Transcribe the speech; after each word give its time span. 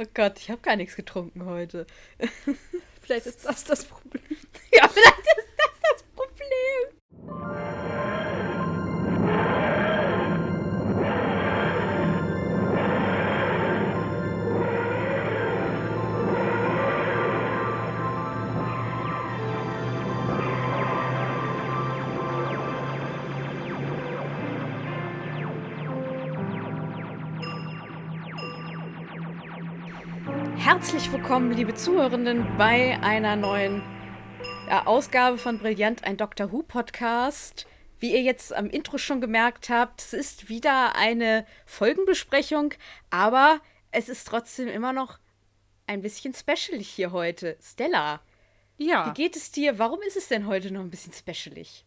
Oh 0.00 0.04
Gott, 0.14 0.38
ich 0.38 0.48
habe 0.50 0.60
gar 0.60 0.76
nichts 0.76 0.94
getrunken 0.94 1.44
heute. 1.44 1.84
vielleicht 3.02 3.26
ist 3.26 3.44
das 3.44 3.64
das 3.64 3.84
Problem. 3.84 4.22
Ja, 4.72 4.86
vielleicht 4.86 5.18
ist 5.18 5.57
Herzlich 30.80 31.10
willkommen, 31.10 31.50
liebe 31.50 31.74
Zuhörenden, 31.74 32.56
bei 32.56 32.96
einer 33.02 33.34
neuen 33.34 33.82
Ausgabe 34.84 35.36
von 35.36 35.58
Brillant, 35.58 36.04
ein 36.04 36.16
Doctor 36.16 36.52
Who 36.52 36.62
Podcast. 36.62 37.66
Wie 37.98 38.12
ihr 38.12 38.22
jetzt 38.22 38.54
am 38.54 38.70
Intro 38.70 38.96
schon 38.96 39.20
gemerkt 39.20 39.70
habt, 39.70 40.00
es 40.00 40.12
ist 40.12 40.48
wieder 40.48 40.94
eine 40.94 41.44
Folgenbesprechung, 41.66 42.74
aber 43.10 43.60
es 43.90 44.08
ist 44.08 44.28
trotzdem 44.28 44.68
immer 44.68 44.92
noch 44.92 45.18
ein 45.88 46.00
bisschen 46.00 46.32
special 46.32 46.78
hier 46.78 47.10
heute. 47.10 47.58
Stella, 47.60 48.20
Ja. 48.76 49.08
wie 49.08 49.14
geht 49.20 49.34
es 49.34 49.50
dir? 49.50 49.80
Warum 49.80 50.00
ist 50.02 50.16
es 50.16 50.28
denn 50.28 50.46
heute 50.46 50.70
noch 50.70 50.82
ein 50.82 50.90
bisschen 50.90 51.12
specialig? 51.12 51.84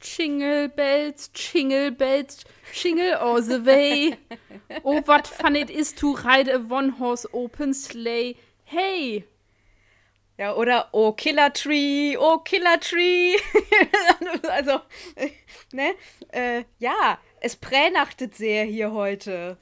Jingle 0.00 0.68
bells, 0.68 1.30
jingle 1.34 1.90
bells, 1.90 2.44
jingle 2.72 3.14
all 3.14 3.42
the 3.42 3.60
way. 3.64 4.16
Oh, 4.84 5.02
what 5.02 5.26
fun 5.26 5.56
it 5.56 5.68
is 5.70 5.92
to 5.96 6.14
ride 6.14 6.48
a 6.48 6.58
one-horse 6.58 7.26
open 7.32 7.74
sleigh. 7.74 8.36
Hey! 8.64 9.24
Ja, 10.38 10.54
oder 10.54 10.88
Oh 10.92 11.12
Killer 11.12 11.52
Tree, 11.52 12.16
Oh 12.16 12.38
Killer 12.38 12.80
Tree. 12.80 13.36
also, 14.48 14.80
ne? 15.72 15.94
Äh, 16.32 16.64
ja, 16.78 17.18
es 17.40 17.56
pränachtet 17.56 18.34
sehr 18.34 18.64
hier 18.64 18.92
heute. 18.92 19.58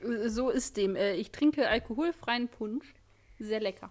So 0.00 0.48
ist 0.48 0.78
dem. 0.78 0.96
Äh, 0.96 1.16
Ich 1.16 1.32
trinke 1.32 1.68
alkoholfreien 1.68 2.48
Punsch. 2.48 2.94
Sehr 3.38 3.60
lecker. 3.60 3.90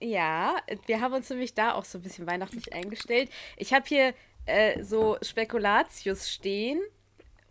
Ja, 0.00 0.56
wir 0.86 1.00
haben 1.00 1.14
uns 1.14 1.28
nämlich 1.30 1.54
da 1.54 1.72
auch 1.74 1.84
so 1.84 1.98
ein 1.98 2.02
bisschen 2.02 2.28
weihnachtlich 2.28 2.72
eingestellt. 2.72 3.30
Ich 3.56 3.72
habe 3.72 3.84
hier 3.88 4.14
äh, 4.48 4.82
so 4.82 5.18
Spekulatius 5.22 6.30
stehen 6.30 6.80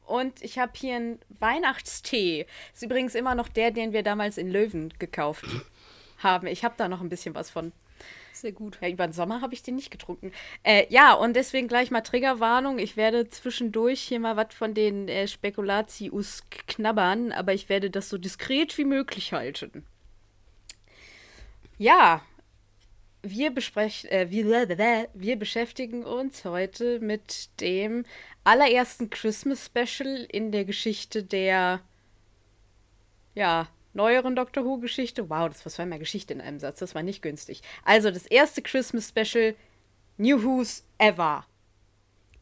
und 0.08 0.42
ich 0.42 0.58
habe 0.58 0.72
hier 0.76 0.96
einen 0.96 1.20
Weihnachtstee. 1.40 2.48
Ist 2.74 2.84
übrigens 2.84 3.14
immer 3.14 3.36
noch 3.36 3.50
der, 3.50 3.72
den 3.72 3.92
wir 3.94 4.04
damals 4.04 4.38
in 4.38 4.50
Löwen 4.50 4.94
gekauft 5.00 5.46
haben. 6.20 6.48
Ich 6.48 6.64
habe 6.64 6.76
da 6.78 6.88
noch 6.88 7.02
ein 7.02 7.10
bisschen 7.10 7.36
was 7.36 7.50
von. 7.50 7.74
Sehr 8.32 8.52
gut. 8.52 8.78
Ja, 8.82 8.90
über 8.90 9.08
den 9.08 9.14
Sommer 9.14 9.42
habe 9.42 9.54
ich 9.54 9.64
den 9.64 9.76
nicht 9.76 9.92
getrunken. 9.92 10.32
Äh, 10.64 10.86
ja, 10.90 11.14
und 11.14 11.36
deswegen 11.36 11.68
gleich 11.68 11.92
mal 11.92 12.02
Triggerwarnung. 12.02 12.78
Ich 12.78 12.96
werde 12.96 13.28
zwischendurch 13.30 14.00
hier 14.02 14.20
mal 14.20 14.38
was 14.38 14.54
von 14.54 14.74
den 14.74 15.08
äh, 15.08 15.28
Spekulatius 15.28 16.44
knabbern, 16.68 17.32
aber 17.32 17.54
ich 17.54 17.68
werde 17.68 17.90
das 17.90 18.10
so 18.10 18.18
diskret 18.18 18.78
wie 18.78 18.86
möglich 18.86 19.34
halten. 19.34 19.86
Ja, 21.80 22.22
wir, 23.22 23.52
besprech, 23.52 24.06
äh, 24.06 24.30
wir, 24.30 25.10
wir 25.14 25.36
beschäftigen 25.38 26.04
uns 26.04 26.46
heute 26.46 27.00
mit 27.00 27.50
dem 27.60 28.06
allerersten 28.44 29.10
Christmas 29.10 29.66
Special 29.66 30.26
in 30.30 30.52
der 30.52 30.66
Geschichte 30.66 31.24
der 31.24 31.82
ja, 33.36 33.68
neueren 33.94 34.36
Doctor 34.36 34.64
Who-Geschichte. 34.64 35.30
Wow, 35.30 35.50
das 35.50 35.66
war 35.66 35.72
zweimal 35.72 36.00
Geschichte 36.00 36.34
in 36.34 36.42
einem 36.42 36.60
Satz. 36.60 36.80
Das 36.80 36.96
war 36.96 37.04
nicht 37.04 37.22
günstig. 37.22 37.62
Also 37.84 38.10
das 38.10 38.26
erste 38.26 38.62
Christmas 38.62 39.10
Special 39.10 39.56
New 40.18 40.42
Who's 40.44 40.84
Ever. 40.98 41.46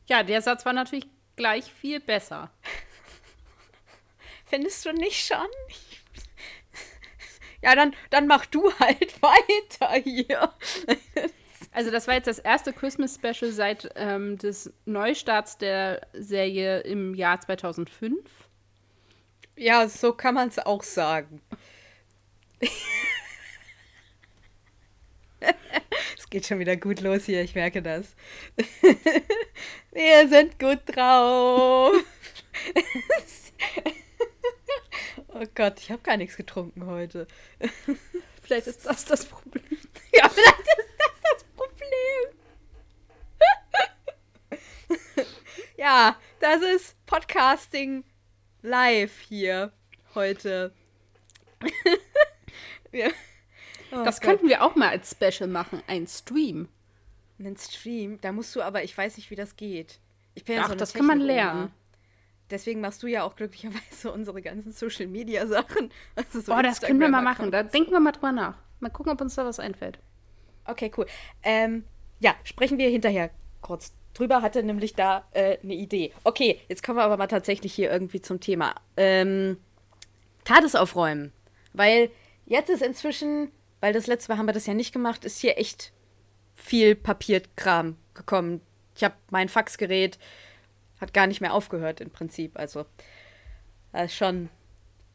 Ja, 0.07 0.23
der 0.23 0.41
Satz 0.41 0.65
war 0.65 0.73
natürlich 0.73 1.07
gleich 1.35 1.65
viel 1.65 1.99
besser. 1.99 2.51
Findest 4.45 4.85
du 4.85 4.93
nicht 4.93 5.25
schon? 5.25 5.47
Ja, 7.65 7.73
dann, 7.73 7.95
dann 8.11 8.27
mach 8.27 8.45
du 8.45 8.71
halt 8.79 9.19
weiter 9.23 9.91
hier. 10.03 10.53
Also 11.71 11.89
das 11.89 12.07
war 12.07 12.13
jetzt 12.13 12.27
das 12.27 12.37
erste 12.37 12.71
Christmas 12.73 13.15
Special 13.15 13.51
seit 13.51 13.89
ähm, 13.95 14.37
des 14.37 14.71
Neustarts 14.85 15.57
der 15.57 16.05
Serie 16.13 16.81
im 16.81 17.15
Jahr 17.15 17.41
2005. 17.41 18.19
Ja, 19.57 19.87
so 19.87 20.13
kann 20.13 20.35
man 20.35 20.49
es 20.49 20.59
auch 20.59 20.83
sagen. 20.83 21.41
Es 26.17 26.29
geht 26.31 26.47
schon 26.47 26.59
wieder 26.59 26.75
gut 26.75 27.01
los 27.01 27.25
hier, 27.25 27.43
ich 27.43 27.53
merke 27.53 27.81
das. 27.81 28.15
Wir 29.91 30.27
sind 30.27 30.57
gut 30.57 30.79
drauf. 30.87 31.93
Oh 35.37 35.43
Gott, 35.53 35.81
ich 35.81 35.91
habe 35.91 36.01
gar 36.01 36.15
nichts 36.15 36.37
getrunken 36.37 36.85
heute. 36.85 37.27
Vielleicht 38.41 38.67
ist 38.67 38.85
das 38.85 39.03
das 39.03 39.25
Problem. 39.25 39.63
Ja, 40.13 40.29
vielleicht 40.29 40.59
ist 40.59 40.87
das 40.97 41.21
das 41.33 41.43
Problem. 41.55 42.29
ja, 45.77 46.15
das 46.39 46.61
ist 46.61 47.05
Podcasting 47.05 48.05
live 48.61 49.19
hier 49.19 49.73
heute. 50.13 50.73
Wir, 52.91 53.11
oh 53.91 54.05
Das 54.05 54.21
Gott. 54.21 54.29
könnten 54.29 54.47
wir 54.47 54.63
auch 54.63 54.75
mal 54.75 54.87
als 54.87 55.11
Special 55.11 55.49
machen, 55.49 55.83
ein 55.87 56.07
Stream. 56.07 56.69
Einen 57.39 57.57
Stream, 57.57 58.21
da 58.21 58.31
musst 58.31 58.55
du 58.55 58.61
aber, 58.61 58.83
ich 58.85 58.97
weiß 58.97 59.17
nicht, 59.17 59.29
wie 59.31 59.35
das 59.35 59.57
geht. 59.57 59.99
Ich 60.33 60.45
bin 60.45 60.55
ja 60.55 60.63
Ach, 60.63 60.69
so 60.69 60.75
das 60.75 60.93
kann 60.93 61.07
man 61.07 61.19
lernen. 61.19 61.73
Deswegen 62.51 62.79
machst 62.79 63.01
du 63.01 63.07
ja 63.07 63.23
auch 63.23 63.35
glücklicherweise 63.35 64.11
unsere 64.13 64.41
ganzen 64.41 64.71
Social 64.71 65.07
Media 65.07 65.47
Sachen. 65.47 65.91
Also 66.15 66.41
so 66.41 66.53
Oh, 66.53 66.61
das 66.61 66.81
können 66.81 66.99
wir 66.99 67.09
mal 67.09 67.21
machen. 67.21 67.51
Da 67.51 67.63
denken 67.63 67.91
wir 67.91 67.99
mal 67.99 68.11
drüber 68.11 68.31
nach. 68.31 68.57
Mal 68.79 68.89
gucken, 68.89 69.11
ob 69.11 69.21
uns 69.21 69.35
da 69.35 69.45
was 69.45 69.59
einfällt. 69.59 69.99
Okay, 70.65 70.91
cool. 70.97 71.05
Ähm, 71.43 71.85
ja, 72.19 72.35
sprechen 72.43 72.77
wir 72.77 72.89
hinterher 72.89 73.29
kurz 73.61 73.93
drüber. 74.13 74.41
Hatte 74.41 74.63
nämlich 74.63 74.93
da 74.93 75.27
äh, 75.31 75.57
eine 75.63 75.73
Idee. 75.73 76.11
Okay, 76.23 76.59
jetzt 76.67 76.83
kommen 76.83 76.97
wir 76.97 77.03
aber 77.03 77.17
mal 77.17 77.27
tatsächlich 77.27 77.73
hier 77.73 77.91
irgendwie 77.91 78.21
zum 78.21 78.39
Thema. 78.39 78.75
Ähm, 78.97 79.57
TARDIS 80.43 80.75
aufräumen. 80.75 81.31
Weil 81.73 82.09
jetzt 82.45 82.69
ist 82.69 82.81
inzwischen, 82.81 83.51
weil 83.81 83.93
das 83.93 84.07
letzte 84.07 84.31
Mal 84.31 84.37
haben 84.37 84.47
wir 84.47 84.53
das 84.53 84.65
ja 84.65 84.73
nicht 84.73 84.93
gemacht, 84.93 85.25
ist 85.25 85.39
hier 85.39 85.57
echt 85.57 85.91
viel 86.55 86.95
Papierkram 86.95 87.97
gekommen. 88.13 88.61
Ich 88.95 89.03
habe 89.03 89.15
mein 89.29 89.49
Faxgerät, 89.49 90.17
hat 91.05 91.13
gar 91.13 91.27
nicht 91.27 91.41
mehr 91.41 91.53
aufgehört 91.53 92.01
im 92.01 92.09
Prinzip. 92.09 92.57
Also, 92.57 92.85
das 93.91 94.05
ist 94.05 94.15
schon 94.15 94.49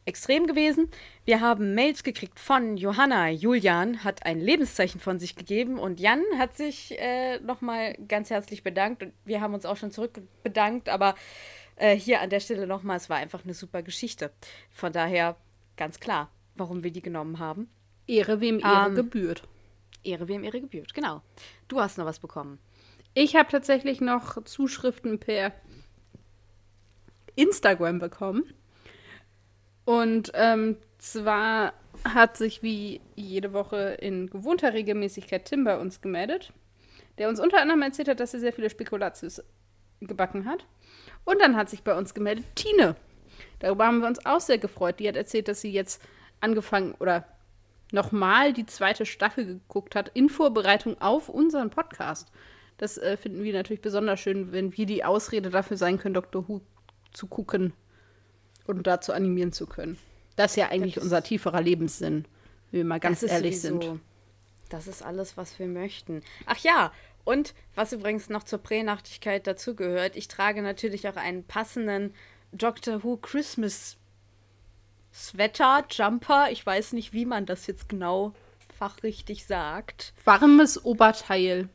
extrem 0.05 0.47
gewesen. 0.47 0.89
Wir 1.25 1.41
haben 1.41 1.75
Mails 1.75 2.03
gekriegt 2.03 2.39
von 2.39 2.77
Johanna. 2.77 3.29
Julian 3.29 4.03
hat 4.03 4.25
ein 4.25 4.39
Lebenszeichen 4.39 4.99
von 4.99 5.19
sich 5.19 5.35
gegeben 5.35 5.77
und 5.77 5.99
Jan 5.99 6.23
hat 6.37 6.55
sich 6.55 6.97
äh, 6.99 7.39
nochmal 7.39 7.95
ganz 8.07 8.29
herzlich 8.29 8.63
bedankt. 8.63 9.03
Und 9.03 9.13
wir 9.25 9.41
haben 9.41 9.53
uns 9.53 9.65
auch 9.65 9.77
schon 9.77 9.91
zurück 9.91 10.21
bedankt, 10.43 10.89
aber 10.89 11.15
äh, 11.75 11.95
hier 11.95 12.21
an 12.21 12.29
der 12.29 12.39
Stelle 12.39 12.65
nochmal, 12.67 12.97
es 12.97 13.09
war 13.09 13.17
einfach 13.17 13.43
eine 13.43 13.53
super 13.53 13.83
Geschichte. 13.83 14.31
Von 14.71 14.91
daher 14.93 15.35
ganz 15.77 15.99
klar, 15.99 16.31
warum 16.55 16.83
wir 16.83 16.91
die 16.91 17.01
genommen 17.01 17.37
haben. 17.37 17.69
Ehre, 18.07 18.39
wem 18.39 18.59
Ehre 18.59 18.87
Ähm. 18.87 18.95
gebührt. 18.95 19.43
Ehre 20.03 20.27
wem 20.27 20.43
Ehre 20.43 20.61
gebührt, 20.61 20.93
genau. 20.93 21.21
Du 21.67 21.79
hast 21.79 21.97
noch 21.97 22.05
was 22.05 22.19
bekommen. 22.19 22.57
Ich 23.13 23.35
habe 23.35 23.49
tatsächlich 23.49 23.99
noch 24.01 24.41
Zuschriften 24.45 25.19
per 25.19 25.51
Instagram 27.35 27.99
bekommen. 27.99 28.53
Und 29.85 30.31
ähm, 30.35 30.77
zwar 30.97 31.73
hat 32.03 32.37
sich 32.37 32.63
wie 32.63 33.01
jede 33.15 33.53
Woche 33.53 33.97
in 33.99 34.29
gewohnter 34.29 34.73
Regelmäßigkeit 34.73 35.45
Tim 35.45 35.63
bei 35.63 35.77
uns 35.77 36.01
gemeldet, 36.01 36.53
der 37.17 37.29
uns 37.29 37.39
unter 37.39 37.61
anderem 37.61 37.81
erzählt 37.81 38.07
hat, 38.07 38.19
dass 38.19 38.33
er 38.33 38.39
sehr 38.39 38.53
viele 38.53 38.69
Spekulatius 38.69 39.43
gebacken 39.99 40.45
hat. 40.45 40.65
Und 41.25 41.41
dann 41.41 41.55
hat 41.55 41.69
sich 41.69 41.83
bei 41.83 41.95
uns 41.95 42.13
gemeldet 42.13 42.45
Tine. 42.55 42.95
Darüber 43.59 43.85
haben 43.85 43.99
wir 43.99 44.07
uns 44.07 44.25
auch 44.25 44.39
sehr 44.39 44.57
gefreut. 44.57 44.99
Die 44.99 45.07
hat 45.07 45.15
erzählt, 45.15 45.47
dass 45.47 45.61
sie 45.61 45.71
jetzt 45.71 46.01
angefangen 46.39 46.95
oder 46.99 47.25
nochmal 47.91 48.53
die 48.53 48.65
zweite 48.65 49.05
Staffel 49.05 49.45
geguckt 49.45 49.95
hat 49.95 50.11
in 50.13 50.29
Vorbereitung 50.29 50.99
auf 50.99 51.29
unseren 51.29 51.69
Podcast. 51.69 52.31
Das 52.77 52.97
äh, 52.97 53.17
finden 53.17 53.43
wir 53.43 53.53
natürlich 53.53 53.81
besonders 53.81 54.19
schön, 54.19 54.51
wenn 54.51 54.75
wir 54.75 54.85
die 54.85 55.03
Ausrede 55.03 55.49
dafür 55.49 55.77
sein 55.77 55.99
können, 55.99 56.15
Dr. 56.15 56.47
Who 56.47 56.61
zu 57.13 57.27
gucken 57.27 57.73
und 58.67 58.87
dazu 58.87 59.13
animieren 59.13 59.51
zu 59.51 59.67
können. 59.67 59.97
Das 60.35 60.51
ist 60.51 60.55
ja 60.57 60.69
eigentlich 60.69 60.97
ist- 60.97 61.03
unser 61.03 61.23
tieferer 61.23 61.61
Lebenssinn, 61.61 62.25
wenn 62.71 62.79
wir 62.79 62.85
mal 62.85 62.99
ganz 62.99 63.23
ehrlich 63.23 63.61
sowieso- 63.61 63.81
sind. 63.81 64.01
Das 64.69 64.87
ist 64.87 65.03
alles, 65.03 65.35
was 65.35 65.59
wir 65.59 65.67
möchten. 65.67 66.21
Ach 66.45 66.57
ja, 66.59 66.93
und 67.25 67.53
was 67.75 67.91
übrigens 67.91 68.29
noch 68.29 68.43
zur 68.43 68.59
Pränachtigkeit 68.59 69.45
dazugehört, 69.45 70.15
ich 70.15 70.27
trage 70.29 70.61
natürlich 70.61 71.07
auch 71.09 71.17
einen 71.17 71.43
passenden 71.43 72.13
Doctor 72.53 73.03
Who 73.03 73.17
Christmas 73.17 73.97
Sweater, 75.13 75.85
Jumper, 75.89 76.51
ich 76.51 76.65
weiß 76.65 76.93
nicht, 76.93 77.11
wie 77.11 77.25
man 77.25 77.45
das 77.45 77.67
jetzt 77.67 77.89
genau 77.89 78.33
fachrichtig 78.77 79.45
sagt. 79.45 80.13
Warmes 80.23 80.83
Oberteil. 80.85 81.67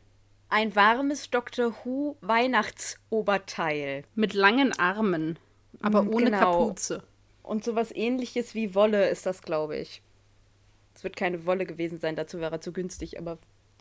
Ein 0.48 0.76
warmes 0.76 1.30
Doctor 1.30 1.74
Who 1.84 2.16
Weihnachtsoberteil. 2.20 4.04
Mit 4.14 4.32
langen 4.32 4.72
Armen, 4.78 5.38
aber 5.80 6.02
Mm, 6.02 6.14
ohne 6.14 6.24
genau. 6.26 6.66
Kapuze. 6.68 7.02
Und 7.42 7.64
sowas 7.64 7.90
ähnliches 7.94 8.54
wie 8.54 8.74
Wolle 8.74 9.08
ist 9.08 9.26
das, 9.26 9.42
glaube 9.42 9.76
ich. 9.76 10.02
Es 10.94 11.04
wird 11.04 11.16
keine 11.16 11.46
Wolle 11.46 11.66
gewesen 11.66 12.00
sein, 12.00 12.16
dazu 12.16 12.40
wäre 12.40 12.56
er 12.56 12.60
zu 12.60 12.72
günstig, 12.72 13.18
aber 13.18 13.38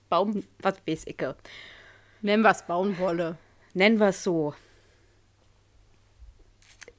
Baum, 0.09 0.43
was 0.59 0.75
weiß 0.87 1.05
ich. 1.07 1.17
Nennen 2.21 2.43
wir 2.43 2.51
es 2.51 2.63
Baumwolle. 2.63 3.37
Nennen 3.73 3.99
wir 3.99 4.09
es 4.09 4.23
so. 4.23 4.53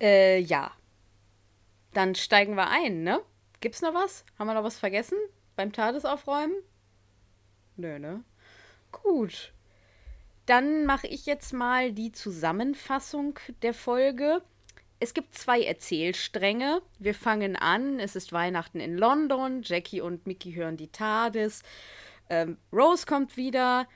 Äh, 0.00 0.38
ja. 0.40 0.72
Dann 1.92 2.14
steigen 2.14 2.54
wir 2.54 2.68
ein, 2.68 3.02
ne? 3.02 3.20
Gibt's 3.60 3.82
noch 3.82 3.94
was? 3.94 4.24
Haben 4.38 4.48
wir 4.48 4.54
noch 4.54 4.64
was 4.64 4.78
vergessen? 4.78 5.18
Beim 5.56 5.72
Tagesaufräumen? 5.72 6.56
Nö, 7.76 7.98
ne? 7.98 8.22
Gut. 8.92 9.52
Dann 10.46 10.86
mache 10.86 11.08
ich 11.08 11.26
jetzt 11.26 11.52
mal 11.52 11.92
die 11.92 12.12
Zusammenfassung 12.12 13.38
der 13.62 13.74
Folge. 13.74 14.42
Es 15.00 15.12
gibt 15.12 15.34
zwei 15.34 15.62
Erzählstränge. 15.62 16.80
Wir 16.98 17.14
fangen 17.14 17.56
an. 17.56 17.98
Es 17.98 18.16
ist 18.16 18.32
Weihnachten 18.32 18.80
in 18.80 18.96
London. 18.96 19.62
Jackie 19.62 20.00
und 20.00 20.26
Mickey 20.26 20.52
hören 20.52 20.76
die 20.76 20.88
TARDIS. 20.88 21.62
Ähm, 22.30 22.56
Rose 22.72 23.06
kommt 23.06 23.36
wieder 23.36 23.86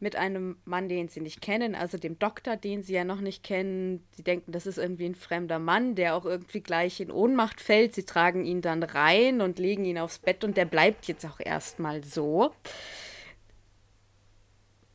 mit 0.00 0.16
einem 0.16 0.56
Mann, 0.64 0.88
den 0.88 1.08
sie 1.08 1.20
nicht 1.20 1.42
kennen, 1.42 1.74
also 1.74 1.98
dem 1.98 2.18
Doktor, 2.18 2.56
den 2.56 2.82
sie 2.82 2.94
ja 2.94 3.04
noch 3.04 3.20
nicht 3.20 3.42
kennen. 3.42 4.02
Sie 4.12 4.22
denken, 4.22 4.50
das 4.50 4.66
ist 4.66 4.78
irgendwie 4.78 5.04
ein 5.04 5.14
fremder 5.14 5.58
Mann, 5.58 5.94
der 5.94 6.16
auch 6.16 6.24
irgendwie 6.24 6.60
gleich 6.60 7.00
in 7.00 7.10
Ohnmacht 7.10 7.60
fällt. 7.60 7.94
Sie 7.94 8.04
tragen 8.04 8.44
ihn 8.44 8.62
dann 8.62 8.82
rein 8.82 9.42
und 9.42 9.58
legen 9.58 9.84
ihn 9.84 9.98
aufs 9.98 10.18
Bett 10.18 10.42
und 10.42 10.56
der 10.56 10.64
bleibt 10.64 11.06
jetzt 11.06 11.26
auch 11.26 11.38
erstmal 11.38 12.02
so. 12.02 12.52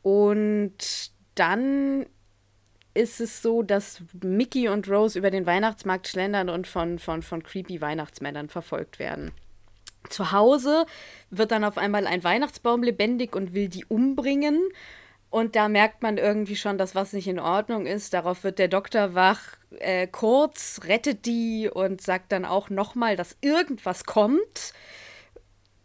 Und 0.06 1.10
dann 1.34 2.06
ist 2.94 3.20
es 3.20 3.42
so, 3.42 3.64
dass 3.64 4.04
Mickey 4.22 4.68
und 4.68 4.88
Rose 4.88 5.18
über 5.18 5.32
den 5.32 5.46
Weihnachtsmarkt 5.46 6.06
schlendern 6.06 6.48
und 6.48 6.68
von, 6.68 7.00
von, 7.00 7.22
von 7.22 7.42
creepy 7.42 7.80
Weihnachtsmännern 7.80 8.48
verfolgt 8.48 9.00
werden. 9.00 9.32
Zu 10.08 10.30
Hause 10.30 10.86
wird 11.30 11.50
dann 11.50 11.64
auf 11.64 11.76
einmal 11.76 12.06
ein 12.06 12.22
Weihnachtsbaum 12.22 12.84
lebendig 12.84 13.34
und 13.34 13.52
will 13.52 13.68
die 13.68 13.84
umbringen. 13.84 14.60
Und 15.28 15.56
da 15.56 15.68
merkt 15.68 16.04
man 16.04 16.18
irgendwie 16.18 16.54
schon, 16.54 16.78
dass 16.78 16.94
was 16.94 17.12
nicht 17.12 17.26
in 17.26 17.40
Ordnung 17.40 17.84
ist. 17.84 18.14
Darauf 18.14 18.44
wird 18.44 18.60
der 18.60 18.68
Doktor 18.68 19.14
wach, 19.14 19.40
äh, 19.80 20.06
kurz, 20.06 20.82
rettet 20.84 21.26
die 21.26 21.68
und 21.68 22.00
sagt 22.00 22.30
dann 22.30 22.44
auch 22.44 22.70
nochmal, 22.70 23.16
dass 23.16 23.36
irgendwas 23.40 24.04
kommt. 24.04 24.72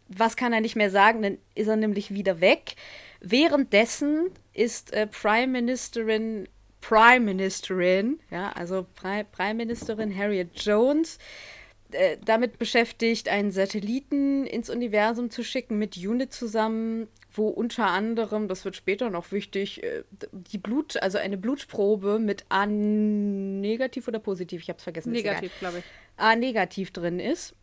Was 0.06 0.36
kann 0.36 0.52
er 0.52 0.60
nicht 0.60 0.76
mehr 0.76 0.92
sagen, 0.92 1.22
dann 1.22 1.38
ist 1.56 1.66
er 1.66 1.74
nämlich 1.74 2.14
wieder 2.14 2.40
weg. 2.40 2.76
Währenddessen 3.24 4.30
ist 4.52 4.92
äh, 4.92 5.06
Prime 5.06 5.46
Ministerin, 5.46 6.48
Prime 6.80 7.20
Ministerin, 7.20 8.18
ja, 8.30 8.50
also 8.52 8.84
Pri 8.94 9.24
Prime 9.30 9.54
Ministerin 9.54 10.14
Harriet 10.16 10.50
Jones, 10.56 11.18
äh, 11.92 12.16
damit 12.24 12.58
beschäftigt, 12.58 13.28
einen 13.28 13.52
Satelliten 13.52 14.44
ins 14.44 14.70
Universum 14.70 15.30
zu 15.30 15.44
schicken 15.44 15.78
mit 15.78 15.96
UNIT 15.96 16.32
zusammen, 16.32 17.06
wo 17.32 17.46
unter 17.48 17.86
anderem, 17.86 18.48
das 18.48 18.64
wird 18.64 18.74
später 18.74 19.08
noch 19.08 19.30
wichtig, 19.30 19.84
äh, 19.84 20.02
die 20.32 20.58
Blut, 20.58 21.00
also 21.00 21.18
eine 21.18 21.38
Blutprobe 21.38 22.18
mit 22.18 22.44
A 22.48 22.66
negativ 22.66 24.08
oder 24.08 24.18
positiv, 24.18 24.62
ich 24.62 24.68
habe 24.68 24.78
es 24.78 24.82
vergessen. 24.82 25.12
Negativ, 25.12 25.52
glaube 25.60 25.78
ich. 25.78 25.84
A 26.16 26.34
negativ 26.34 26.90
drin 26.90 27.20
ist. 27.20 27.54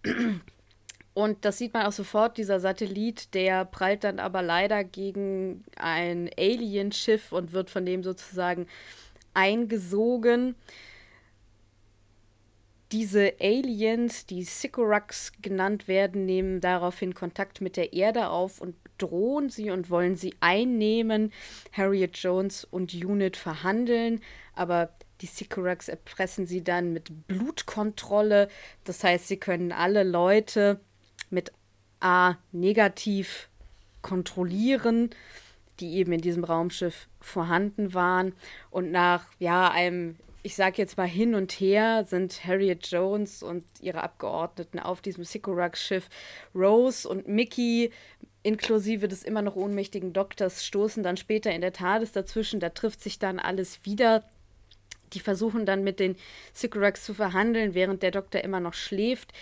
Und 1.20 1.44
das 1.44 1.58
sieht 1.58 1.74
man 1.74 1.86
auch 1.86 1.92
sofort, 1.92 2.38
dieser 2.38 2.62
Satellit, 2.62 3.34
der 3.34 3.66
prallt 3.66 4.06
dann 4.06 4.20
aber 4.20 4.42
leider 4.42 4.86
gegen 4.86 5.66
ein 5.76 6.30
Alienschiff 6.38 7.34
und 7.34 7.52
wird 7.52 7.70
von 7.70 7.86
dem 7.86 8.04
sozusagen 8.04 8.68
eingesogen. 9.34 10.56
Diese 12.94 13.34
Aliens, 13.42 14.28
die 14.28 14.44
Sycorax 14.44 15.34
genannt 15.42 15.90
werden, 15.90 16.26
nehmen 16.26 16.62
daraufhin 16.62 17.14
Kontakt 17.14 17.60
mit 17.60 17.76
der 17.76 17.92
Erde 17.92 18.30
auf 18.30 18.62
und 18.62 18.82
bedrohen 18.82 19.50
sie 19.50 19.72
und 19.72 19.90
wollen 19.90 20.16
sie 20.16 20.36
einnehmen. 20.40 21.34
Harriet 21.74 22.16
Jones 22.16 22.64
und 22.64 22.94
Unit 22.94 23.36
verhandeln, 23.36 24.22
aber 24.56 24.94
die 25.20 25.28
Sycorax 25.28 25.90
erpressen 25.90 26.46
sie 26.46 26.64
dann 26.64 26.94
mit 26.94 27.28
Blutkontrolle. 27.28 28.48
Das 28.86 29.04
heißt, 29.04 29.28
sie 29.28 29.38
können 29.38 29.74
alle 29.74 30.04
Leute 30.04 30.80
mit 31.32 31.52
A 32.00 32.36
negativ 32.52 33.50
kontrollieren, 34.02 35.10
die 35.80 35.96
eben 35.96 36.12
in 36.14 36.22
diesem 36.22 36.44
Raumschiff 36.44 37.08
vorhanden 37.20 37.94
waren. 37.94 38.34
Und 38.70 38.92
nach 38.92 39.26
ja, 39.40 39.70
einem, 39.72 40.18
ich 40.44 40.56
sag 40.56 40.78
jetzt 40.78 40.98
mal 40.98 41.08
hin 41.08 41.36
und 41.36 41.52
her, 41.54 42.06
sind 42.06 42.46
Harriet 42.46 42.88
Jones 42.88 43.44
und 43.44 43.64
ihre 43.82 44.04
Abgeordneten 44.04 44.80
auf 44.80 45.02
diesem 45.02 45.24
Sycorax-Schiff. 45.24 46.10
Rose 46.56 47.08
und 47.08 47.28
Mickey, 47.28 47.92
inklusive 48.44 49.08
des 49.08 49.24
immer 49.24 49.42
noch 49.42 49.56
ohnmächtigen 49.56 50.14
Doktors, 50.14 50.66
stoßen 50.66 51.04
dann 51.04 51.18
später 51.18 51.52
in 51.52 51.62
der 51.62 51.74
TARDIS 51.74 52.12
dazwischen. 52.12 52.60
Da 52.60 52.70
trifft 52.70 53.02
sich 53.02 53.20
dann 53.20 53.40
alles 53.40 53.86
wieder. 53.86 54.24
Die 55.14 55.20
versuchen 55.20 55.66
dann 55.66 55.84
mit 55.84 56.00
den 56.00 56.16
Sycorax 56.54 57.04
zu 57.04 57.14
verhandeln, 57.14 57.74
während 57.74 58.04
der 58.04 58.12
Doktor 58.12 58.42
immer 58.42 58.60
noch 58.60 58.74
schläft. 58.74 59.34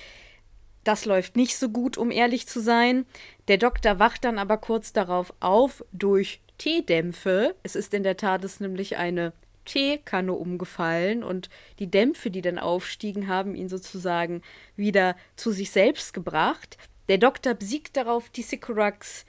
Das 0.88 1.04
läuft 1.04 1.36
nicht 1.36 1.58
so 1.58 1.68
gut, 1.68 1.98
um 1.98 2.12
ehrlich 2.12 2.48
zu 2.48 2.62
sein. 2.62 3.06
Der 3.50 3.58
Doktor 3.58 4.00
wacht 4.00 4.24
dann 4.24 4.40
aber 4.40 4.56
kurz 4.56 4.94
darauf 4.94 5.34
auf 5.42 5.84
durch 5.92 6.40
Teedämpfe. 6.58 7.56
Es 7.62 7.76
ist 7.76 7.94
in 7.94 8.04
der 8.04 8.16
Tat 8.16 8.46
es 8.46 8.62
nämlich 8.62 8.96
eine 8.96 9.34
Teekanne 9.66 10.32
umgefallen 10.32 11.26
und 11.26 11.50
die 11.80 11.92
Dämpfe, 11.92 12.32
die 12.32 12.42
dann 12.42 12.58
aufstiegen, 12.58 13.28
haben 13.28 13.54
ihn 13.54 13.68
sozusagen 13.68 14.42
wieder 14.78 15.18
zu 15.36 15.52
sich 15.52 15.72
selbst 15.72 16.14
gebracht. 16.14 16.78
Der 17.10 17.18
Doktor 17.18 17.54
besiegt 17.54 17.98
darauf 17.98 18.30
die 18.30 18.44
Sycorax. 18.44 19.26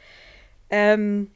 Ähm, 0.70 1.32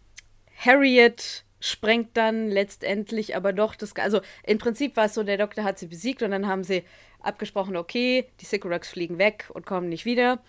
Harriet 0.56 1.42
sprengt 1.62 2.17
dann 2.17 2.49
letztendlich 2.49 3.37
aber 3.37 3.53
doch 3.53 3.76
das. 3.76 3.94
Also 3.97 4.20
im 4.43 4.59
Prinzip 4.59 4.97
war 4.97 5.05
es 5.05 5.14
so, 5.14 5.23
der 5.23 5.38
Doktor 5.38 5.62
hat 5.62 5.79
sie 5.79 5.87
besiegt 5.87 6.23
und 6.23 6.32
dann 6.32 6.49
haben 6.49 6.64
sie 6.64 6.82
abgesprochen, 7.20 7.76
okay, 7.76 8.26
die 8.41 8.44
Sycorax 8.44 8.88
fliegen 8.88 9.19
weg 9.19 9.49
und 9.55 9.64
kommen 9.64 9.88
nicht 9.88 10.05
wieder. 10.05 10.43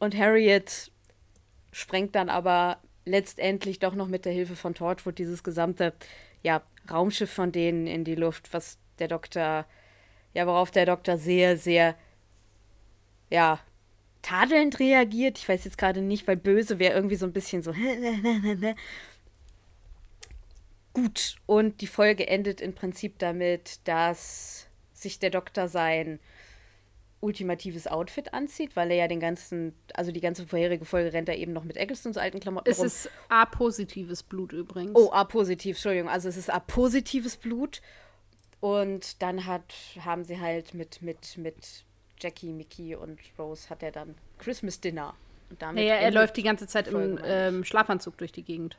Und 0.00 0.16
Harriet 0.16 0.90
sprengt 1.70 2.16
dann 2.16 2.28
aber 2.28 2.78
letztendlich 3.04 3.78
doch 3.78 3.94
noch 3.94 4.08
mit 4.08 4.24
der 4.24 4.32
Hilfe 4.32 4.56
von 4.56 4.74
Torchwood 4.74 5.18
dieses 5.18 5.44
gesamte 5.44 5.92
ja, 6.42 6.62
Raumschiff 6.90 7.32
von 7.32 7.52
denen 7.52 7.86
in 7.86 8.02
die 8.02 8.16
Luft, 8.16 8.52
was 8.52 8.78
der 8.98 9.06
Doktor, 9.06 9.64
ja, 10.34 10.46
worauf 10.46 10.72
der 10.72 10.86
Doktor 10.86 11.18
sehr, 11.18 11.56
sehr, 11.56 11.94
ja, 13.30 13.60
tadelnd 14.22 14.80
reagiert. 14.80 15.38
Ich 15.38 15.48
weiß 15.48 15.64
jetzt 15.64 15.78
gerade 15.78 16.00
nicht, 16.00 16.26
weil 16.26 16.36
böse 16.36 16.80
wäre 16.80 16.94
irgendwie 16.94 17.16
so 17.16 17.26
ein 17.26 17.32
bisschen 17.32 17.62
so. 17.62 17.72
Gut, 20.92 21.36
und 21.46 21.80
die 21.80 21.86
Folge 21.86 22.26
endet 22.26 22.60
im 22.60 22.74
Prinzip 22.74 23.18
damit, 23.18 23.80
dass 23.84 24.66
sich 24.92 25.18
der 25.18 25.30
Doktor 25.30 25.68
sein 25.68 26.20
ultimatives 27.20 27.86
Outfit 27.86 28.34
anzieht, 28.34 28.74
weil 28.74 28.90
er 28.90 28.96
ja 28.96 29.08
den 29.08 29.20
ganzen, 29.20 29.74
also 29.94 30.10
die 30.10 30.20
ganze 30.20 30.46
vorherige 30.46 30.84
Folge 30.84 31.12
rennt 31.12 31.28
er 31.28 31.38
eben 31.38 31.52
noch 31.52 31.62
mit 31.62 31.76
Ecclestons 31.76 32.16
alten 32.16 32.40
Klamotten 32.40 32.68
Es 32.68 32.78
rum. 32.78 32.86
ist 32.86 33.10
A-positives 33.28 34.24
Blut 34.24 34.52
übrigens. 34.52 34.92
Oh, 34.94 35.12
A-positiv, 35.12 35.76
Entschuldigung. 35.76 36.08
Also 36.08 36.28
es 36.28 36.36
ist 36.36 36.50
A-positives 36.50 37.36
Blut. 37.36 37.80
Und 38.60 39.22
dann 39.22 39.46
hat, 39.46 39.72
haben 40.04 40.24
sie 40.24 40.40
halt 40.40 40.74
mit, 40.74 41.00
mit, 41.00 41.38
mit 41.38 41.84
Jackie, 42.20 42.52
Mickey 42.52 42.94
und 42.96 43.18
Rose 43.38 43.70
hat 43.70 43.82
er 43.82 43.92
dann 43.92 44.14
Christmas 44.38 44.80
Dinner. 44.80 45.14
Und 45.50 45.62
damit 45.62 45.76
naja, 45.76 45.94
er 45.96 46.10
läuft 46.10 46.36
die 46.36 46.42
ganze 46.42 46.66
Zeit 46.66 46.88
Folge, 46.88 47.20
im 47.20 47.20
ähm, 47.24 47.64
Schlafanzug 47.64 48.16
durch 48.18 48.32
die 48.32 48.42
Gegend. 48.42 48.76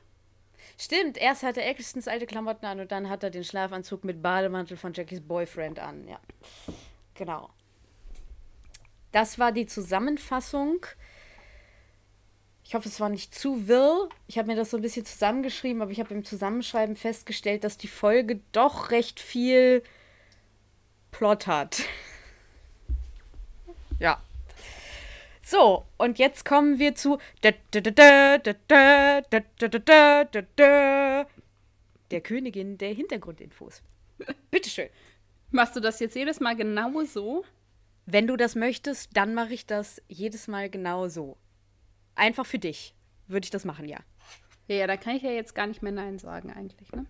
Stimmt, 0.77 1.17
erst 1.17 1.43
hat 1.43 1.57
er 1.57 1.67
Ecclestons 1.67 2.07
alte 2.07 2.25
Klamotten 2.25 2.65
an 2.65 2.79
und 2.79 2.91
dann 2.91 3.09
hat 3.09 3.23
er 3.23 3.29
den 3.29 3.43
Schlafanzug 3.43 4.03
mit 4.03 4.21
Bademantel 4.21 4.77
von 4.77 4.93
Jackies 4.93 5.21
Boyfriend 5.21 5.79
an, 5.79 6.07
ja. 6.07 6.19
Genau. 7.15 7.49
Das 9.11 9.37
war 9.37 9.51
die 9.51 9.67
Zusammenfassung. 9.67 10.85
Ich 12.63 12.75
hoffe, 12.75 12.89
es 12.89 12.99
war 12.99 13.09
nicht 13.09 13.35
zu 13.35 13.67
wirr. 13.67 14.09
Ich 14.27 14.37
habe 14.37 14.47
mir 14.47 14.55
das 14.55 14.71
so 14.71 14.77
ein 14.77 14.81
bisschen 14.81 15.05
zusammengeschrieben, 15.05 15.81
aber 15.81 15.91
ich 15.91 15.99
habe 15.99 16.13
im 16.13 16.25
Zusammenschreiben 16.25 16.95
festgestellt, 16.95 17.63
dass 17.63 17.77
die 17.77 17.87
Folge 17.87 18.39
doch 18.51 18.89
recht 18.89 19.19
viel 19.19 19.83
Plot 21.11 21.45
hat. 21.45 21.83
ja. 23.99 24.19
So, 25.53 25.85
und 25.99 26.17
jetzt 26.17 26.45
kommen 26.45 26.79
wir 26.79 26.95
zu 26.95 27.19
der 27.43 27.53
Königin 32.23 32.79
der 32.79 32.93
Hintergrundinfos. 32.95 33.83
Bitteschön. 34.49 34.89
Machst 35.51 35.75
du 35.75 35.79
das 35.79 35.99
jetzt 35.99 36.15
jedes 36.15 36.39
Mal 36.39 36.55
genau 36.55 37.03
so? 37.03 37.45
wenn 38.05 38.27
du 38.27 38.35
das 38.35 38.55
möchtest, 38.55 39.15
dann 39.15 39.33
mache 39.33 39.53
ich 39.53 39.65
das 39.67 40.01
jedes 40.07 40.47
Mal 40.47 40.69
genau 40.69 41.07
so. 41.07 41.37
Einfach 42.15 42.45
für 42.45 42.59
dich 42.59 42.95
würde 43.27 43.45
ich 43.45 43.51
das 43.51 43.63
machen, 43.63 43.87
ja. 43.87 43.99
Ja, 44.67 44.75
ja, 44.75 44.87
da 44.87 44.97
kann 44.97 45.15
ich 45.15 45.23
ja 45.23 45.31
jetzt 45.31 45.55
gar 45.55 45.67
nicht 45.67 45.81
mehr 45.81 45.91
Nein 45.91 46.19
sagen 46.19 46.51
eigentlich, 46.51 46.91
ne? 46.91 47.05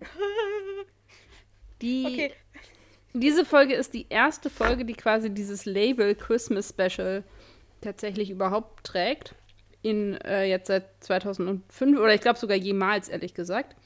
Die, 1.82 2.04
okay. 2.06 2.32
Diese 3.12 3.44
Folge 3.44 3.74
ist 3.74 3.94
die 3.94 4.06
erste 4.08 4.50
Folge, 4.50 4.84
die 4.84 4.94
quasi 4.94 5.30
dieses 5.30 5.64
Label 5.64 6.14
Christmas 6.14 6.70
Special 6.70 7.22
tatsächlich 7.84 8.30
überhaupt 8.30 8.84
trägt. 8.84 9.34
In 9.82 10.14
äh, 10.22 10.44
jetzt 10.44 10.68
seit 10.68 11.04
2005 11.04 11.98
oder 11.98 12.14
ich 12.14 12.20
glaube 12.20 12.38
sogar 12.38 12.56
jemals, 12.56 13.08
ehrlich 13.08 13.34
gesagt. 13.34 13.76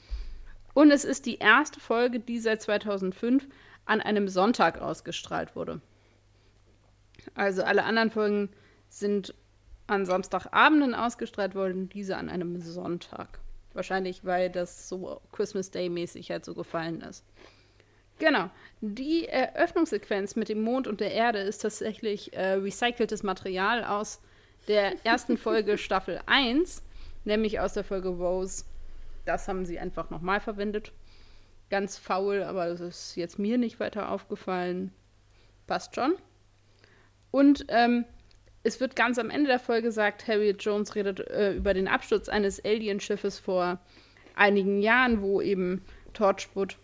Und 0.73 0.91
es 0.91 1.03
ist 1.03 1.25
die 1.25 1.37
erste 1.37 1.79
Folge, 1.79 2.19
die 2.19 2.39
seit 2.39 2.61
2005 2.61 3.47
an 3.85 4.01
einem 4.01 4.29
Sonntag 4.29 4.81
ausgestrahlt 4.81 5.55
wurde. 5.55 5.81
Also 7.35 7.63
alle 7.63 7.83
anderen 7.83 8.11
Folgen 8.11 8.49
sind 8.87 9.33
an 9.87 10.05
Samstagabenden 10.05 10.95
ausgestrahlt 10.95 11.55
worden, 11.55 11.89
diese 11.89 12.15
an 12.15 12.29
einem 12.29 12.61
Sonntag. 12.61 13.39
Wahrscheinlich, 13.73 14.23
weil 14.23 14.49
das 14.49 14.87
so 14.87 15.21
Christmas 15.31 15.71
Day 15.71 15.89
mäßig 15.89 16.31
halt 16.31 16.45
so 16.45 16.53
gefallen 16.53 17.01
ist. 17.01 17.25
Genau. 18.19 18.49
Die 18.81 19.27
Eröffnungssequenz 19.27 20.35
mit 20.35 20.49
dem 20.49 20.61
Mond 20.61 20.87
und 20.87 20.99
der 20.99 21.11
Erde 21.11 21.39
ist 21.39 21.59
tatsächlich 21.59 22.33
äh, 22.33 22.53
recyceltes 22.53 23.23
Material 23.23 23.83
aus 23.83 24.21
der 24.67 24.93
ersten 25.05 25.37
Folge 25.39 25.77
Staffel 25.77 26.21
1, 26.25 26.83
nämlich 27.25 27.59
aus 27.59 27.73
der 27.73 27.83
Folge 27.83 28.09
Rose. 28.09 28.65
Das 29.25 29.47
haben 29.47 29.65
sie 29.65 29.79
einfach 29.79 30.09
nochmal 30.09 30.39
verwendet. 30.39 30.91
Ganz 31.69 31.97
faul, 31.97 32.43
aber 32.43 32.67
das 32.67 32.81
ist 32.81 33.15
jetzt 33.15 33.39
mir 33.39 33.57
nicht 33.57 33.79
weiter 33.79 34.09
aufgefallen. 34.09 34.91
Passt 35.67 35.95
schon. 35.95 36.15
Und 37.31 37.65
ähm, 37.69 38.05
es 38.63 38.79
wird 38.79 38.95
ganz 38.95 39.19
am 39.19 39.29
Ende 39.29 39.47
der 39.47 39.59
Folge 39.59 39.83
gesagt, 39.83 40.27
Harriet 40.27 40.63
Jones 40.63 40.95
redet 40.95 41.19
äh, 41.19 41.53
über 41.53 41.73
den 41.73 41.87
Absturz 41.87 42.27
eines 42.27 42.63
Alienschiffes 42.65 43.39
vor 43.39 43.79
einigen 44.35 44.81
Jahren, 44.81 45.21
wo 45.21 45.41
eben 45.41 45.85
Torchwood 46.13 46.77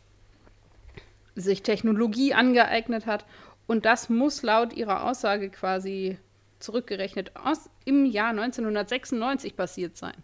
sich 1.36 1.64
Technologie 1.64 2.34
angeeignet 2.34 3.06
hat. 3.06 3.26
Und 3.68 3.86
das 3.86 4.10
muss 4.10 4.42
laut 4.42 4.74
ihrer 4.74 5.10
Aussage 5.10 5.50
quasi 5.50 6.18
zurückgerechnet 6.60 7.32
aus, 7.36 7.70
im 7.84 8.06
Jahr 8.06 8.30
1996 8.30 9.56
passiert 9.56 9.98
sein. 9.98 10.16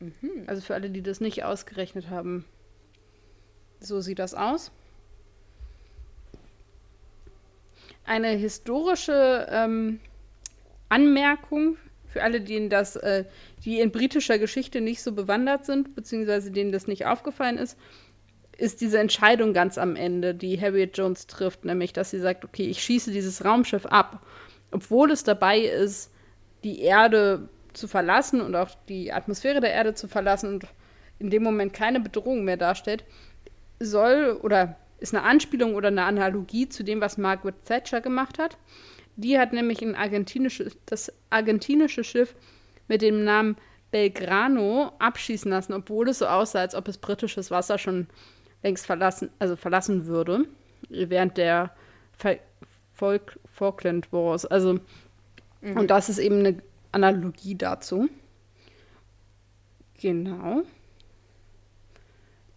Mhm. 0.00 0.44
Also 0.46 0.62
für 0.62 0.74
alle, 0.74 0.90
die 0.90 1.02
das 1.02 1.20
nicht 1.20 1.44
ausgerechnet 1.44 2.10
haben, 2.10 2.44
so 3.80 4.00
sieht 4.00 4.18
das 4.18 4.34
aus. 4.34 4.72
Eine 8.04 8.28
historische 8.28 9.46
ähm, 9.50 10.00
Anmerkung 10.88 11.76
für 12.08 12.22
alle, 12.22 12.40
denen 12.40 12.70
das, 12.70 12.96
äh, 12.96 13.24
die 13.64 13.80
in 13.80 13.90
britischer 13.90 14.38
Geschichte 14.38 14.80
nicht 14.80 15.02
so 15.02 15.12
bewandert 15.12 15.66
sind, 15.66 15.94
beziehungsweise 15.94 16.50
denen 16.50 16.72
das 16.72 16.86
nicht 16.86 17.06
aufgefallen 17.06 17.58
ist 17.58 17.76
ist 18.58 18.80
diese 18.80 18.98
Entscheidung 18.98 19.52
ganz 19.52 19.78
am 19.78 19.96
Ende, 19.96 20.34
die 20.34 20.60
Harriet 20.60 20.96
Jones 20.96 21.26
trifft, 21.26 21.64
nämlich, 21.64 21.92
dass 21.92 22.10
sie 22.10 22.18
sagt, 22.18 22.44
okay, 22.44 22.66
ich 22.66 22.82
schieße 22.82 23.10
dieses 23.10 23.44
Raumschiff 23.44 23.86
ab, 23.86 24.24
obwohl 24.70 25.10
es 25.10 25.24
dabei 25.24 25.60
ist, 25.60 26.10
die 26.64 26.80
Erde 26.80 27.48
zu 27.72 27.86
verlassen 27.88 28.40
und 28.40 28.54
auch 28.56 28.70
die 28.88 29.12
Atmosphäre 29.12 29.60
der 29.60 29.72
Erde 29.72 29.94
zu 29.94 30.08
verlassen 30.08 30.54
und 30.54 30.66
in 31.18 31.30
dem 31.30 31.42
Moment 31.42 31.72
keine 31.72 32.00
Bedrohung 32.00 32.44
mehr 32.44 32.56
darstellt, 32.56 33.04
soll 33.78 34.38
oder 34.42 34.76
ist 34.98 35.14
eine 35.14 35.24
Anspielung 35.24 35.74
oder 35.74 35.88
eine 35.88 36.04
Analogie 36.04 36.68
zu 36.68 36.82
dem, 36.82 37.00
was 37.00 37.18
Margaret 37.18 37.62
Thatcher 37.66 38.00
gemacht 38.00 38.38
hat. 38.38 38.56
Die 39.16 39.38
hat 39.38 39.52
nämlich 39.52 39.82
ein 39.82 39.94
argentinisches, 39.94 40.76
das 40.86 41.12
argentinische 41.30 42.04
Schiff 42.04 42.34
mit 42.88 43.02
dem 43.02 43.24
Namen 43.24 43.56
Belgrano 43.90 44.92
abschießen 44.98 45.50
lassen, 45.50 45.72
obwohl 45.72 46.08
es 46.08 46.18
so 46.18 46.26
aussah, 46.26 46.60
als 46.60 46.74
ob 46.74 46.88
es 46.88 46.98
britisches 46.98 47.50
Wasser 47.50 47.78
schon 47.78 48.08
längst 48.66 48.84
verlassen, 48.84 49.30
also 49.38 49.54
verlassen 49.54 50.06
würde, 50.06 50.44
während 50.88 51.36
der 51.36 51.70
Falk 52.12 53.38
Falkland 53.44 54.12
Wars. 54.12 54.44
Also, 54.44 54.80
mhm. 55.60 55.76
und 55.76 55.88
das 55.88 56.08
ist 56.08 56.18
eben 56.18 56.40
eine 56.40 56.62
Analogie 56.90 57.54
dazu. 57.54 58.08
Genau. 60.00 60.62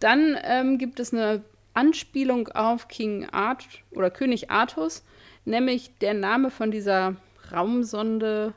Dann 0.00 0.36
ähm, 0.42 0.78
gibt 0.78 0.98
es 0.98 1.14
eine 1.14 1.44
Anspielung 1.74 2.48
auf 2.48 2.88
King 2.88 3.28
Art 3.30 3.64
oder 3.92 4.10
König 4.10 4.50
Artus, 4.50 5.04
nämlich 5.44 5.96
der 5.98 6.14
Name 6.14 6.50
von 6.50 6.72
dieser 6.72 7.16
Raumsonde, 7.52 8.54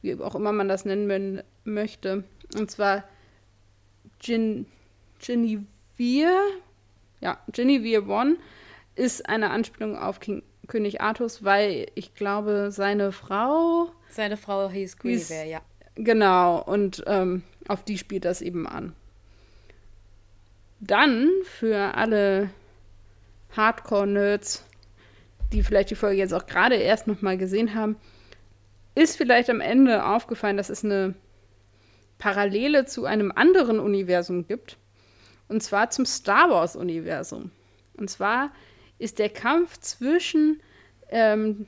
wie 0.00 0.14
auch 0.20 0.34
immer 0.34 0.52
man 0.52 0.68
das 0.68 0.86
nennen 0.86 1.42
möchte. 1.64 2.24
Und 2.56 2.70
zwar 2.70 3.04
Gin 4.20 4.66
Genevieve 5.18 5.66
ja, 7.20 7.38
Genevieve 7.52 8.08
One 8.08 8.36
ist 8.94 9.28
eine 9.28 9.50
Anspielung 9.50 9.96
auf 9.96 10.20
King, 10.20 10.42
König 10.66 11.00
Artus, 11.00 11.44
weil 11.44 11.86
ich 11.94 12.14
glaube, 12.14 12.70
seine 12.70 13.12
Frau. 13.12 13.90
Seine 14.08 14.36
Frau 14.36 14.68
hieß 14.68 14.98
Guinevere, 14.98 15.48
ja. 15.48 15.60
Genau, 15.94 16.62
und 16.62 17.02
ähm, 17.06 17.42
auf 17.66 17.84
die 17.84 17.98
spielt 17.98 18.24
das 18.24 18.40
eben 18.40 18.66
an. 18.66 18.92
Dann 20.80 21.28
für 21.44 21.94
alle 21.96 22.50
Hardcore-Nerds, 23.56 24.64
die 25.52 25.62
vielleicht 25.62 25.90
die 25.90 25.96
Folge 25.96 26.18
jetzt 26.18 26.34
auch 26.34 26.46
gerade 26.46 26.76
erst 26.76 27.06
nochmal 27.06 27.36
gesehen 27.36 27.74
haben, 27.74 27.96
ist 28.94 29.16
vielleicht 29.16 29.50
am 29.50 29.60
Ende 29.60 30.04
aufgefallen, 30.04 30.56
dass 30.56 30.70
es 30.70 30.84
eine 30.84 31.14
Parallele 32.18 32.84
zu 32.84 33.04
einem 33.04 33.32
anderen 33.32 33.80
Universum 33.80 34.46
gibt. 34.46 34.76
Und 35.48 35.62
zwar 35.62 35.90
zum 35.90 36.04
Star 36.04 36.50
Wars-Universum. 36.50 37.50
Und 37.96 38.10
zwar 38.10 38.50
ist 38.98 39.18
der 39.18 39.30
Kampf 39.30 39.78
zwischen 39.78 40.60
ähm, 41.10 41.66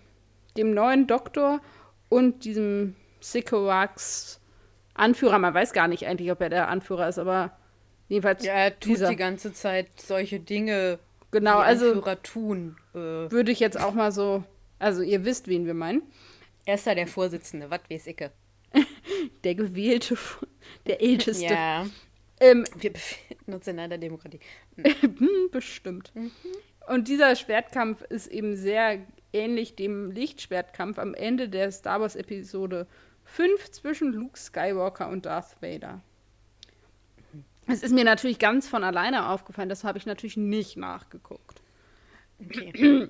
dem 0.56 0.74
neuen 0.74 1.06
Doktor 1.06 1.60
und 2.08 2.44
diesem 2.44 2.96
Sycorax 3.20 4.40
Anführer. 4.94 5.38
Man 5.38 5.54
weiß 5.54 5.72
gar 5.72 5.88
nicht 5.88 6.06
eigentlich, 6.06 6.30
ob 6.30 6.40
er 6.40 6.50
der 6.50 6.68
Anführer 6.68 7.08
ist, 7.08 7.18
aber 7.18 7.56
jedenfalls. 8.08 8.44
Ja, 8.44 8.52
er 8.52 8.78
tut 8.78 8.92
dieser. 8.92 9.08
die 9.08 9.16
ganze 9.16 9.52
Zeit 9.52 9.88
solche 10.00 10.40
Dinge. 10.40 10.98
Genau, 11.30 11.58
die 11.58 11.64
also 11.64 11.86
Anführer 11.86 12.22
tun. 12.22 12.76
Äh. 12.92 12.98
Würde 12.98 13.52
ich 13.52 13.60
jetzt 13.60 13.80
auch 13.80 13.94
mal 13.94 14.12
so. 14.12 14.44
Also, 14.78 15.02
ihr 15.02 15.24
wisst, 15.24 15.48
wen 15.48 15.66
wir 15.66 15.74
meinen. 15.74 16.02
Er 16.64 16.74
ist 16.74 16.86
da 16.86 16.94
der 16.94 17.06
Vorsitzende, 17.06 17.70
was 17.70 17.80
weiß 17.88 18.06
ich. 18.08 18.16
der 19.44 19.54
gewählte, 19.54 20.16
der 20.86 21.02
älteste. 21.02 21.44
Ja. 21.44 21.86
Ähm, 22.40 22.64
Wir 22.76 22.92
befinden 22.92 23.52
uns 23.52 23.66
in 23.66 23.78
einer 23.78 23.98
Demokratie. 23.98 24.40
Hm, 25.00 25.50
bestimmt. 25.50 26.10
Mhm. 26.14 26.30
Und 26.88 27.08
dieser 27.08 27.36
Schwertkampf 27.36 28.02
ist 28.02 28.26
eben 28.26 28.56
sehr 28.56 28.98
ähnlich 29.32 29.76
dem 29.76 30.10
Lichtschwertkampf 30.10 30.98
am 30.98 31.14
Ende 31.14 31.48
der 31.48 31.70
Star 31.70 32.00
Wars 32.00 32.16
Episode 32.16 32.86
5 33.24 33.70
zwischen 33.70 34.12
Luke 34.12 34.38
Skywalker 34.38 35.08
und 35.08 35.26
Darth 35.26 35.60
Vader. 35.60 36.02
Es 37.66 37.82
ist 37.82 37.92
mir 37.92 38.04
natürlich 38.04 38.38
ganz 38.38 38.66
von 38.66 38.82
alleine 38.82 39.28
aufgefallen, 39.28 39.68
das 39.68 39.84
habe 39.84 39.98
ich 39.98 40.06
natürlich 40.06 40.36
nicht 40.36 40.76
nachgeguckt. 40.76 41.62
Okay. 42.40 43.08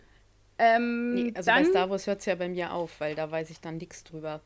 ähm, 0.58 1.14
nee, 1.14 1.32
also 1.34 1.50
dann, 1.50 1.64
bei 1.64 1.70
Star 1.70 1.90
Wars 1.90 2.06
hört 2.06 2.20
es 2.20 2.26
ja 2.26 2.34
bei 2.36 2.48
mir 2.48 2.72
auf, 2.72 3.00
weil 3.00 3.14
da 3.14 3.30
weiß 3.30 3.50
ich 3.50 3.60
dann 3.60 3.78
nichts 3.78 4.04
drüber. 4.04 4.40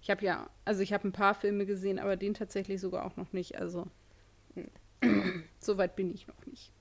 Ich 0.00 0.10
habe 0.10 0.24
ja, 0.24 0.48
also 0.64 0.82
ich 0.82 0.92
habe 0.92 1.08
ein 1.08 1.12
paar 1.12 1.34
Filme 1.34 1.66
gesehen, 1.66 1.98
aber 1.98 2.16
den 2.16 2.34
tatsächlich 2.34 2.80
sogar 2.80 3.04
auch 3.04 3.16
noch 3.16 3.32
nicht. 3.32 3.58
Also 3.58 3.86
so 5.58 5.78
weit 5.78 5.96
bin 5.96 6.12
ich 6.12 6.26
noch 6.26 6.46
nicht. 6.46 6.72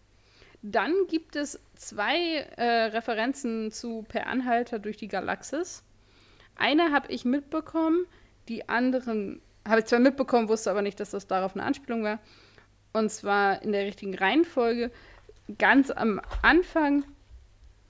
Dann 0.62 0.94
gibt 1.08 1.36
es 1.36 1.60
zwei 1.76 2.40
äh, 2.58 2.86
Referenzen 2.86 3.72
zu 3.72 4.04
Per 4.08 4.28
Anhalter 4.28 4.80
durch 4.80 4.98
die 4.98 5.08
Galaxis. 5.08 5.84
Eine 6.56 6.92
habe 6.92 7.12
ich 7.12 7.26
mitbekommen, 7.26 8.06
die 8.48 8.68
anderen 8.68 9.42
habe 9.68 9.82
ich 9.82 9.86
zwar 9.86 10.00
mitbekommen, 10.00 10.50
wusste 10.50 10.72
aber 10.72 10.82
nicht, 10.82 11.00
dass 11.00 11.12
das 11.12 11.28
darauf 11.28 11.56
eine 11.56 11.64
Anspielung 11.64 12.04
war. 12.04 12.20
Und 12.94 13.12
zwar 13.12 13.62
in 13.62 13.74
der 13.74 13.86
richtigen 13.86 14.16
Reihenfolge. 14.16 14.92
Ganz 15.58 15.92
am 15.92 16.22
Anfang, 16.42 17.04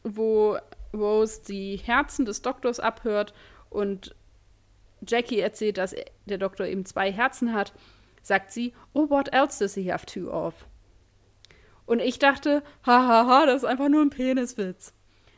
wo 0.04 0.58
Rose 0.94 1.42
die 1.48 1.78
Herzen 1.78 2.26
des 2.26 2.42
Doktors 2.42 2.80
abhört 2.80 3.34
und 3.70 4.16
Jackie 5.06 5.40
erzählt, 5.40 5.78
dass 5.78 5.96
der 6.26 6.38
Doktor 6.38 6.66
eben 6.66 6.86
zwei 6.86 7.12
Herzen 7.12 7.54
hat, 7.54 7.74
sagt 8.22 8.52
sie, 8.52 8.74
oh, 8.94 9.10
what 9.10 9.34
else 9.34 9.60
does 9.60 9.76
he 9.76 9.92
have 9.92 10.06
two 10.06 10.30
of? 10.30 10.66
Und 11.86 12.02
ich 12.02 12.20
dachte, 12.20 12.64
hahaha, 12.86 13.46
das 13.46 13.64
ist 13.64 13.66
einfach 13.66 13.90
nur 13.90 14.02
ein 14.02 14.10
Peniswitz. 14.10 14.94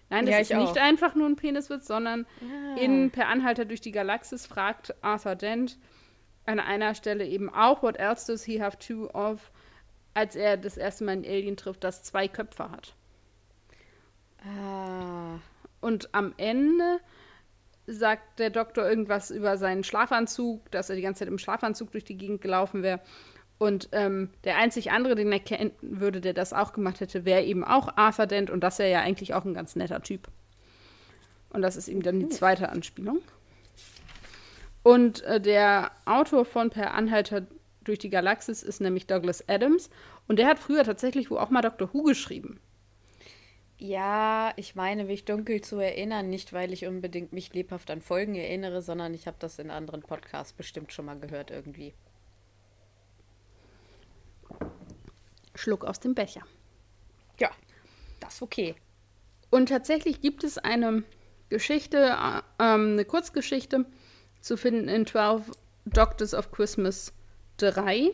Nein, 0.09 0.25
das 0.25 0.33
ja, 0.33 0.39
ist 0.41 0.53
nicht 0.53 0.79
auch. 0.79 0.83
einfach 0.83 1.13
nur 1.13 1.27
ein 1.27 1.35
Peniswitz, 1.35 1.85
sondern 1.85 2.25
ah. 2.41 2.79
in 2.79 3.11
Per 3.11 3.27
Anhalter 3.27 3.65
durch 3.65 3.81
die 3.81 3.91
Galaxis 3.91 4.47
fragt 4.47 4.95
Arthur 5.03 5.35
Dent 5.35 5.77
an 6.45 6.59
einer 6.59 6.95
Stelle 6.95 7.27
eben 7.27 7.53
auch, 7.53 7.83
what 7.83 7.97
else 7.97 8.25
does 8.25 8.43
he 8.43 8.61
have 8.61 8.79
two 8.79 9.07
of, 9.13 9.51
als 10.15 10.35
er 10.35 10.57
das 10.57 10.77
erste 10.77 11.03
Mal 11.03 11.11
einen 11.11 11.25
Alien 11.25 11.57
trifft, 11.57 11.83
das 11.83 12.01
zwei 12.01 12.27
Köpfe 12.27 12.71
hat. 12.71 12.95
Ah. 14.41 15.39
und 15.81 16.15
am 16.15 16.33
Ende 16.37 17.01
sagt 17.89 18.39
der 18.39 18.49
Doktor 18.49 18.87
irgendwas 18.89 19.31
über 19.31 19.57
seinen 19.57 19.83
Schlafanzug, 19.83 20.69
dass 20.71 20.89
er 20.89 20.95
die 20.95 21.01
ganze 21.01 21.19
Zeit 21.19 21.27
im 21.27 21.37
Schlafanzug 21.37 21.91
durch 21.91 22.03
die 22.03 22.17
Gegend 22.17 22.41
gelaufen 22.41 22.83
wäre. 22.83 23.01
Und 23.57 23.89
ähm, 23.91 24.29
der 24.45 24.57
einzig 24.57 24.91
andere, 24.91 25.15
den 25.15 25.31
er 25.31 25.39
kennen 25.39 25.71
würde, 25.81 26.21
der 26.21 26.33
das 26.33 26.53
auch 26.53 26.71
gemacht 26.71 27.01
hätte, 27.01 27.25
wäre 27.25 27.43
eben 27.43 27.63
auch 27.63 27.97
Arthur 27.97 28.25
Dent 28.25 28.49
und 28.49 28.61
das 28.61 28.79
wäre 28.79 28.91
ja 28.91 29.01
eigentlich 29.01 29.33
auch 29.33 29.43
ein 29.43 29.53
ganz 29.53 29.75
netter 29.75 30.01
Typ. 30.01 30.29
Und 31.49 31.61
das 31.61 31.75
ist 31.75 31.87
eben 31.87 32.01
dann 32.01 32.19
die 32.19 32.29
zweite 32.29 32.69
Anspielung. 32.69 33.19
Und 34.83 35.23
äh, 35.23 35.41
der 35.41 35.91
Autor 36.05 36.45
von 36.45 36.69
Per 36.69 36.93
Anhalter 36.93 37.47
durch 37.83 37.99
die 37.99 38.09
Galaxis 38.09 38.63
ist 38.63 38.81
nämlich 38.81 39.07
Douglas 39.07 39.47
Adams. 39.49 39.89
Und 40.27 40.39
der 40.39 40.47
hat 40.47 40.59
früher 40.59 40.83
tatsächlich 40.83 41.29
wohl 41.29 41.39
auch 41.39 41.49
mal 41.49 41.61
Dr. 41.61 41.93
Who 41.93 42.03
geschrieben. 42.03 42.59
Ja, 43.81 44.51
ich 44.57 44.75
meine, 44.75 45.05
mich 45.05 45.23
dunkel 45.23 45.61
zu 45.61 45.79
erinnern, 45.79 46.29
nicht 46.29 46.51
weil 46.51 46.73
ich 46.73 46.85
unbedingt 46.85 47.31
mich 47.31 47.53
lebhaft 47.53 47.89
an 47.89 48.01
Folgen 48.01 48.35
erinnere, 48.35 48.81
sondern 48.81 49.13
ich 49.13 49.25
habe 49.25 49.37
das 49.39 49.57
in 49.57 49.71
anderen 49.71 50.01
Podcasts 50.01 50.51
bestimmt 50.51 50.91
schon 50.91 51.05
mal 51.05 51.17
gehört 51.17 51.49
irgendwie. 51.49 51.93
Schluck 55.55 55.85
aus 55.85 56.01
dem 56.01 56.13
Becher. 56.13 56.41
Ja, 57.39 57.51
das 58.19 58.35
ist 58.35 58.41
okay. 58.41 58.75
Und 59.49 59.69
tatsächlich 59.69 60.19
gibt 60.19 60.43
es 60.43 60.57
eine 60.57 61.03
Geschichte, 61.47 61.97
äh, 61.97 62.41
ähm, 62.59 62.93
eine 62.93 63.05
Kurzgeschichte 63.05 63.85
zu 64.41 64.57
finden 64.57 64.89
in 64.89 65.05
12 65.05 65.51
Doctors 65.85 66.33
of 66.33 66.51
Christmas 66.51 67.13
3, 67.57 68.11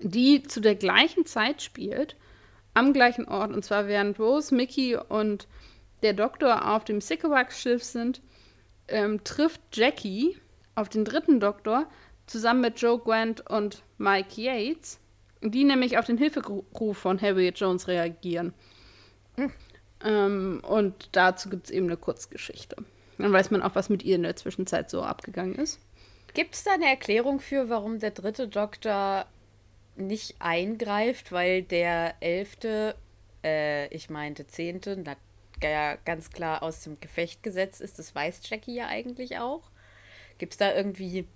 die 0.00 0.42
zu 0.42 0.60
der 0.60 0.74
gleichen 0.74 1.24
Zeit 1.24 1.62
spielt 1.62 2.16
am 2.74 2.92
gleichen 2.92 3.26
Ort. 3.26 3.52
Und 3.52 3.64
zwar 3.64 3.86
während 3.86 4.18
Rose, 4.18 4.54
Mickey 4.54 4.96
und 4.96 5.46
der 6.02 6.12
Doktor 6.12 6.68
auf 6.74 6.84
dem 6.84 7.00
Sycorax-Schiff 7.00 7.82
sind, 7.82 8.22
ähm, 8.88 9.22
trifft 9.24 9.60
Jackie 9.72 10.36
auf 10.74 10.88
den 10.88 11.04
dritten 11.04 11.40
Doktor 11.40 11.86
zusammen 12.26 12.60
mit 12.62 12.80
Joe 12.80 12.98
Grant 12.98 13.48
und 13.50 13.82
Mike 13.98 14.40
Yates, 14.40 14.98
die 15.42 15.64
nämlich 15.64 15.98
auf 15.98 16.06
den 16.06 16.18
Hilferuf 16.18 16.98
von 16.98 17.20
Harriet 17.20 17.58
Jones 17.58 17.88
reagieren. 17.88 18.54
Mhm. 19.36 19.52
Ähm, 20.04 20.62
und 20.66 21.08
dazu 21.12 21.48
gibt 21.48 21.66
es 21.66 21.70
eben 21.70 21.86
eine 21.86 21.96
Kurzgeschichte. 21.96 22.76
Dann 23.18 23.32
weiß 23.32 23.50
man 23.50 23.62
auch, 23.62 23.74
was 23.74 23.88
mit 23.88 24.02
ihr 24.02 24.16
in 24.16 24.22
der 24.22 24.36
Zwischenzeit 24.36 24.90
so 24.90 25.02
abgegangen 25.02 25.54
ist. 25.54 25.80
Gibt 26.34 26.54
es 26.54 26.64
da 26.64 26.72
eine 26.72 26.86
Erklärung 26.86 27.40
für, 27.40 27.68
warum 27.68 27.98
der 27.98 28.10
dritte 28.10 28.48
Doktor 28.48 29.26
nicht 29.96 30.36
eingreift, 30.38 31.32
weil 31.32 31.62
der 31.62 32.14
elfte, 32.20 32.96
äh, 33.44 33.88
ich 33.88 34.10
meinte 34.10 34.46
zehnte, 34.46 34.96
na, 35.02 35.16
ja 35.62 35.96
ganz 36.04 36.30
klar 36.30 36.62
aus 36.62 36.82
dem 36.82 36.98
Gefecht 37.00 37.42
gesetzt 37.42 37.80
ist. 37.80 37.98
Das 37.98 38.14
weiß 38.14 38.40
Jackie 38.48 38.74
ja 38.74 38.88
eigentlich 38.88 39.38
auch. 39.38 39.70
Gibt 40.38 40.54
es 40.54 40.58
da 40.58 40.74
irgendwie 40.74 41.26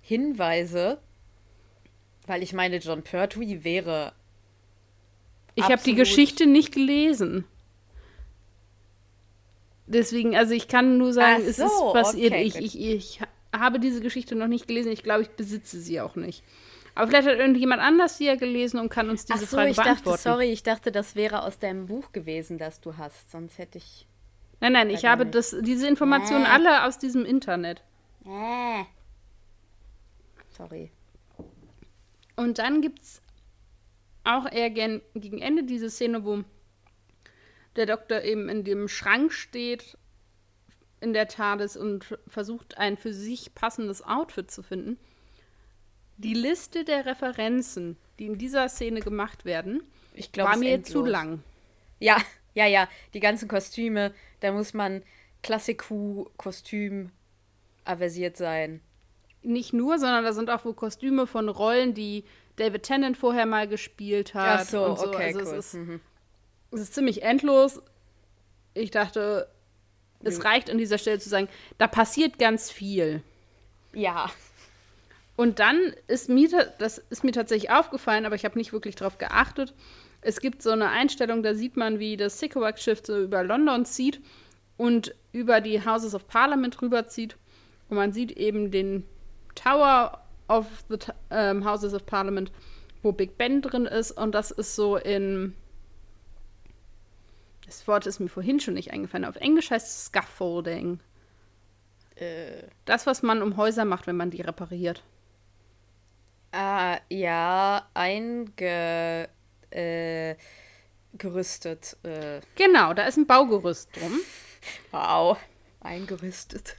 Hinweise? 0.00 0.98
Weil 2.26 2.42
ich 2.42 2.52
meine, 2.52 2.78
John 2.78 3.02
Pertwee 3.02 3.62
wäre. 3.62 4.12
Ich 5.54 5.64
habe 5.64 5.82
die 5.84 5.94
Geschichte 5.94 6.46
nicht 6.46 6.72
gelesen. 6.74 7.44
Deswegen, 9.86 10.34
also 10.36 10.52
ich 10.52 10.66
kann 10.66 10.98
nur 10.98 11.12
sagen, 11.12 11.42
so, 11.42 11.48
es 11.48 11.58
ist 11.58 11.92
passiert. 11.92 12.32
Okay, 12.32 12.42
ich, 12.42 12.56
ich, 12.56 12.80
ich 12.80 13.20
habe 13.54 13.78
diese 13.78 14.00
Geschichte 14.00 14.34
noch 14.34 14.48
nicht 14.48 14.66
gelesen. 14.66 14.90
Ich 14.90 15.04
glaube, 15.04 15.22
ich 15.22 15.30
besitze 15.30 15.80
sie 15.80 16.00
auch 16.00 16.16
nicht. 16.16 16.42
Aber 16.96 17.08
vielleicht 17.08 17.28
hat 17.28 17.36
irgendjemand 17.36 17.82
anders 17.82 18.16
sie 18.16 18.24
ja 18.24 18.36
gelesen 18.36 18.80
und 18.80 18.88
kann 18.88 19.10
uns 19.10 19.26
diese 19.26 19.44
Ach 19.44 19.48
so, 19.48 19.56
Frage 19.58 19.70
ich 19.70 19.76
beantworten. 19.76 20.16
Dachte, 20.16 20.22
sorry, 20.22 20.46
ich 20.46 20.62
dachte, 20.62 20.90
das 20.90 21.14
wäre 21.14 21.42
aus 21.42 21.58
deinem 21.58 21.86
Buch 21.86 22.10
gewesen, 22.10 22.56
das 22.56 22.80
du 22.80 22.96
hast. 22.96 23.30
Sonst 23.30 23.58
hätte 23.58 23.76
ich. 23.76 24.08
Nein, 24.60 24.72
nein, 24.72 24.88
ich 24.88 25.04
habe 25.04 25.26
das, 25.26 25.54
diese 25.60 25.86
Informationen 25.86 26.46
äh. 26.46 26.48
alle 26.48 26.84
aus 26.84 26.98
diesem 26.98 27.26
Internet. 27.26 27.82
Äh. 28.24 28.84
Sorry. 30.56 30.90
Und 32.34 32.58
dann 32.58 32.80
gibt 32.80 33.02
es 33.02 33.20
auch 34.24 34.50
eher 34.50 34.70
gern 34.70 35.02
gegen 35.14 35.38
Ende 35.38 35.64
diese 35.64 35.90
Szene, 35.90 36.24
wo 36.24 36.44
der 37.76 37.84
Doktor 37.84 38.22
eben 38.22 38.48
in 38.48 38.64
dem 38.64 38.88
Schrank 38.88 39.34
steht 39.34 39.98
in 41.02 41.12
der 41.12 41.28
TARDIS 41.28 41.76
und 41.76 42.18
versucht, 42.26 42.78
ein 42.78 42.96
für 42.96 43.12
sich 43.12 43.54
passendes 43.54 44.00
Outfit 44.02 44.50
zu 44.50 44.62
finden. 44.62 44.98
Die 46.18 46.34
Liste 46.34 46.84
der 46.84 47.06
Referenzen, 47.06 47.96
die 48.18 48.26
in 48.26 48.38
dieser 48.38 48.68
Szene 48.68 49.00
gemacht 49.00 49.44
werden, 49.44 49.82
glaub, 50.32 50.48
war 50.48 50.56
mir 50.56 50.74
endlos. 50.74 50.92
zu 50.92 51.04
lang. 51.04 51.42
Ja, 51.98 52.16
ja, 52.54 52.66
ja. 52.66 52.88
Die 53.14 53.20
ganzen 53.20 53.48
Kostüme, 53.48 54.14
da 54.40 54.52
muss 54.52 54.74
man 54.74 55.02
Klassik-Kostüm 55.42 57.10
aversiert 57.84 58.36
sein. 58.36 58.80
Nicht 59.42 59.72
nur, 59.72 59.98
sondern 59.98 60.24
da 60.24 60.32
sind 60.32 60.50
auch 60.50 60.64
wohl 60.64 60.74
Kostüme 60.74 61.26
von 61.26 61.48
Rollen, 61.48 61.94
die 61.94 62.24
David 62.56 62.82
Tennant 62.82 63.16
vorher 63.16 63.46
mal 63.46 63.68
gespielt 63.68 64.34
hat. 64.34 64.60
Ach 64.60 64.64
so, 64.64 64.96
so. 64.96 65.08
okay, 65.08 65.26
also 65.26 65.40
cool. 65.40 65.46
es, 65.46 65.52
ist, 65.52 65.74
mhm. 65.74 66.00
es 66.72 66.80
ist 66.80 66.94
ziemlich 66.94 67.22
endlos. 67.22 67.80
Ich 68.74 68.90
dachte, 68.90 69.48
es 70.24 70.44
reicht 70.44 70.70
an 70.70 70.78
dieser 70.78 70.98
Stelle 70.98 71.18
zu 71.18 71.28
sagen, 71.28 71.48
da 71.78 71.86
passiert 71.86 72.38
ganz 72.38 72.70
viel. 72.70 73.22
Ja. 73.92 74.30
Und 75.36 75.58
dann 75.58 75.92
ist 76.06 76.30
mir, 76.30 76.48
das 76.78 76.98
ist 76.98 77.22
mir 77.22 77.32
tatsächlich 77.32 77.70
aufgefallen, 77.70 78.24
aber 78.24 78.34
ich 78.34 78.44
habe 78.44 78.58
nicht 78.58 78.72
wirklich 78.72 78.96
darauf 78.96 79.18
geachtet. 79.18 79.74
Es 80.22 80.40
gibt 80.40 80.62
so 80.62 80.70
eine 80.70 80.88
Einstellung, 80.88 81.42
da 81.42 81.54
sieht 81.54 81.76
man, 81.76 81.98
wie 81.98 82.16
das 82.16 82.40
Sycorax-Schiff 82.40 83.02
so 83.04 83.20
über 83.20 83.44
London 83.44 83.84
zieht 83.84 84.20
und 84.78 85.14
über 85.32 85.60
die 85.60 85.84
Houses 85.84 86.14
of 86.14 86.26
Parliament 86.26 86.80
rüberzieht. 86.80 87.36
Und 87.88 87.96
man 87.96 88.12
sieht 88.12 88.32
eben 88.32 88.70
den 88.70 89.04
Tower 89.54 90.22
of 90.48 90.66
the 90.88 90.96
ähm, 91.30 91.64
Houses 91.64 91.92
of 91.94 92.06
Parliament, 92.06 92.50
wo 93.02 93.12
Big 93.12 93.36
Ben 93.36 93.62
drin 93.62 93.86
ist. 93.86 94.12
Und 94.12 94.34
das 94.34 94.50
ist 94.50 94.74
so 94.74 94.96
in. 94.96 95.54
Das 97.66 97.86
Wort 97.88 98.06
ist 98.06 98.20
mir 98.20 98.28
vorhin 98.28 98.60
schon 98.60 98.74
nicht 98.74 98.92
eingefallen. 98.92 99.24
Auf 99.24 99.36
Englisch 99.36 99.70
heißt 99.70 99.86
es 99.86 100.04
Scaffolding. 100.06 101.00
Äh. 102.14 102.62
Das, 102.84 103.06
was 103.06 103.22
man 103.22 103.42
um 103.42 103.56
Häuser 103.56 103.84
macht, 103.84 104.06
wenn 104.06 104.16
man 104.16 104.30
die 104.30 104.40
repariert. 104.40 105.02
Ah, 106.58 107.00
ja, 107.10 107.86
eingerüstet. 107.92 109.28
Äh, 112.02 112.38
äh. 112.38 112.40
Genau, 112.54 112.94
da 112.94 113.06
ist 113.06 113.18
ein 113.18 113.26
Baugerüst 113.26 113.94
drum. 113.94 114.18
Wow, 114.90 115.36
eingerüstet. 115.80 116.76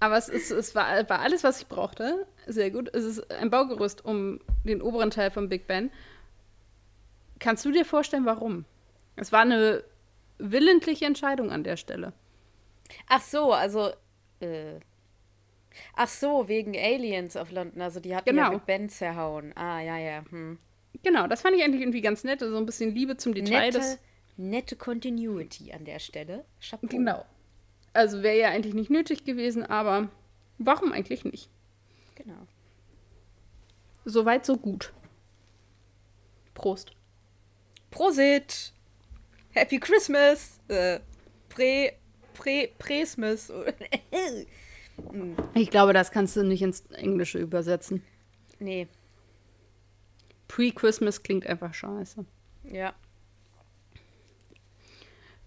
Aber 0.00 0.16
es, 0.16 0.28
ist, 0.28 0.50
es 0.50 0.74
war, 0.74 1.08
war 1.08 1.20
alles, 1.20 1.44
was 1.44 1.60
ich 1.60 1.68
brauchte. 1.68 2.26
Sehr 2.48 2.72
gut. 2.72 2.92
Es 2.92 3.04
ist 3.04 3.30
ein 3.30 3.50
Baugerüst 3.50 4.04
um 4.04 4.40
den 4.64 4.82
oberen 4.82 5.12
Teil 5.12 5.30
von 5.30 5.48
Big 5.48 5.68
Ben. 5.68 5.92
Kannst 7.38 7.64
du 7.64 7.70
dir 7.70 7.84
vorstellen, 7.84 8.26
warum? 8.26 8.64
Es 9.14 9.30
war 9.30 9.42
eine 9.42 9.84
willentliche 10.38 11.04
Entscheidung 11.04 11.52
an 11.52 11.62
der 11.62 11.76
Stelle. 11.76 12.12
Ach 13.06 13.22
so, 13.22 13.52
also 13.52 13.92
äh, 14.40 14.80
Ach 15.94 16.08
so, 16.08 16.48
wegen 16.48 16.76
Aliens 16.76 17.36
auf 17.36 17.50
London. 17.50 17.82
Also 17.82 18.00
die 18.00 18.14
hatten 18.14 18.30
genau. 18.30 18.42
ja 18.42 18.50
Big 18.50 18.66
Ben 18.66 18.88
zerhauen. 18.88 19.56
Ah, 19.56 19.80
ja, 19.80 19.98
ja. 19.98 20.24
Hm. 20.30 20.58
Genau, 21.02 21.26
das 21.26 21.42
fand 21.42 21.56
ich 21.56 21.62
eigentlich 21.62 21.82
irgendwie 21.82 22.00
ganz 22.00 22.24
nett. 22.24 22.40
So 22.40 22.56
ein 22.56 22.66
bisschen 22.66 22.94
Liebe 22.94 23.16
zum 23.16 23.34
Detail. 23.34 23.66
Nette, 23.66 23.78
des... 23.78 23.98
nette 24.36 24.76
Continuity 24.76 25.72
an 25.72 25.84
der 25.84 25.98
Stelle. 25.98 26.44
Chapeau. 26.60 26.86
Genau. 26.86 27.24
Also 27.92 28.22
wäre 28.22 28.38
ja 28.38 28.48
eigentlich 28.48 28.74
nicht 28.74 28.90
nötig 28.90 29.24
gewesen, 29.24 29.64
aber 29.64 30.08
warum 30.58 30.92
eigentlich 30.92 31.24
nicht? 31.24 31.48
Genau. 32.16 32.46
Soweit, 34.04 34.44
so 34.44 34.56
gut. 34.56 34.92
Prost. 36.54 36.92
Prosit! 37.90 38.72
Happy 39.52 39.78
Christmas! 39.78 40.60
Äh, 40.68 41.00
Pre, 41.48 41.92
Pre, 42.34 42.68
Presmas. 42.78 43.52
Hm. 45.14 45.36
Ich 45.54 45.70
glaube, 45.70 45.92
das 45.92 46.10
kannst 46.10 46.34
du 46.36 46.42
nicht 46.42 46.62
ins 46.62 46.80
Englische 46.90 47.38
übersetzen. 47.38 48.02
Nee. 48.58 48.88
Pre-Christmas 50.48 51.22
klingt 51.22 51.46
einfach 51.46 51.72
scheiße. 51.72 52.24
Ja. 52.64 52.94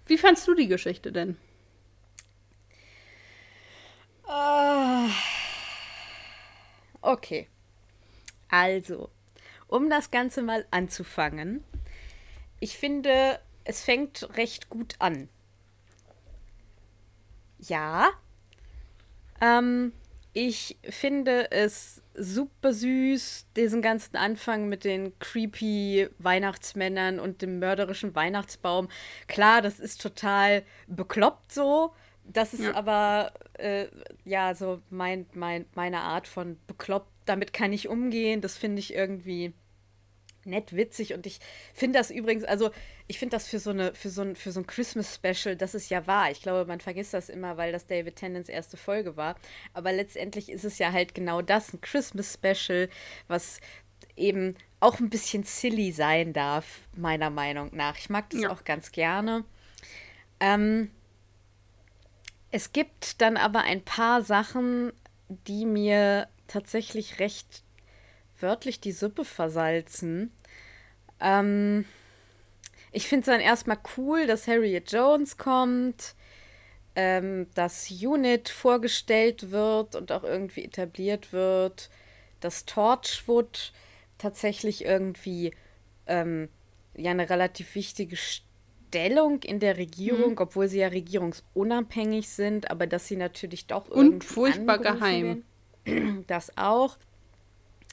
Wie 0.06 0.18
fandst 0.18 0.48
du 0.48 0.56
die 0.56 0.70
Geschichte 0.70 1.12
denn? 1.12 1.38
Uh, 4.26 5.10
okay. 7.02 7.50
Also, 8.50 9.10
um 9.68 9.90
das 9.90 10.12
Ganze 10.12 10.42
mal 10.42 10.66
anzufangen. 10.72 11.64
Ich 12.62 12.78
finde, 12.78 13.40
es 13.66 13.84
fängt 13.84 14.30
recht 14.38 14.70
gut 14.70 14.96
an. 15.00 15.28
Ja, 17.60 18.12
ähm, 19.42 19.94
ich 20.34 20.78
finde 20.88 21.50
es 21.52 22.02
super 22.14 22.72
süß, 22.72 23.48
diesen 23.56 23.82
ganzen 23.82 24.16
Anfang 24.18 24.70
mit 24.70 24.84
den 24.84 25.18
creepy 25.18 26.10
Weihnachtsmännern 26.20 27.20
und 27.20 27.42
dem 27.42 27.60
mörderischen 27.60 28.14
Weihnachtsbaum. 28.14 28.88
Klar, 29.28 29.62
das 29.62 29.80
ist 29.80 30.02
total 30.02 30.64
bekloppt 30.88 31.52
so. 31.52 31.94
Das 32.24 32.54
ist 32.54 32.66
ja. 32.66 32.76
aber 32.76 33.32
äh, 33.54 33.88
ja 34.26 34.54
so 34.54 34.82
mein, 34.90 35.26
mein, 35.34 35.66
meine 35.74 36.02
Art 36.02 36.28
von 36.28 36.58
bekloppt. 36.68 37.10
Damit 37.26 37.52
kann 37.52 37.74
ich 37.74 37.88
umgehen. 37.88 38.42
Das 38.42 38.58
finde 38.58 38.80
ich 38.80 38.94
irgendwie 38.94 39.54
nett 40.48 40.76
witzig 40.76 41.14
und 41.14 41.26
ich 41.26 41.40
finde 41.74 42.00
das 42.00 42.10
übrigens, 42.10 42.44
also 42.44 42.72
ich 43.08 43.20
finde 43.20 43.36
das 43.36 43.48
für 43.48 43.60
so 43.60 43.70
eine 43.70 43.94
für 43.94 44.10
so 44.10 44.22
ein 44.22 44.36
für 44.36 44.52
so 44.52 44.60
ein 44.60 44.68
Christmas 44.68 45.14
Special, 45.16 45.56
das 45.56 45.76
ist 45.76 45.90
ja 45.90 46.08
wahr. 46.08 46.32
Ich 46.32 46.42
glaube, 46.42 46.66
man 46.66 46.80
vergisst 46.80 47.14
das 47.14 47.30
immer, 47.30 47.58
weil 47.58 47.72
das 47.72 47.88
David 47.88 48.16
Tennants 48.16 48.50
erste 48.50 48.78
Folge 48.78 49.18
war, 49.18 49.36
aber 49.74 49.92
letztendlich 49.92 50.50
ist 50.50 50.66
es 50.66 50.80
ja 50.80 50.92
halt 50.92 51.14
genau 51.14 51.42
das, 51.42 51.74
ein 51.74 51.82
Christmas 51.82 52.34
Special, 52.34 52.90
was 53.28 53.60
eben 54.16 54.56
auch 54.80 55.00
ein 55.00 55.10
bisschen 55.10 55.44
silly 55.44 55.92
sein 55.92 56.34
darf, 56.34 56.88
meiner 56.96 57.30
Meinung 57.30 57.70
nach. 57.74 57.98
Ich 57.98 58.10
mag 58.10 58.30
das 58.30 58.42
ja. 58.42 58.50
auch 58.52 58.64
ganz 58.64 58.92
gerne. 58.92 59.44
Ähm, 60.40 60.92
es 62.52 62.72
gibt 62.74 63.22
dann 63.22 63.38
aber 63.38 63.62
ein 63.62 63.84
paar 63.84 64.22
Sachen, 64.22 64.94
die 65.30 65.66
mir 65.66 66.28
tatsächlich 66.48 67.20
recht 67.20 67.64
wörtlich 68.40 68.80
die 68.80 68.92
Suppe 68.92 69.26
versalzen. 69.26 70.32
Ähm, 71.20 71.86
ich 72.92 73.08
finde 73.08 73.22
es 73.22 73.26
dann 73.28 73.42
erstmal 73.42 73.80
cool, 73.98 74.28
dass 74.28 74.48
Harriet 74.48 74.92
Jones 74.92 75.38
kommt, 75.38 76.16
ähm, 76.96 77.48
dass 77.54 77.92
Unit 77.92 78.50
vorgestellt 78.50 79.52
wird 79.52 79.96
und 79.96 80.12
auch 80.12 80.24
irgendwie 80.24 80.64
etabliert 80.64 81.32
wird, 81.32 81.90
dass 82.40 82.66
Torchwood 82.66 83.72
tatsächlich 84.18 84.86
irgendwie 84.86 85.52
ähm, 86.08 86.50
ja 86.96 87.12
eine 87.12 87.30
relativ 87.30 87.76
wichtige 87.76 88.18
Stellung 88.18 89.44
in 89.44 89.60
der 89.60 89.78
Regierung, 89.78 90.32
mhm. 90.32 90.38
obwohl 90.40 90.68
sie 90.68 90.80
ja 90.80 90.88
regierungsunabhängig 90.88 92.30
sind, 92.30 92.72
aber 92.72 92.88
dass 92.88 93.08
sie 93.08 93.18
natürlich 93.18 93.68
doch 93.68 93.90
irgendwie 93.90 94.16
und 94.16 94.24
furchtbar 94.24 94.80
geheim. 94.80 95.44
Werden. 95.86 96.24
Das 96.28 96.58
auch. 96.58 96.98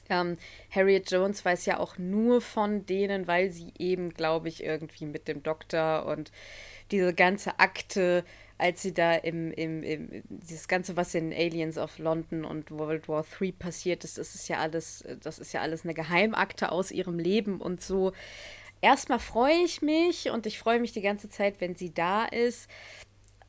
Ähm, 0.09 0.37
Harriet 0.69 1.09
Jones 1.09 1.43
weiß 1.43 1.65
ja 1.65 1.79
auch 1.79 1.97
nur 1.97 2.41
von 2.41 2.85
denen, 2.85 3.27
weil 3.27 3.49
sie 3.51 3.73
eben, 3.77 4.13
glaube 4.13 4.49
ich, 4.49 4.63
irgendwie 4.63 5.05
mit 5.05 5.27
dem 5.27 5.43
Doktor 5.43 6.05
und 6.05 6.31
diese 6.91 7.13
ganze 7.13 7.59
Akte, 7.59 8.23
als 8.57 8.81
sie 8.81 8.93
da 8.93 9.13
im, 9.13 9.51
im, 9.51 9.83
im, 9.83 10.23
dieses 10.29 10.67
Ganze, 10.67 10.95
was 10.95 11.13
in 11.15 11.33
Aliens 11.33 11.77
of 11.77 11.97
London 11.97 12.45
und 12.45 12.71
World 12.71 13.09
War 13.09 13.25
III 13.39 13.51
passiert 13.51 14.03
ist, 14.03 14.17
das 14.17 14.35
ist 14.35 14.47
ja 14.47 14.59
alles, 14.59 15.03
das 15.21 15.39
ist 15.39 15.53
ja 15.53 15.61
alles 15.61 15.83
eine 15.83 15.93
Geheimakte 15.93 16.71
aus 16.71 16.91
ihrem 16.91 17.19
Leben 17.19 17.59
und 17.59 17.81
so. 17.81 18.13
Erstmal 18.81 19.19
freue 19.19 19.63
ich 19.63 19.81
mich 19.81 20.29
und 20.29 20.45
ich 20.45 20.59
freue 20.59 20.79
mich 20.79 20.91
die 20.91 21.01
ganze 21.01 21.29
Zeit, 21.29 21.59
wenn 21.59 21.75
sie 21.75 21.93
da 21.93 22.25
ist. 22.25 22.69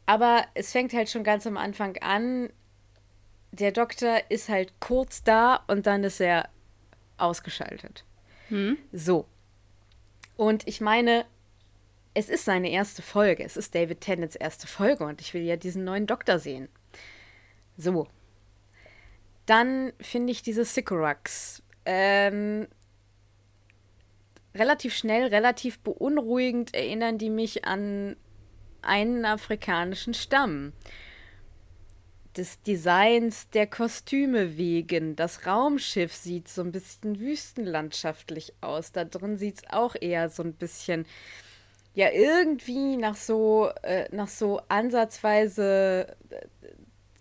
Aber 0.07 0.45
es 0.55 0.73
fängt 0.73 0.92
halt 0.92 1.11
schon 1.11 1.25
ganz 1.25 1.47
am 1.47 1.57
Anfang 1.57 1.97
an, 1.99 2.49
der 3.61 3.73
Doktor 3.73 4.21
ist 4.29 4.49
halt 4.49 4.73
kurz 4.81 5.23
da 5.23 5.64
und 5.66 5.87
dann 5.87 6.05
ist 6.05 6.21
er 6.21 6.49
ausgeschaltet. 7.16 8.05
Hm. 8.49 8.77
So. 8.92 9.27
Und 10.37 10.66
ich 10.69 10.81
meine, 10.81 11.25
es 12.14 12.29
ist 12.29 12.45
seine 12.45 12.71
erste 12.71 13.03
Folge. 13.03 13.45
Es 13.45 13.57
ist 13.57 13.75
David 13.75 14.01
Tennants 14.01 14.37
erste 14.37 14.66
Folge 14.66 15.05
und 15.05 15.21
ich 15.21 15.35
will 15.35 15.42
ja 15.42 15.57
diesen 15.57 15.85
neuen 15.85 16.07
Doktor 16.07 16.38
sehen. 16.38 16.69
So. 17.77 18.07
Dann 19.47 19.92
finde 20.01 20.33
ich 20.33 20.42
diese 20.42 20.64
Sycorax 20.64 21.62
ähm, 21.85 22.66
relativ 24.55 24.95
schnell, 24.95 25.29
relativ 25.29 25.79
beunruhigend 25.81 26.75
erinnern 26.75 27.19
die 27.19 27.31
mich 27.31 27.64
an 27.64 28.16
einen 28.83 29.25
afrikanischen 29.25 30.14
Stamm 30.14 30.73
des 32.37 32.62
Designs 32.62 33.49
der 33.51 33.66
Kostüme 33.66 34.57
wegen. 34.57 35.16
Das 35.16 35.46
Raumschiff 35.46 36.14
sieht 36.14 36.49
so 36.49 36.62
ein 36.62 36.72
bisschen 36.72 37.18
wüstenlandschaftlich 37.18 38.55
aus. 38.61 38.92
Da 38.92 39.05
drin 39.05 39.37
sieht 39.37 39.57
es 39.57 39.62
auch 39.70 39.94
eher 39.99 40.29
so 40.29 40.42
ein 40.42 40.53
bisschen, 40.55 41.07
ja, 41.94 42.11
irgendwie 42.11 42.96
nach 42.96 43.16
so, 43.16 43.70
äh, 43.83 44.09
nach 44.14 44.29
so 44.29 44.61
ansatzweise, 44.68 46.16
äh, 46.31 46.46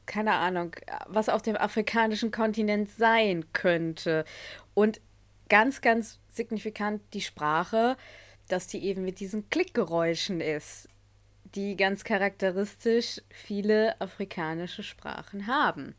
keine 0.06 0.34
Ahnung, 0.34 0.76
was 1.08 1.30
auf 1.30 1.42
dem 1.42 1.56
afrikanischen 1.56 2.32
Kontinent 2.32 2.90
sein 2.92 3.46
könnte. 3.54 4.26
Und 4.74 5.02
ganz, 5.50 5.82
ganz 5.82 6.20
signifikant 6.30 7.02
die 7.14 7.22
Sprache, 7.22 7.98
dass 8.48 8.68
die 8.68 8.84
eben 8.84 9.04
mit 9.04 9.20
diesen 9.20 9.50
Klickgeräuschen 9.50 10.42
ist 10.42 10.90
die 11.56 11.76
ganz 11.76 12.04
charakteristisch 12.04 13.22
viele 13.30 14.00
afrikanische 14.02 14.84
Sprachen 14.84 15.48
haben. 15.48 15.96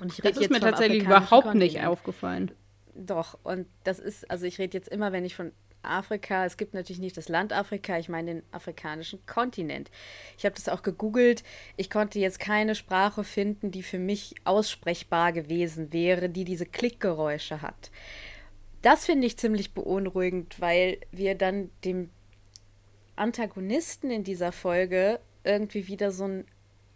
Und 0.00 0.12
ich 0.12 0.18
rede 0.18 0.40
jetzt 0.40 0.40
ist 0.40 0.50
mir 0.50 0.60
tatsächlich 0.60 1.04
überhaupt 1.04 1.44
Kontinent. 1.44 1.72
nicht 1.72 1.84
aufgefallen. 1.84 2.52
Doch, 2.94 3.38
und 3.42 3.66
das 3.84 3.98
ist, 3.98 4.30
also 4.30 4.46
ich 4.46 4.58
rede 4.58 4.76
jetzt 4.76 4.88
immer, 4.88 5.12
wenn 5.12 5.24
ich 5.24 5.34
von 5.34 5.52
Afrika, 5.82 6.44
es 6.44 6.56
gibt 6.56 6.74
natürlich 6.74 7.00
nicht 7.00 7.16
das 7.16 7.28
Land 7.28 7.52
Afrika, 7.52 7.98
ich 7.98 8.08
meine 8.08 8.34
den 8.34 8.42
afrikanischen 8.50 9.24
Kontinent. 9.26 9.90
Ich 10.36 10.44
habe 10.44 10.54
das 10.54 10.68
auch 10.68 10.82
gegoogelt. 10.82 11.44
Ich 11.76 11.90
konnte 11.90 12.18
jetzt 12.18 12.40
keine 12.40 12.74
Sprache 12.74 13.24
finden, 13.24 13.70
die 13.70 13.82
für 13.82 13.98
mich 13.98 14.34
aussprechbar 14.44 15.32
gewesen 15.32 15.92
wäre, 15.92 16.28
die 16.28 16.44
diese 16.44 16.66
Klickgeräusche 16.66 17.62
hat. 17.62 17.90
Das 18.82 19.06
finde 19.06 19.26
ich 19.26 19.38
ziemlich 19.38 19.72
beunruhigend, 19.72 20.60
weil 20.60 20.98
wir 21.10 21.34
dann 21.34 21.70
dem 21.84 22.10
Antagonisten 23.18 24.10
in 24.10 24.24
dieser 24.24 24.52
Folge 24.52 25.20
irgendwie 25.44 25.86
wieder 25.88 26.10
so 26.10 26.24
eine 26.24 26.44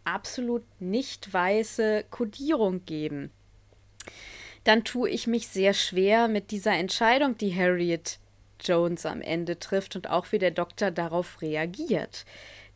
absolut 0.04 0.64
nicht 0.80 1.32
weiße 1.32 2.04
Kodierung 2.10 2.84
geben. 2.84 3.30
Dann 4.64 4.84
tue 4.84 5.10
ich 5.10 5.26
mich 5.26 5.48
sehr 5.48 5.74
schwer 5.74 6.28
mit 6.28 6.50
dieser 6.50 6.72
Entscheidung, 6.72 7.36
die 7.36 7.54
Harriet 7.54 8.18
Jones 8.60 9.06
am 9.06 9.20
Ende 9.20 9.58
trifft 9.58 9.96
und 9.96 10.08
auch 10.08 10.30
wie 10.30 10.38
der 10.38 10.52
Doktor 10.52 10.90
darauf 10.90 11.42
reagiert. 11.42 12.24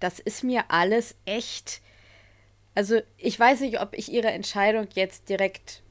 Das 0.01 0.19
ist 0.19 0.43
mir 0.43 0.65
alles 0.69 1.15
echt. 1.25 1.81
Also, 2.75 3.01
ich 3.17 3.39
weiß 3.39 3.61
nicht, 3.61 3.81
ob 3.81 3.97
ich 3.97 4.13
ihre 4.13 4.31
Entscheidung 4.31 4.89
jetzt 4.95 5.29
direkt 5.29 5.83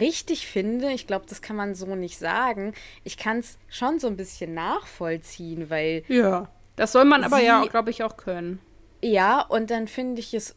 richtig 0.00 0.46
finde. 0.46 0.90
Ich 0.92 1.06
glaube, 1.06 1.26
das 1.28 1.42
kann 1.42 1.56
man 1.56 1.74
so 1.74 1.94
nicht 1.94 2.18
sagen. 2.18 2.72
Ich 3.04 3.16
kann 3.16 3.38
es 3.38 3.58
schon 3.68 3.98
so 3.98 4.08
ein 4.08 4.16
bisschen 4.16 4.54
nachvollziehen, 4.54 5.70
weil 5.70 6.02
ja. 6.08 6.50
Das 6.76 6.92
soll 6.92 7.04
man 7.04 7.24
aber 7.24 7.38
sie, 7.38 7.46
ja, 7.46 7.64
glaube 7.66 7.90
ich, 7.90 8.02
auch 8.02 8.16
können. 8.16 8.60
Ja, 9.02 9.40
und 9.40 9.70
dann 9.70 9.88
finde 9.88 10.20
ich 10.20 10.32
es 10.32 10.54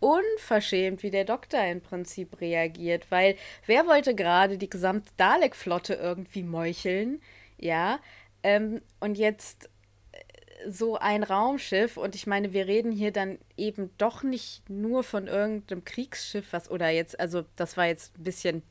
unverschämt, 0.00 1.02
wie 1.02 1.10
der 1.10 1.24
Doktor 1.24 1.64
im 1.64 1.80
Prinzip 1.80 2.40
reagiert, 2.40 3.10
weil 3.10 3.36
wer 3.66 3.86
wollte 3.86 4.14
gerade 4.14 4.58
die 4.58 4.70
gesamte 4.70 5.10
Dalek-Flotte 5.16 5.94
irgendwie 5.94 6.42
meucheln, 6.42 7.20
ja, 7.58 7.98
ähm, 8.42 8.82
und 9.00 9.16
jetzt 9.16 9.70
äh, 10.12 10.70
so 10.70 10.96
ein 10.96 11.22
Raumschiff 11.22 11.96
und 11.96 12.14
ich 12.14 12.26
meine, 12.26 12.52
wir 12.52 12.66
reden 12.66 12.92
hier 12.92 13.10
dann 13.10 13.38
eben 13.56 13.90
doch 13.98 14.22
nicht 14.22 14.68
nur 14.68 15.02
von 15.02 15.26
irgendeinem 15.26 15.84
Kriegsschiff, 15.84 16.52
was 16.52 16.70
oder 16.70 16.90
jetzt, 16.90 17.18
also 17.18 17.44
das 17.56 17.76
war 17.76 17.86
jetzt 17.86 18.18
ein 18.18 18.24
bisschen 18.24 18.62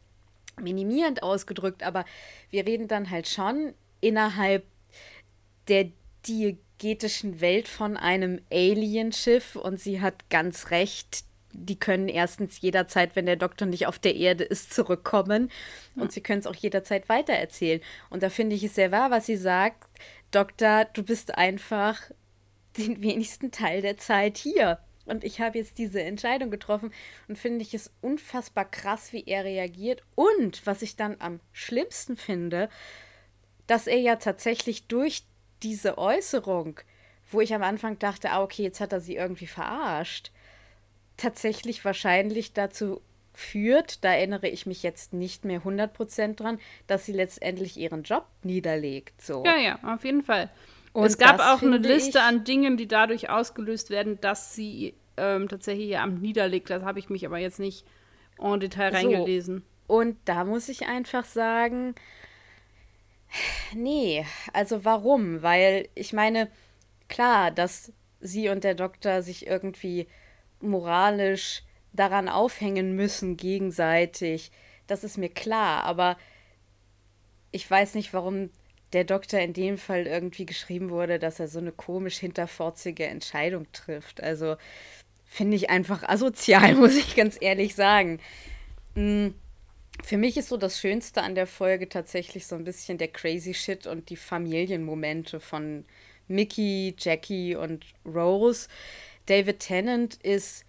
minimierend 0.61 1.23
ausgedrückt, 1.23 1.83
aber 1.83 2.05
wir 2.49 2.65
reden 2.65 2.87
dann 2.87 3.09
halt 3.09 3.27
schon 3.27 3.73
innerhalb 3.99 4.63
der 5.67 5.89
diegetischen 6.81 7.41
Welt 7.41 7.67
von 7.67 7.97
einem 7.97 8.41
Alienschiff 8.51 9.55
und 9.55 9.79
sie 9.79 10.01
hat 10.01 10.29
ganz 10.29 10.71
recht. 10.71 11.23
Die 11.51 11.79
können 11.79 12.09
erstens 12.09 12.59
jederzeit, 12.59 13.15
wenn 13.15 13.25
der 13.25 13.37
Doktor 13.37 13.65
nicht 13.65 13.87
auf 13.87 13.97
der 13.97 14.15
Erde 14.15 14.43
ist, 14.43 14.73
zurückkommen 14.73 15.49
und 15.95 16.03
ja. 16.03 16.11
sie 16.11 16.21
können 16.21 16.39
es 16.39 16.47
auch 16.47 16.55
jederzeit 16.55 17.07
weitererzählen. 17.07 17.81
Und 18.09 18.23
da 18.23 18.29
finde 18.29 18.55
ich 18.55 18.63
es 18.63 18.75
sehr 18.75 18.91
wahr, 18.91 19.09
was 19.09 19.25
sie 19.25 19.37
sagt. 19.37 19.87
Doktor, 20.31 20.85
du 20.93 21.03
bist 21.03 21.37
einfach 21.37 22.01
den 22.77 23.01
wenigsten 23.01 23.51
Teil 23.51 23.81
der 23.81 23.97
Zeit 23.97 24.37
hier. 24.37 24.79
Und 25.05 25.23
ich 25.23 25.39
habe 25.39 25.57
jetzt 25.57 25.77
diese 25.77 26.01
Entscheidung 26.01 26.49
getroffen 26.49 26.91
und 27.27 27.37
finde 27.37 27.61
ich 27.61 27.73
es 27.73 27.91
unfassbar 28.01 28.65
krass, 28.65 29.13
wie 29.13 29.23
er 29.25 29.43
reagiert. 29.43 30.03
Und 30.15 30.65
was 30.65 30.81
ich 30.81 30.95
dann 30.95 31.17
am 31.19 31.39
schlimmsten 31.53 32.17
finde, 32.17 32.69
dass 33.67 33.87
er 33.87 33.99
ja 33.99 34.15
tatsächlich 34.15 34.87
durch 34.87 35.23
diese 35.65 35.97
Äußerung, 35.97 36.79
wo 37.31 37.41
ich 37.41 37.53
am 37.53 37.63
Anfang 37.63 37.97
dachte, 37.97 38.31
ah, 38.31 38.43
okay, 38.43 38.61
jetzt 38.63 38.79
hat 38.79 38.93
er 38.93 39.01
sie 39.01 39.15
irgendwie 39.15 39.47
verarscht, 39.47 40.31
tatsächlich 41.17 41.83
wahrscheinlich 41.83 42.53
dazu 42.53 43.01
führt, 43.33 44.03
da 44.03 44.13
erinnere 44.13 44.47
ich 44.47 44.65
mich 44.65 44.83
jetzt 44.83 45.11
nicht 45.11 45.43
mehr 45.43 45.61
100% 45.61 46.35
dran, 46.35 46.59
dass 46.87 47.05
sie 47.05 47.13
letztendlich 47.13 47.77
ihren 47.77 48.03
Job 48.03 48.25
niederlegt. 48.43 49.21
So. 49.21 49.43
Ja, 49.43 49.57
ja, 49.57 49.79
auf 49.83 50.05
jeden 50.05 50.21
Fall. 50.21 50.49
Und 50.93 51.05
es 51.05 51.17
gab 51.17 51.39
auch 51.39 51.61
eine 51.61 51.77
Liste 51.77 52.21
an 52.21 52.45
Dingen, 52.45 52.77
die 52.77 52.87
dadurch 52.87 53.29
ausgelöst 53.29 53.89
werden, 53.89 54.21
dass 54.21 54.55
sie 54.55 54.93
ähm, 55.17 55.49
tatsächlich 55.49 55.89
ihr 55.89 56.01
Amt 56.01 56.21
niederlegt. 56.21 56.69
Das 56.69 56.83
habe 56.83 56.99
ich 56.99 57.09
mich 57.09 57.25
aber 57.25 57.39
jetzt 57.39 57.59
nicht 57.59 57.85
en 58.39 58.59
Detail 58.59 58.93
reingelesen. 58.93 59.63
Und 59.87 60.17
da 60.25 60.45
muss 60.45 60.69
ich 60.69 60.87
einfach 60.87 61.25
sagen, 61.25 61.95
nee, 63.73 64.25
also 64.53 64.85
warum? 64.85 65.41
Weil 65.41 65.89
ich 65.95 66.13
meine, 66.13 66.49
klar, 67.07 67.51
dass 67.51 67.91
sie 68.19 68.49
und 68.49 68.63
der 68.63 68.75
Doktor 68.75 69.21
sich 69.21 69.47
irgendwie 69.47 70.07
moralisch 70.61 71.63
daran 71.93 72.29
aufhängen 72.29 72.95
müssen 72.95 73.37
gegenseitig, 73.37 74.51
das 74.87 75.03
ist 75.03 75.17
mir 75.17 75.29
klar, 75.29 75.83
aber 75.83 76.17
ich 77.51 77.69
weiß 77.69 77.95
nicht, 77.95 78.13
warum 78.13 78.49
der 78.93 79.03
Doktor 79.03 79.39
in 79.39 79.53
dem 79.53 79.77
Fall 79.77 80.07
irgendwie 80.07 80.45
geschrieben 80.45 80.89
wurde, 80.89 81.19
dass 81.19 81.39
er 81.39 81.47
so 81.47 81.59
eine 81.59 81.71
komisch 81.71 82.17
hinterforzige 82.17 83.05
Entscheidung 83.05 83.65
trifft. 83.71 84.21
Also 84.21 84.55
finde 85.25 85.57
ich 85.57 85.69
einfach 85.69 86.03
asozial, 86.03 86.75
muss 86.75 86.95
ich 86.95 87.15
ganz 87.15 87.37
ehrlich 87.39 87.75
sagen. 87.75 88.19
Mm, 88.95 89.29
für 90.03 90.17
mich 90.17 90.37
ist 90.37 90.49
so 90.49 90.57
das 90.57 90.79
Schönste 90.79 91.23
an 91.23 91.35
der 91.35 91.47
Folge 91.47 91.89
tatsächlich 91.89 92.45
so 92.47 92.55
ein 92.55 92.63
bisschen 92.63 92.97
der 92.97 93.07
Crazy 93.07 93.53
Shit 93.53 93.87
und 93.87 94.09
die 94.09 94.15
Familienmomente 94.15 95.39
von 95.39 95.85
Mickey, 96.27 96.95
Jackie 96.97 97.55
und 97.55 97.85
Rose. 98.05 98.67
David 99.25 99.59
Tennant 99.59 100.15
ist 100.15 100.65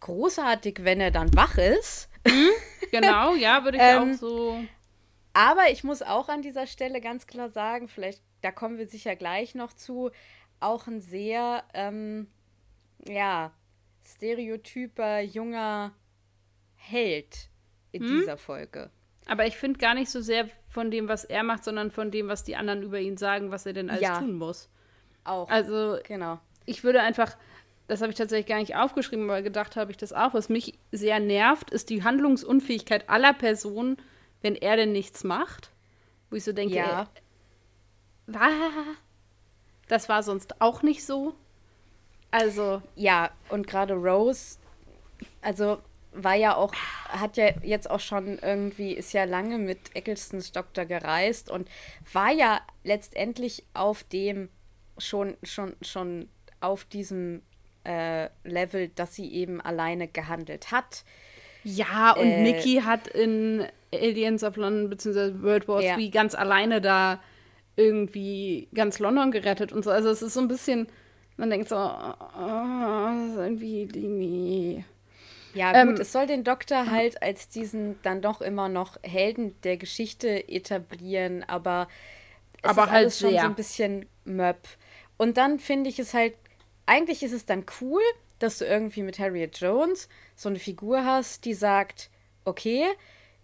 großartig, 0.00 0.84
wenn 0.84 1.00
er 1.00 1.10
dann 1.10 1.34
wach 1.34 1.58
ist. 1.58 2.08
Mhm, 2.26 2.50
genau, 2.90 3.34
ja, 3.34 3.64
würde 3.64 3.76
ich 3.78 3.82
ähm, 3.82 4.12
auch 4.12 4.18
so. 4.18 4.64
Aber 5.32 5.70
ich 5.70 5.84
muss 5.84 6.02
auch 6.02 6.28
an 6.28 6.42
dieser 6.42 6.66
Stelle 6.66 7.00
ganz 7.00 7.26
klar 7.26 7.50
sagen, 7.50 7.88
vielleicht, 7.88 8.22
da 8.40 8.52
kommen 8.52 8.78
wir 8.78 8.88
sicher 8.88 9.16
gleich 9.16 9.54
noch 9.54 9.72
zu, 9.72 10.10
auch 10.60 10.86
ein 10.86 11.00
sehr, 11.00 11.64
ähm, 11.74 12.28
ja, 13.06 13.52
stereotyper, 14.04 15.20
junger 15.20 15.92
Held 16.76 17.50
in 17.96 18.02
hm? 18.02 18.18
dieser 18.20 18.36
Folge. 18.36 18.90
Aber 19.26 19.46
ich 19.46 19.56
finde 19.56 19.78
gar 19.78 19.94
nicht 19.94 20.10
so 20.10 20.20
sehr 20.20 20.48
von 20.68 20.90
dem, 20.90 21.08
was 21.08 21.24
er 21.24 21.42
macht, 21.42 21.64
sondern 21.64 21.90
von 21.90 22.10
dem, 22.10 22.28
was 22.28 22.44
die 22.44 22.56
anderen 22.56 22.82
über 22.82 23.00
ihn 23.00 23.16
sagen, 23.16 23.50
was 23.50 23.66
er 23.66 23.72
denn 23.72 23.90
alles 23.90 24.02
ja, 24.02 24.18
tun 24.18 24.36
muss. 24.36 24.68
Auch. 25.24 25.50
Also, 25.50 25.98
genau. 26.06 26.38
Ich 26.64 26.84
würde 26.84 27.00
einfach, 27.00 27.36
das 27.88 28.00
habe 28.00 28.12
ich 28.12 28.18
tatsächlich 28.18 28.46
gar 28.46 28.58
nicht 28.58 28.76
aufgeschrieben, 28.76 29.28
aber 29.28 29.42
gedacht 29.42 29.74
habe 29.76 29.90
ich 29.90 29.96
das 29.96 30.12
auch. 30.12 30.32
Was 30.32 30.48
mich 30.48 30.78
sehr 30.92 31.18
nervt, 31.18 31.70
ist 31.70 31.90
die 31.90 32.04
Handlungsunfähigkeit 32.04 33.08
aller 33.10 33.32
Personen, 33.32 33.96
wenn 34.42 34.54
er 34.54 34.76
denn 34.76 34.92
nichts 34.92 35.24
macht. 35.24 35.72
Wo 36.30 36.36
ich 36.36 36.44
so 36.44 36.52
denke, 36.52 36.76
ja. 36.76 37.08
Ey, 38.28 38.38
das 39.88 40.08
war 40.08 40.22
sonst 40.22 40.60
auch 40.60 40.82
nicht 40.82 41.04
so. 41.04 41.34
Also. 42.30 42.82
Ja, 42.94 43.30
und 43.48 43.66
gerade 43.66 43.94
Rose, 43.94 44.58
also 45.42 45.78
war 46.16 46.34
ja 46.34 46.56
auch, 46.56 46.72
hat 47.08 47.36
ja 47.36 47.50
jetzt 47.62 47.90
auch 47.90 48.00
schon 48.00 48.38
irgendwie, 48.38 48.92
ist 48.92 49.12
ja 49.12 49.24
lange 49.24 49.58
mit 49.58 49.78
Ecclestons 49.94 50.52
Doktor 50.52 50.84
gereist 50.84 51.50
und 51.50 51.68
war 52.12 52.32
ja 52.32 52.60
letztendlich 52.84 53.64
auf 53.74 54.02
dem 54.04 54.48
schon, 54.98 55.36
schon, 55.42 55.74
schon 55.82 56.28
auf 56.60 56.84
diesem 56.84 57.42
äh, 57.84 58.28
Level, 58.44 58.88
dass 58.88 59.14
sie 59.14 59.32
eben 59.32 59.60
alleine 59.60 60.08
gehandelt 60.08 60.70
hat. 60.72 61.04
Ja, 61.64 62.12
und 62.12 62.26
äh, 62.26 62.42
Nikki 62.42 62.82
hat 62.84 63.08
in 63.08 63.66
Aliens 63.92 64.44
of 64.44 64.56
London 64.56 64.88
bzw. 64.88 65.42
World 65.42 65.68
War 65.68 65.82
ja. 65.82 65.98
III 65.98 66.10
ganz 66.10 66.34
alleine 66.34 66.80
da 66.80 67.20
irgendwie 67.76 68.68
ganz 68.74 68.98
London 68.98 69.30
gerettet 69.30 69.72
und 69.72 69.84
so. 69.84 69.90
Also 69.90 70.08
es 70.08 70.22
ist 70.22 70.34
so 70.34 70.40
ein 70.40 70.48
bisschen, 70.48 70.86
man 71.36 71.50
denkt 71.50 71.68
so, 71.68 71.76
oh, 71.76 73.38
irgendwie, 73.38 73.86
nee. 73.94 74.84
Ja, 75.56 75.72
gut, 75.72 75.94
ähm, 75.94 76.00
es 76.00 76.12
soll 76.12 76.26
den 76.26 76.44
Doktor 76.44 76.90
halt 76.90 77.22
als 77.22 77.48
diesen 77.48 78.00
dann 78.02 78.20
doch 78.20 78.42
immer 78.42 78.68
noch 78.68 78.98
Helden 79.02 79.58
der 79.62 79.78
Geschichte 79.78 80.48
etablieren, 80.48 81.44
aber 81.44 81.88
es 82.62 82.70
aber 82.70 82.84
ist 82.84 82.90
halt 82.90 82.96
alles 83.04 83.18
schon 83.18 83.30
sehr. 83.30 83.40
so 83.40 83.46
ein 83.46 83.54
bisschen 83.54 84.06
Möb. 84.24 84.58
Und 85.16 85.38
dann 85.38 85.58
finde 85.58 85.88
ich 85.88 85.98
es 85.98 86.12
halt, 86.12 86.34
eigentlich 86.84 87.22
ist 87.22 87.32
es 87.32 87.46
dann 87.46 87.64
cool, 87.80 88.02
dass 88.38 88.58
du 88.58 88.66
irgendwie 88.66 89.02
mit 89.02 89.18
Harriet 89.18 89.58
Jones 89.58 90.10
so 90.34 90.50
eine 90.50 90.58
Figur 90.58 91.06
hast, 91.06 91.46
die 91.46 91.54
sagt, 91.54 92.10
okay, 92.44 92.84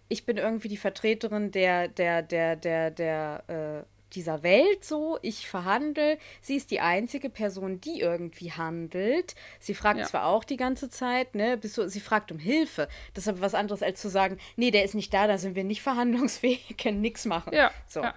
ich 0.07 0.27
bin 0.27 0.37
irgendwie 0.37 0.67
die 0.67 0.77
Vertreterin 0.77 1.49
der, 1.49 1.87
der, 1.87 2.21
der, 2.21 2.55
der, 2.55 2.91
der, 2.91 3.43
äh, 3.47 3.92
dieser 4.15 4.43
Welt 4.43 4.83
so, 4.83 5.17
ich 5.21 5.47
verhandle. 5.47 6.17
Sie 6.41 6.55
ist 6.55 6.71
die 6.71 6.79
einzige 6.79 7.29
Person, 7.29 7.81
die 7.81 7.99
irgendwie 7.99 8.51
handelt. 8.51 9.35
Sie 9.59 9.73
fragt 9.73 9.99
ja. 9.99 10.05
zwar 10.05 10.25
auch 10.25 10.43
die 10.43 10.57
ganze 10.57 10.89
Zeit, 10.89 11.35
ne, 11.35 11.57
bist 11.57 11.77
du, 11.77 11.87
sie 11.89 11.99
fragt 11.99 12.31
um 12.31 12.39
Hilfe. 12.39 12.87
Das 13.13 13.25
ist 13.25 13.27
aber 13.27 13.41
was 13.41 13.55
anderes, 13.55 13.83
als 13.83 14.01
zu 14.01 14.09
sagen, 14.09 14.37
nee, 14.55 14.71
der 14.71 14.83
ist 14.83 14.95
nicht 14.95 15.13
da, 15.13 15.27
da 15.27 15.37
sind 15.37 15.55
wir 15.55 15.63
nicht 15.63 15.81
verhandlungsfähig, 15.83 16.75
können 16.77 17.01
nichts 17.01 17.25
machen. 17.25 17.53
Ja. 17.53 17.71
So. 17.87 18.01
Ja. 18.01 18.13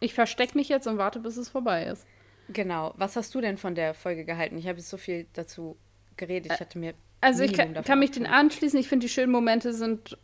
Ich 0.00 0.14
verstecke 0.14 0.56
mich 0.56 0.68
jetzt 0.68 0.86
und 0.86 0.98
warte, 0.98 1.20
bis 1.20 1.36
es 1.36 1.48
vorbei 1.48 1.84
ist. 1.84 2.06
Genau. 2.48 2.94
Was 2.96 3.16
hast 3.16 3.34
du 3.34 3.40
denn 3.40 3.58
von 3.58 3.74
der 3.74 3.94
Folge 3.94 4.24
gehalten? 4.24 4.56
Ich 4.58 4.66
habe 4.66 4.78
jetzt 4.78 4.88
so 4.88 4.96
viel 4.96 5.26
dazu 5.32 5.76
geredet. 6.16 6.52
Ich 6.52 6.60
hatte 6.60 6.78
mir. 6.78 6.94
Also, 7.20 7.42
ich 7.42 7.52
kann, 7.52 7.74
kann 7.82 7.98
mich 7.98 8.12
den 8.12 8.26
anschließen. 8.26 8.78
Ich 8.78 8.88
finde, 8.88 9.06
die 9.06 9.12
schönen 9.12 9.32
Momente 9.32 9.72
sind. 9.72 10.16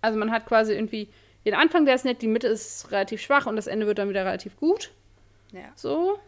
Also, 0.00 0.18
man 0.18 0.30
hat 0.30 0.46
quasi 0.46 0.72
irgendwie 0.72 1.10
den 1.44 1.54
Anfang, 1.54 1.86
der 1.86 1.94
ist 1.94 2.04
nett, 2.04 2.22
die 2.22 2.28
Mitte 2.28 2.48
ist 2.48 2.90
relativ 2.90 3.20
schwach 3.20 3.46
und 3.46 3.56
das 3.56 3.66
Ende 3.66 3.86
wird 3.86 3.98
dann 3.98 4.08
wieder 4.08 4.24
relativ 4.24 4.56
gut. 4.56 4.92
Ja. 5.52 5.72
So. 5.74 6.18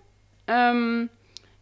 Ähm, 0.46 1.10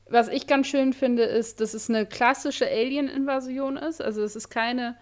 was 0.08 0.28
ich 0.28 0.46
ganz 0.46 0.66
schön 0.66 0.92
finde, 0.92 1.24
ist, 1.24 1.60
dass 1.60 1.74
es 1.74 1.88
eine 1.88 2.06
klassische 2.06 2.66
Alien-Invasion 2.66 3.76
ist. 3.76 4.02
Also 4.02 4.22
es 4.22 4.36
ist 4.36 4.50
keine, 4.50 4.96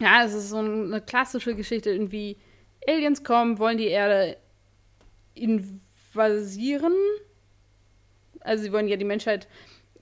ja, 0.00 0.24
es 0.24 0.32
ist 0.32 0.50
so 0.50 0.58
eine 0.58 1.00
klassische 1.00 1.54
Geschichte, 1.54 1.90
irgendwie 1.90 2.36
Aliens 2.86 3.24
kommen, 3.24 3.58
wollen 3.58 3.78
die 3.78 3.88
Erde 3.88 4.36
invasieren. 5.34 6.94
Also 8.40 8.64
sie 8.64 8.72
wollen 8.72 8.88
ja 8.88 8.96
die 8.96 9.04
Menschheit 9.04 9.48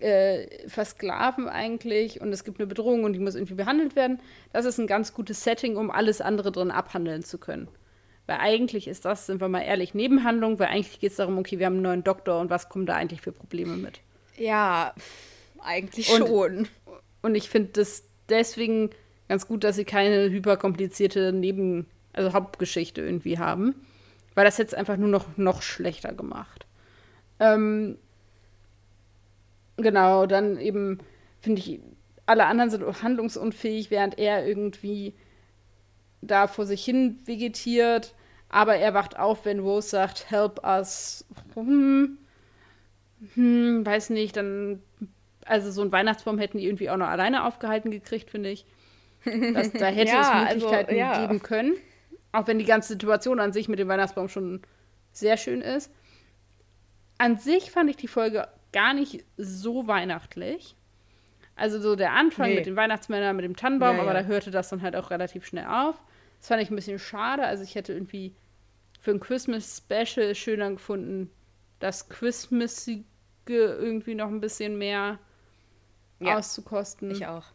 äh, 0.00 0.68
versklaven 0.68 1.48
eigentlich 1.48 2.20
und 2.20 2.32
es 2.32 2.44
gibt 2.44 2.61
eine 2.61 2.66
Bedrohung 2.66 3.04
und 3.04 3.12
die 3.12 3.18
muss 3.18 3.34
irgendwie 3.34 3.54
behandelt 3.54 3.96
werden. 3.96 4.20
Das 4.52 4.64
ist 4.64 4.78
ein 4.78 4.87
ganz 4.87 5.12
gutes 5.14 5.42
Setting, 5.42 5.76
um 5.76 5.90
alles 5.90 6.20
andere 6.20 6.52
drin 6.52 6.70
abhandeln 6.70 7.22
zu 7.22 7.38
können. 7.38 7.68
Weil 8.26 8.38
eigentlich 8.40 8.88
ist 8.88 9.04
das, 9.04 9.26
sind 9.26 9.40
wir 9.40 9.48
mal 9.48 9.62
ehrlich, 9.62 9.94
Nebenhandlung, 9.94 10.58
weil 10.58 10.68
eigentlich 10.68 11.00
geht 11.00 11.12
es 11.12 11.16
darum, 11.16 11.38
okay, 11.38 11.58
wir 11.58 11.66
haben 11.66 11.74
einen 11.74 11.82
neuen 11.82 12.04
Doktor 12.04 12.40
und 12.40 12.50
was 12.50 12.68
kommen 12.68 12.87
da 12.87 12.94
eigentlich 12.94 13.22
für 13.22 13.32
Probleme 13.32 13.76
mit? 13.76 14.00
Ja, 14.37 14.94
eigentlich 15.61 16.12
und, 16.12 16.28
schon. 16.28 16.68
Und 17.22 17.34
ich 17.34 17.48
finde 17.48 17.70
das 17.72 18.04
deswegen 18.28 18.90
ganz 19.28 19.48
gut, 19.48 19.64
dass 19.64 19.76
sie 19.76 19.84
keine 19.84 20.30
hyperkomplizierte 20.30 21.32
Neben-, 21.32 21.87
also 22.12 22.32
Hauptgeschichte 22.32 23.00
irgendwie 23.00 23.38
haben. 23.38 23.74
Weil 24.34 24.44
das 24.44 24.58
jetzt 24.58 24.74
einfach 24.74 24.96
nur 24.96 25.08
noch, 25.08 25.37
noch 25.37 25.62
schlechter 25.62 26.12
gemacht. 26.12 26.66
Ähm, 27.40 27.98
Genau, 29.79 30.27
dann 30.27 30.59
eben 30.59 30.99
finde 31.41 31.61
ich, 31.61 31.81
alle 32.27 32.47
anderen 32.47 32.71
sind 32.71 33.03
handlungsunfähig, 33.03 33.91
während 33.91 34.19
er 34.19 34.47
irgendwie 34.47 35.14
da 36.21 36.47
vor 36.47 36.67
sich 36.67 36.85
hin 36.85 37.19
vegetiert. 37.25 38.14
Aber 38.51 38.77
er 38.77 38.95
wacht 38.95 39.19
auf, 39.19 39.45
wenn 39.45 39.61
Rose 39.61 39.88
sagt, 39.88 40.31
help 40.31 40.64
us. 40.64 41.25
Hm, 41.55 42.19
hm, 43.35 43.87
weiß 43.87 44.11
nicht, 44.11 44.37
dann, 44.37 44.83
also 45.45 45.71
so 45.71 45.83
einen 45.83 45.93
Weihnachtsbaum 45.93 46.38
hätten 46.38 46.59
die 46.59 46.67
irgendwie 46.67 46.91
auch 46.91 46.97
noch 46.97 47.09
alleine 47.09 47.45
aufgehalten 47.45 47.91
gekriegt, 47.91 48.31
finde 48.31 48.51
ich. 48.51 48.67
Das, 49.25 49.73
da 49.73 49.87
hätte 49.87 50.12
ja, 50.12 50.21
es 50.21 50.29
also, 50.29 50.67
Möglichkeiten 50.67 50.91
also, 50.91 51.01
ja. 51.01 51.27
geben 51.27 51.43
können. 51.43 51.75
Auch 52.33 52.47
wenn 52.47 52.59
die 52.59 52.64
ganze 52.64 52.88
Situation 52.88 53.41
an 53.41 53.53
sich 53.53 53.69
mit 53.69 53.79
dem 53.79 53.88
Weihnachtsbaum 53.88 54.29
schon 54.29 54.62
sehr 55.12 55.37
schön 55.37 55.61
ist. 55.61 55.91
An 57.19 57.38
sich 57.38 57.71
fand 57.71 57.91
ich 57.91 57.97
die 57.97 58.09
Folge 58.09 58.49
gar 58.72 58.94
nicht 58.94 59.24
so 59.37 59.87
weihnachtlich. 59.87 60.76
Also 61.57 61.81
so 61.81 61.96
der 61.96 62.12
Anfang 62.12 62.50
nee. 62.50 62.57
mit 62.57 62.66
den 62.66 62.76
Weihnachtsmännern, 62.76 63.35
mit 63.35 63.44
dem 63.44 63.57
Tannenbaum, 63.57 63.96
ja, 63.96 64.02
aber 64.02 64.14
ja. 64.14 64.22
da 64.22 64.28
hörte 64.28 64.50
das 64.50 64.68
dann 64.68 64.83
halt 64.83 64.94
auch 64.94 65.11
relativ 65.11 65.44
schnell 65.44 65.66
auf. 65.66 66.00
Das 66.38 66.48
fand 66.48 66.62
ich 66.62 66.70
ein 66.70 66.76
bisschen 66.76 66.98
schade. 66.98 67.44
Also 67.44 67.64
ich 67.64 67.74
hätte 67.74 67.92
irgendwie 67.92 68.35
für 69.00 69.11
ein 69.11 69.20
Christmas-Special 69.20 70.35
schöner 70.35 70.70
gefunden, 70.70 71.31
das 71.81 72.09
Christmasige 72.09 73.04
irgendwie 73.48 74.14
noch 74.14 74.28
ein 74.28 74.40
bisschen 74.40 74.78
mehr 74.78 75.18
ja, 76.20 76.37
auszukosten. 76.37 77.11
Ich 77.11 77.26
auch. 77.26 77.46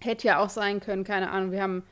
Hätte 0.00 0.26
ja 0.26 0.38
auch 0.38 0.50
sein 0.50 0.80
können, 0.80 1.04
keine 1.04 1.30
Ahnung. 1.30 1.52
Wir 1.52 1.62
haben 1.62 1.84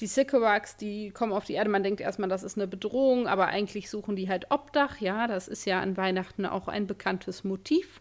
die 0.00 0.06
Sycorax, 0.06 0.76
die 0.76 1.10
kommen 1.10 1.32
auf 1.32 1.44
die 1.44 1.54
Erde. 1.54 1.70
Man 1.70 1.82
denkt 1.82 2.00
erstmal, 2.00 2.28
das 2.28 2.42
ist 2.42 2.58
eine 2.58 2.66
Bedrohung, 2.66 3.28
aber 3.28 3.46
eigentlich 3.46 3.88
suchen 3.90 4.16
die 4.16 4.28
halt 4.28 4.50
Obdach. 4.50 5.00
Ja, 5.00 5.26
das 5.26 5.46
ist 5.46 5.64
ja 5.64 5.80
an 5.80 5.96
Weihnachten 5.96 6.46
auch 6.46 6.66
ein 6.66 6.86
bekanntes 6.86 7.44
Motiv. 7.44 8.00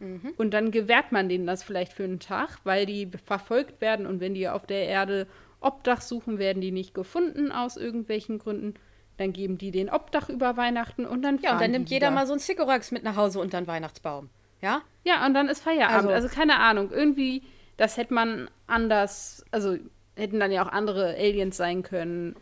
Mhm. 0.00 0.34
Und 0.36 0.52
dann 0.52 0.70
gewährt 0.70 1.12
man 1.12 1.28
denen 1.28 1.46
das 1.46 1.62
vielleicht 1.62 1.92
für 1.92 2.04
einen 2.04 2.20
Tag, 2.20 2.58
weil 2.64 2.86
die 2.86 3.10
verfolgt 3.24 3.80
werden. 3.80 4.06
Und 4.06 4.20
wenn 4.20 4.34
die 4.34 4.48
auf 4.48 4.66
der 4.66 4.86
Erde 4.86 5.26
Obdach 5.60 6.00
suchen, 6.00 6.38
werden 6.38 6.60
die 6.60 6.72
nicht 6.72 6.94
gefunden 6.94 7.52
aus 7.52 7.76
irgendwelchen 7.76 8.38
Gründen. 8.38 8.74
Dann 9.16 9.32
geben 9.32 9.58
die 9.58 9.70
den 9.70 9.90
Obdach 9.90 10.28
über 10.28 10.56
Weihnachten 10.56 11.04
und 11.04 11.22
dann 11.22 11.38
Ja, 11.38 11.54
und 11.54 11.60
dann 11.60 11.72
nimmt 11.72 11.90
jeder 11.90 12.10
mal 12.12 12.26
so 12.26 12.32
ein 12.32 12.38
Sycorax 12.38 12.92
mit 12.92 13.02
nach 13.02 13.16
Hause 13.16 13.40
unter 13.40 13.60
den 13.60 13.66
Weihnachtsbaum. 13.66 14.30
Ja? 14.60 14.82
Ja, 15.04 15.24
und 15.26 15.34
dann 15.34 15.48
ist 15.48 15.62
Feierabend. 15.62 16.10
Also, 16.10 16.10
also 16.10 16.28
keine 16.28 16.58
Ahnung. 16.58 16.90
Irgendwie, 16.92 17.42
das 17.76 17.96
hätte 17.96 18.14
man 18.14 18.48
anders. 18.66 19.44
Also 19.50 19.76
hätten 20.18 20.40
dann 20.40 20.52
ja 20.52 20.66
auch 20.66 20.72
andere 20.72 21.14
Aliens 21.16 21.56
sein 21.56 21.82
können. 21.82 22.36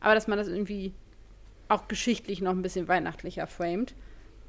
Aber 0.00 0.14
dass 0.14 0.26
man 0.28 0.38
das 0.38 0.48
irgendwie 0.48 0.92
auch 1.68 1.88
geschichtlich 1.88 2.40
noch 2.40 2.52
ein 2.52 2.62
bisschen 2.62 2.88
weihnachtlicher 2.88 3.46
framed. 3.46 3.94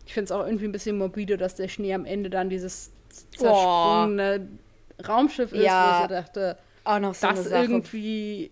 Ich 0.06 0.14
finde 0.14 0.26
es 0.26 0.32
auch 0.32 0.46
irgendwie 0.46 0.66
ein 0.66 0.72
bisschen 0.72 0.98
morbide, 0.98 1.36
dass 1.38 1.56
der 1.56 1.68
Schnee 1.68 1.94
am 1.94 2.06
Ende 2.06 2.30
dann 2.30 2.50
dieses 2.50 2.92
zersprungene 3.36 4.48
Raumschiff 5.08 5.52
ist, 5.52 5.64
Ja. 5.64 6.00
wo 6.00 6.04
ich 6.04 6.10
dachte, 6.22 6.58
Auch 6.84 7.00
noch 7.00 7.14
so 7.14 7.28
das 7.28 7.48
irgendwie 7.48 8.52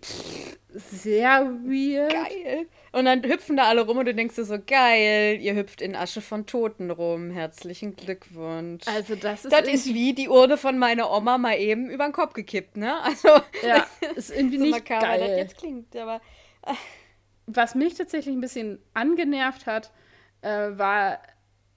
sehr 0.76 1.46
weird. 1.64 2.12
Geil. 2.12 2.66
Und 2.92 3.04
dann 3.06 3.22
hüpfen 3.22 3.56
da 3.56 3.64
alle 3.64 3.82
rum 3.82 3.98
und 3.98 4.06
du 4.06 4.14
denkst 4.14 4.36
dir 4.36 4.44
so, 4.44 4.58
geil, 4.58 5.38
ihr 5.40 5.54
hüpft 5.54 5.80
in 5.82 5.94
Asche 5.94 6.20
von 6.20 6.46
Toten 6.46 6.90
rum. 6.90 7.30
Herzlichen 7.30 7.96
Glückwunsch. 7.96 8.86
Also 8.86 9.16
das 9.16 9.44
ist 9.44 9.52
das 9.52 9.68
ist 9.68 9.86
wie 9.86 10.14
die 10.14 10.28
Urne 10.28 10.56
von 10.56 10.78
meiner 10.78 11.10
Oma 11.10 11.38
mal 11.38 11.58
eben 11.58 11.90
über 11.90 12.04
den 12.04 12.12
Kopf 12.12 12.32
gekippt, 12.32 12.76
ne? 12.76 13.00
Also, 13.02 13.28
ja, 13.66 13.86
ist 14.14 14.30
irgendwie 14.30 14.58
so 14.58 14.64
nicht 14.64 14.72
makaber 14.72 15.18
das 15.18 15.28
geil. 15.28 15.38
jetzt 15.38 15.56
klingt, 15.58 15.96
aber 15.96 16.20
Was 17.46 17.74
mich 17.74 17.94
tatsächlich 17.94 18.34
ein 18.34 18.40
bisschen 18.40 18.78
angenervt 18.94 19.66
hat, 19.66 19.92
äh, 20.42 20.70
war, 20.78 21.20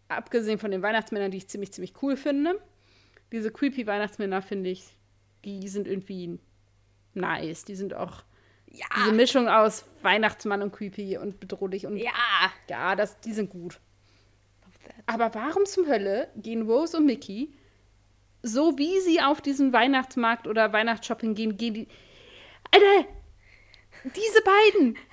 abgesehen 0.07 0.57
von 0.59 0.71
den 0.71 0.81
Weihnachtsmännern, 0.81 1.31
die 1.31 1.37
ich 1.37 1.47
ziemlich, 1.47 1.71
ziemlich 1.71 1.93
cool 2.01 2.17
finde, 2.17 2.59
diese 3.31 3.51
creepy 3.51 3.85
Weihnachtsmänner, 3.85 4.41
finde 4.41 4.69
ich, 4.71 4.83
die 5.45 5.67
sind 5.67 5.87
irgendwie 5.87 6.39
nice. 7.13 7.63
Die 7.65 7.75
sind 7.75 7.93
auch 7.93 8.23
ja, 8.71 8.85
diese 8.97 9.11
Mischung 9.11 9.47
aus 9.47 9.85
Weihnachtsmann 10.01 10.61
und 10.61 10.71
creepy 10.71 11.17
und 11.17 11.39
bedrohlich 11.39 11.85
und 11.85 11.97
ja. 11.97 12.11
ja, 12.69 12.95
das, 12.95 13.19
die 13.19 13.33
sind 13.33 13.49
gut. 13.49 13.79
Aber 15.05 15.33
warum 15.33 15.65
zum 15.65 15.87
Hölle 15.87 16.29
gehen 16.35 16.69
Rose 16.69 16.97
und 16.97 17.05
Mickey, 17.05 17.51
so 18.43 18.77
wie 18.77 18.99
sie 18.99 19.21
auf 19.21 19.41
diesen 19.41 19.73
Weihnachtsmarkt 19.73 20.47
oder 20.47 20.71
Weihnachtsshopping 20.71 21.33
gehen, 21.33 21.57
gehen 21.57 21.73
die. 21.73 21.87
Alter! 22.71 23.09
Diese 24.03 24.41
beiden! 24.43 24.97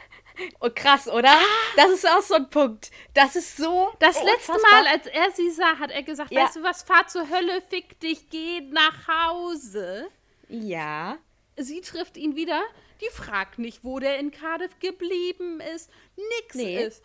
Oh, 0.61 0.69
krass, 0.69 1.09
oder? 1.09 1.35
Das 1.77 1.91
ist 1.91 2.07
auch 2.07 2.21
so 2.21 2.35
ein 2.35 2.51
Punkt. 2.51 2.91
Das 3.15 3.37
ist 3.37 3.57
so. 3.57 3.89
Das 4.01 4.23
letzte 4.23 4.53
unfassbar. 4.53 4.83
Mal, 4.83 4.87
als 4.89 5.07
er 5.07 5.31
sie 5.31 5.51
sah, 5.51 5.79
hat 5.79 5.91
er 5.91 6.03
gesagt: 6.03 6.31
Ja. 6.31 6.45
Weißt 6.45 6.57
du 6.57 6.63
was, 6.63 6.83
fahr 6.83 7.07
zur 7.07 7.31
Hölle, 7.31 7.63
fick 7.63 7.99
dich, 8.01 8.29
geh 8.29 8.61
nach 8.61 9.09
Hause. 9.09 10.09
Ja. 10.51 11.17
Sie 11.57 11.81
trifft 11.81 12.19
ihn 12.19 12.37
wieder. 12.37 12.61
Die 13.01 13.09
fragt 13.13 13.59
nicht, 13.59 13.85
wo 13.85 13.99
der 13.99 14.19
in 14.19 14.31
Cardiff 14.31 14.79
geblieben 14.81 15.61
ist. 15.75 15.91
Nix 16.17 16.55
Nee. 16.55 16.85
ist. 16.85 17.03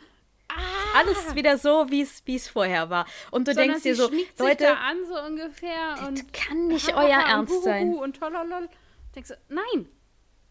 Ah, 0.47 0.97
Alles 0.99 1.33
wieder 1.35 1.57
so, 1.57 1.89
wie 1.89 2.01
es 2.35 2.47
vorher 2.49 2.89
war. 2.89 3.05
Und 3.31 3.47
du 3.47 3.53
sondern 3.53 3.69
denkst 3.69 3.83
dir 3.83 3.95
so, 3.95 4.11
Leute, 4.37 4.77
an, 4.77 4.97
so 5.05 5.17
ungefähr. 5.21 5.95
das 5.95 6.07
und 6.07 6.33
kann 6.33 6.67
nicht 6.67 6.93
euer 6.93 7.19
Ernst 7.21 7.63
sein. 7.63 7.93
Und 7.95 8.17
tollolol. 8.17 8.67
Denkst 9.15 9.29
du, 9.29 9.37
nein, 9.49 9.87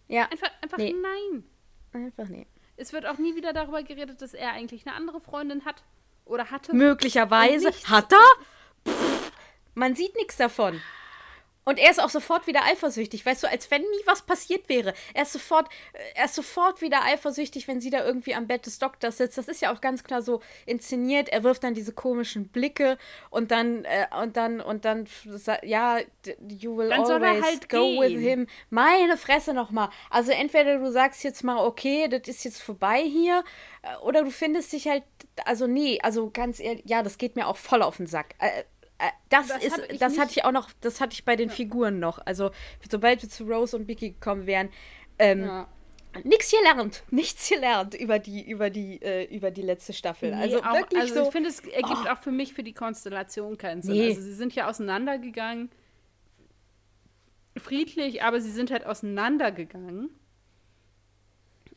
Ja, 0.08 0.24
einfach, 0.30 0.50
einfach 0.62 0.78
Nee. 0.78 0.94
nein. 1.00 1.44
einfach 1.92 2.28
nee. 2.28 2.46
Es 2.76 2.94
wird 2.94 3.04
auch 3.04 3.18
nie 3.18 3.36
wieder 3.36 3.52
darüber 3.52 3.82
geredet, 3.82 4.22
dass 4.22 4.32
er 4.32 4.52
eigentlich 4.52 4.86
eine 4.86 4.96
andere 4.96 5.20
Freundin 5.20 5.66
hat 5.66 5.82
oder 6.24 6.50
hatte. 6.50 6.74
Möglicherweise. 6.74 7.70
Hat 7.84 8.10
er? 8.12 8.90
Pff, 8.90 9.32
man 9.74 9.94
sieht 9.94 10.14
nichts 10.16 10.38
davon. 10.38 10.80
Und 11.64 11.78
er 11.78 11.90
ist 11.90 12.02
auch 12.02 12.08
sofort 12.08 12.46
wieder 12.46 12.64
eifersüchtig, 12.64 13.24
weißt 13.24 13.42
du, 13.42 13.48
als 13.48 13.70
wenn 13.70 13.82
nie 13.82 14.02
was 14.06 14.22
passiert 14.22 14.68
wäre. 14.68 14.94
Er 15.14 15.22
ist 15.22 15.32
sofort, 15.32 15.68
äh, 15.92 15.98
er 16.14 16.24
ist 16.24 16.34
sofort 16.34 16.80
wieder 16.80 17.02
eifersüchtig, 17.04 17.68
wenn 17.68 17.80
sie 17.80 17.90
da 17.90 18.04
irgendwie 18.04 18.34
am 18.34 18.46
Bett 18.46 18.66
des 18.66 18.78
Doktors 18.78 19.18
sitzt. 19.18 19.36
Das 19.36 19.48
ist 19.48 19.60
ja 19.60 19.72
auch 19.72 19.80
ganz 19.80 20.02
klar 20.02 20.22
so 20.22 20.40
inszeniert. 20.66 21.28
Er 21.28 21.44
wirft 21.44 21.62
dann 21.62 21.74
diese 21.74 21.92
komischen 21.92 22.48
Blicke 22.48 22.98
und 23.28 23.50
dann, 23.50 23.84
äh, 23.84 24.06
und 24.20 24.36
dann, 24.36 24.60
und 24.60 24.84
dann, 24.84 25.06
ja, 25.62 25.98
you 26.48 26.76
will 26.76 26.88
Dann 26.88 27.04
soll 27.04 27.22
er 27.22 27.30
always 27.30 27.44
halt 27.44 27.68
go 27.68 28.00
with 28.00 28.08
gehen. 28.08 28.20
him. 28.20 28.46
Meine 28.70 29.16
Fresse 29.16 29.52
nochmal. 29.52 29.90
Also 30.08 30.32
entweder 30.32 30.78
du 30.78 30.90
sagst 30.90 31.22
jetzt 31.24 31.44
mal, 31.44 31.58
okay, 31.58 32.08
das 32.08 32.22
ist 32.26 32.44
jetzt 32.44 32.62
vorbei 32.62 33.02
hier, 33.02 33.44
äh, 33.82 33.96
oder 34.02 34.24
du 34.24 34.30
findest 34.30 34.72
dich 34.72 34.88
halt, 34.88 35.04
also 35.44 35.66
nee, 35.66 35.98
also 36.02 36.30
ganz 36.30 36.58
ehrlich, 36.58 36.84
ja, 36.86 37.02
das 37.02 37.18
geht 37.18 37.36
mir 37.36 37.46
auch 37.46 37.56
voll 37.56 37.82
auf 37.82 37.98
den 37.98 38.06
Sack. 38.06 38.34
Äh, 38.38 38.64
das, 39.28 39.48
Das 39.48 39.62
ist, 39.64 39.78
ich 39.90 39.98
das 39.98 40.18
hatte 40.18 40.32
ich 40.32 40.44
auch 40.44 40.52
noch, 40.52 40.70
das 40.80 41.00
hatte 41.00 41.12
ich 41.14 41.24
bei 41.24 41.36
den 41.36 41.50
Figuren 41.50 41.98
noch. 42.00 42.18
Also 42.26 42.50
sobald 42.90 43.22
wir 43.22 43.28
zu 43.28 43.44
Rose 43.44 43.76
und 43.76 43.86
Mickey 43.86 44.10
gekommen 44.10 44.46
wären, 44.46 44.68
ähm, 45.18 45.42
Ja. 45.44 45.68
nichts 46.24 46.50
gelernt, 46.50 47.02
nichts 47.10 47.48
gelernt 47.48 47.94
über 47.94 48.18
die, 48.18 48.48
über 48.48 48.70
die, 48.70 49.00
äh, 49.02 49.24
über 49.34 49.50
die 49.50 49.62
letzte 49.62 49.92
Staffel. 49.92 50.34
Nee, 50.34 50.42
also 50.42 50.62
auch, 50.62 50.74
wirklich 50.74 51.00
also 51.02 51.14
so. 51.14 51.22
ich 51.24 51.30
finde, 51.32 51.48
es 51.50 51.60
ergibt 51.60 52.08
auch 52.10 52.18
für 52.18 52.32
mich 52.32 52.54
für 52.54 52.62
die 52.62 52.72
Konstellation 52.74 53.56
keinen 53.58 53.82
Sinn. 53.82 53.94
Nee. 53.94 54.08
Also 54.08 54.20
sie 54.22 54.34
sind 54.34 54.54
ja 54.54 54.68
auseinandergegangen. 54.68 55.70
Friedlich, 57.56 58.22
aber 58.22 58.40
sie 58.40 58.50
sind 58.50 58.70
halt 58.70 58.86
auseinandergegangen. 58.86 60.10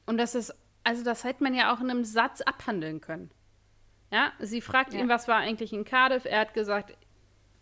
Und 0.06 0.18
das 0.18 0.36
ist, 0.36 0.54
also 0.84 1.04
das 1.04 1.24
hätte 1.24 1.44
man 1.44 1.54
ja 1.54 1.74
auch 1.74 1.82
in 1.82 1.90
einem 1.90 2.04
Satz 2.06 2.42
abhandeln 2.42 3.02
können. 3.02 3.32
Ja, 4.12 4.32
sie 4.40 4.62
fragt 4.62 4.94
Ja. 4.94 5.00
ihn, 5.00 5.10
was 5.10 5.28
war 5.28 5.38
eigentlich 5.38 5.74
in 5.74 5.86
Cardiff? 5.86 6.26
Er 6.26 6.42
hat 6.42 6.54
gesagt, 6.54 6.96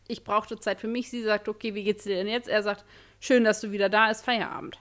ich 0.08 0.24
brauchte 0.24 0.60
Zeit 0.60 0.80
für 0.80 0.88
mich. 0.88 1.10
Sie 1.10 1.24
sagt, 1.24 1.48
okay, 1.48 1.74
wie 1.76 1.84
geht's 1.84 2.04
dir 2.04 2.16
denn 2.16 2.28
jetzt? 2.28 2.48
Er 2.50 2.64
sagt, 2.64 2.84
schön, 3.20 3.44
dass 3.44 3.62
du 3.62 3.72
wieder 3.72 3.90
da 3.90 4.10
bist, 4.10 4.26
Feierabend. 4.26 4.80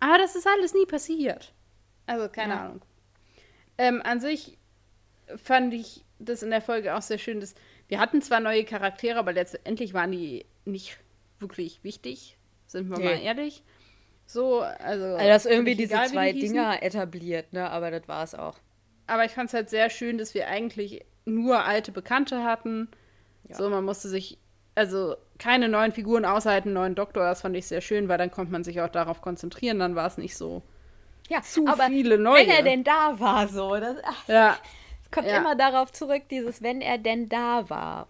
Aber 0.00 0.18
das 0.18 0.34
ist 0.36 0.46
alles 0.46 0.74
nie 0.74 0.86
passiert. 0.86 1.52
Also, 2.06 2.28
keine 2.28 2.54
Ja. 2.54 2.60
Ahnung. 2.66 2.82
Ähm, 3.78 4.02
an 4.04 4.20
sich 4.20 4.58
fand 5.36 5.72
ich 5.74 6.04
das 6.18 6.42
in 6.42 6.50
der 6.50 6.60
Folge 6.60 6.94
auch 6.96 7.02
sehr 7.02 7.18
schön, 7.18 7.40
dass 7.40 7.54
wir 7.88 7.98
hatten 7.98 8.20
zwar 8.22 8.40
neue 8.40 8.64
Charaktere, 8.64 9.18
aber 9.18 9.32
letztendlich 9.32 9.94
waren 9.94 10.12
die 10.12 10.44
nicht 10.64 10.98
wirklich 11.38 11.82
wichtig, 11.82 12.36
sind 12.66 12.88
wir 12.90 12.98
Nee. 12.98 13.04
mal 13.04 13.20
ehrlich. 13.22 13.62
So, 14.26 14.60
also. 14.60 15.04
also 15.16 15.18
das 15.18 15.46
irgendwie 15.46 15.74
diese 15.74 15.94
egal, 15.94 16.08
zwei 16.08 16.32
die. 16.32 16.40
Dinger 16.40 16.82
etabliert, 16.82 17.52
ne? 17.52 17.68
Aber 17.70 17.90
das 17.90 18.06
war 18.06 18.22
es 18.22 18.34
auch. 18.34 18.58
Aber 19.06 19.24
ich 19.24 19.32
fand 19.32 19.48
es 19.48 19.54
halt 19.54 19.70
sehr 19.70 19.90
schön, 19.90 20.18
dass 20.18 20.34
wir 20.34 20.46
eigentlich 20.48 21.04
nur 21.24 21.64
alte 21.64 21.90
Bekannte 21.90 22.44
hatten. 22.44 22.88
Ja. 23.50 23.56
So, 23.56 23.68
man 23.68 23.84
musste 23.84 24.08
sich, 24.08 24.38
also 24.74 25.16
keine 25.38 25.68
neuen 25.68 25.92
Figuren 25.92 26.24
außer 26.24 26.50
halt 26.50 26.64
einen 26.64 26.74
neuen 26.74 26.94
Doktor, 26.94 27.24
das 27.24 27.42
fand 27.42 27.56
ich 27.56 27.66
sehr 27.66 27.80
schön, 27.80 28.08
weil 28.08 28.18
dann 28.18 28.30
konnte 28.30 28.52
man 28.52 28.64
sich 28.64 28.80
auch 28.80 28.88
darauf 28.88 29.20
konzentrieren, 29.22 29.78
dann 29.78 29.94
war 29.96 30.06
es 30.06 30.18
nicht 30.18 30.36
so 30.36 30.62
Ja, 31.28 31.42
zu 31.42 31.66
aber 31.66 31.86
viele 31.86 32.18
neue. 32.18 32.42
wenn 32.46 32.50
er 32.50 32.62
denn 32.62 32.84
da 32.84 33.18
war, 33.20 33.48
so. 33.48 33.76
Das, 33.76 33.96
ach, 34.04 34.28
ja. 34.28 34.56
es 35.02 35.10
kommt 35.10 35.26
Ja. 35.28 35.38
immer 35.38 35.56
darauf 35.56 35.92
zurück, 35.92 36.22
dieses, 36.30 36.62
wenn 36.62 36.80
er 36.80 36.98
denn 36.98 37.28
da 37.28 37.68
war. 37.68 38.06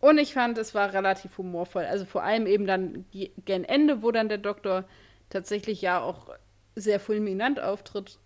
Und 0.00 0.18
ich 0.18 0.34
fand, 0.34 0.58
es 0.58 0.74
war 0.74 0.92
relativ 0.92 1.36
humorvoll. 1.38 1.84
Also 1.84 2.04
vor 2.04 2.22
allem 2.22 2.46
eben 2.46 2.66
dann 2.66 3.06
ge- 3.10 3.32
gen 3.44 3.64
Ende, 3.64 4.02
wo 4.02 4.12
dann 4.12 4.28
der 4.28 4.38
Doktor 4.38 4.84
tatsächlich 5.30 5.80
ja 5.82 6.00
auch 6.00 6.28
sehr 6.76 7.00
fulminant 7.00 7.58
auftritt. 7.60 8.18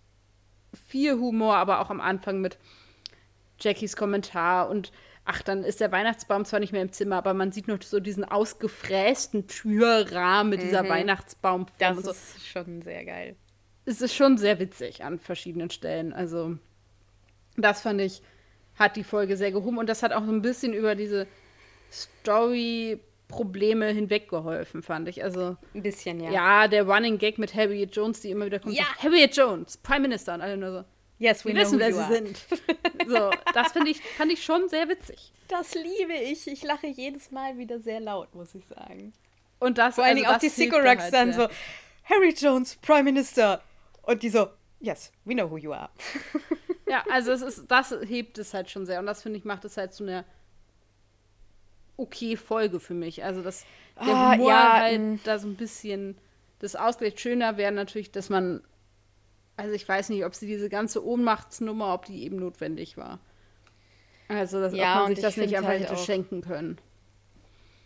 Viel 0.87 1.13
Humor, 1.17 1.55
aber 1.55 1.79
auch 1.79 1.89
am 1.89 2.01
Anfang 2.01 2.39
mit 2.41 2.57
Jackies 3.59 3.95
Kommentar 3.95 4.69
und 4.69 4.91
ach, 5.25 5.41
dann 5.41 5.63
ist 5.63 5.79
der 5.79 5.91
Weihnachtsbaum 5.91 6.45
zwar 6.45 6.59
nicht 6.59 6.73
mehr 6.73 6.81
im 6.81 6.91
Zimmer, 6.91 7.17
aber 7.17 7.33
man 7.33 7.51
sieht 7.51 7.67
noch 7.67 7.81
so 7.81 7.99
diesen 7.99 8.23
ausgefrästen 8.23 9.47
Türrahmen 9.47 10.49
mit 10.49 10.61
dieser 10.61 10.87
Weihnachtsbaum. 10.87 11.61
Mhm. 11.61 11.67
Das 11.79 11.97
und 11.97 12.05
so. 12.05 12.11
ist 12.11 12.47
schon 12.47 12.81
sehr 12.81 13.05
geil. 13.05 13.35
Es 13.85 14.01
ist 14.01 14.15
schon 14.15 14.37
sehr 14.37 14.59
witzig 14.59 15.03
an 15.03 15.19
verschiedenen 15.19 15.69
Stellen. 15.69 16.13
Also, 16.13 16.57
das 17.57 17.81
fand 17.81 18.01
ich, 18.01 18.21
hat 18.75 18.95
die 18.95 19.03
Folge 19.03 19.37
sehr 19.37 19.51
gehoben 19.51 19.77
und 19.77 19.87
das 19.87 20.03
hat 20.03 20.13
auch 20.13 20.25
so 20.25 20.31
ein 20.31 20.41
bisschen 20.41 20.73
über 20.73 20.95
diese 20.95 21.27
Story-Probleme 21.91 23.87
hinweggeholfen, 23.87 24.81
fand 24.83 25.09
ich. 25.09 25.23
Also, 25.23 25.57
Ein 25.73 25.83
bisschen, 25.83 26.19
ja. 26.19 26.31
ja, 26.31 26.67
der 26.67 26.83
Running 26.83 27.17
Gag 27.17 27.37
mit 27.37 27.55
Harriet 27.55 27.95
Jones, 27.95 28.21
die 28.21 28.31
immer 28.31 28.45
wieder 28.45 28.59
kommt. 28.59 28.75
Ja. 28.75 28.85
So, 29.01 29.09
Harriet 29.09 29.35
Jones, 29.35 29.77
Prime 29.77 30.01
Minister 30.01 30.33
und 30.33 30.41
alle 30.41 30.57
nur 30.57 30.71
so. 30.71 30.85
Yes, 31.21 31.45
we 31.45 31.49
Wir 31.49 31.53
know 31.53 31.61
wissen, 31.61 31.75
who 31.75 31.79
wer 31.79 31.89
you 31.89 31.95
sie 31.95 32.01
are. 32.01 32.13
sind. 32.13 32.39
So, 33.07 33.31
das 33.53 33.71
finde 33.73 33.91
ich, 33.91 34.01
fand 34.01 34.31
ich 34.31 34.43
schon 34.43 34.69
sehr 34.69 34.87
witzig. 34.89 35.31
Das 35.47 35.73
liebe 35.75 36.13
ich. 36.13 36.47
Ich 36.47 36.63
lache 36.63 36.87
jedes 36.87 37.29
Mal 37.31 37.57
wieder 37.57 37.79
sehr 37.79 37.99
laut, 37.99 38.33
muss 38.33 38.55
ich 38.55 38.65
sagen. 38.67 39.13
Und 39.59 39.77
das, 39.77 39.95
Vor 39.95 40.03
allen 40.03 40.17
also 40.17 40.23
Dingen 40.23 40.35
auch 40.35 40.39
das 40.39 40.55
die 40.55 40.63
Sycorax 40.63 41.03
halt 41.03 41.13
dann 41.13 41.33
sehr. 41.33 41.49
so, 41.49 42.13
Harry 42.13 42.33
Jones, 42.35 42.75
Prime 42.77 43.03
Minister. 43.03 43.61
Und 44.03 44.23
die 44.23 44.29
so, 44.29 44.47
yes, 44.79 45.11
we 45.25 45.33
know 45.35 45.49
who 45.49 45.57
you 45.57 45.71
are. 45.73 45.89
Ja, 46.87 47.05
also 47.09 47.31
es 47.31 47.41
ist, 47.41 47.67
das 47.71 47.91
hebt 48.05 48.37
es 48.37 48.53
halt 48.53 48.69
schon 48.69 48.85
sehr. 48.85 48.99
Und 48.99 49.05
das, 49.05 49.21
finde 49.21 49.37
ich, 49.37 49.45
macht 49.45 49.63
es 49.63 49.77
halt 49.77 49.93
zu 49.93 50.03
einer 50.03 50.25
okay 51.95 52.35
Folge 52.35 52.79
für 52.81 52.93
mich. 52.93 53.23
Also, 53.23 53.41
dass 53.41 53.65
der 54.05 54.13
Ah, 54.13 54.33
Humor 54.33 54.49
ja, 54.49 54.73
halt 54.73 54.99
mm. 54.99 55.15
da 55.23 55.39
so 55.39 55.47
ein 55.47 55.55
bisschen 55.55 56.17
das 56.59 56.75
ausgleicht. 56.75 57.19
Schöner 57.21 57.55
wäre 57.57 57.71
natürlich, 57.71 58.11
dass 58.11 58.29
man, 58.29 58.61
also 59.57 59.73
ich 59.73 59.87
weiß 59.87 60.09
nicht, 60.09 60.25
ob 60.25 60.35
sie 60.35 60.47
diese 60.47 60.69
ganze 60.69 61.05
Ohnmachtsnummer, 61.05 61.93
ob 61.93 62.05
die 62.05 62.23
eben 62.23 62.37
notwendig 62.37 62.97
war. 62.97 63.19
Also, 64.27 64.61
dass 64.61 64.73
Ja, 64.73 64.93
ob 64.93 65.03
man 65.03 65.07
sich 65.15 65.19
ich 65.19 65.23
das 65.23 65.37
nicht 65.37 65.57
einfach 65.57 65.69
halt 65.69 65.81
hätte 65.81 65.97
schenken 65.97 66.41
können. 66.41 66.77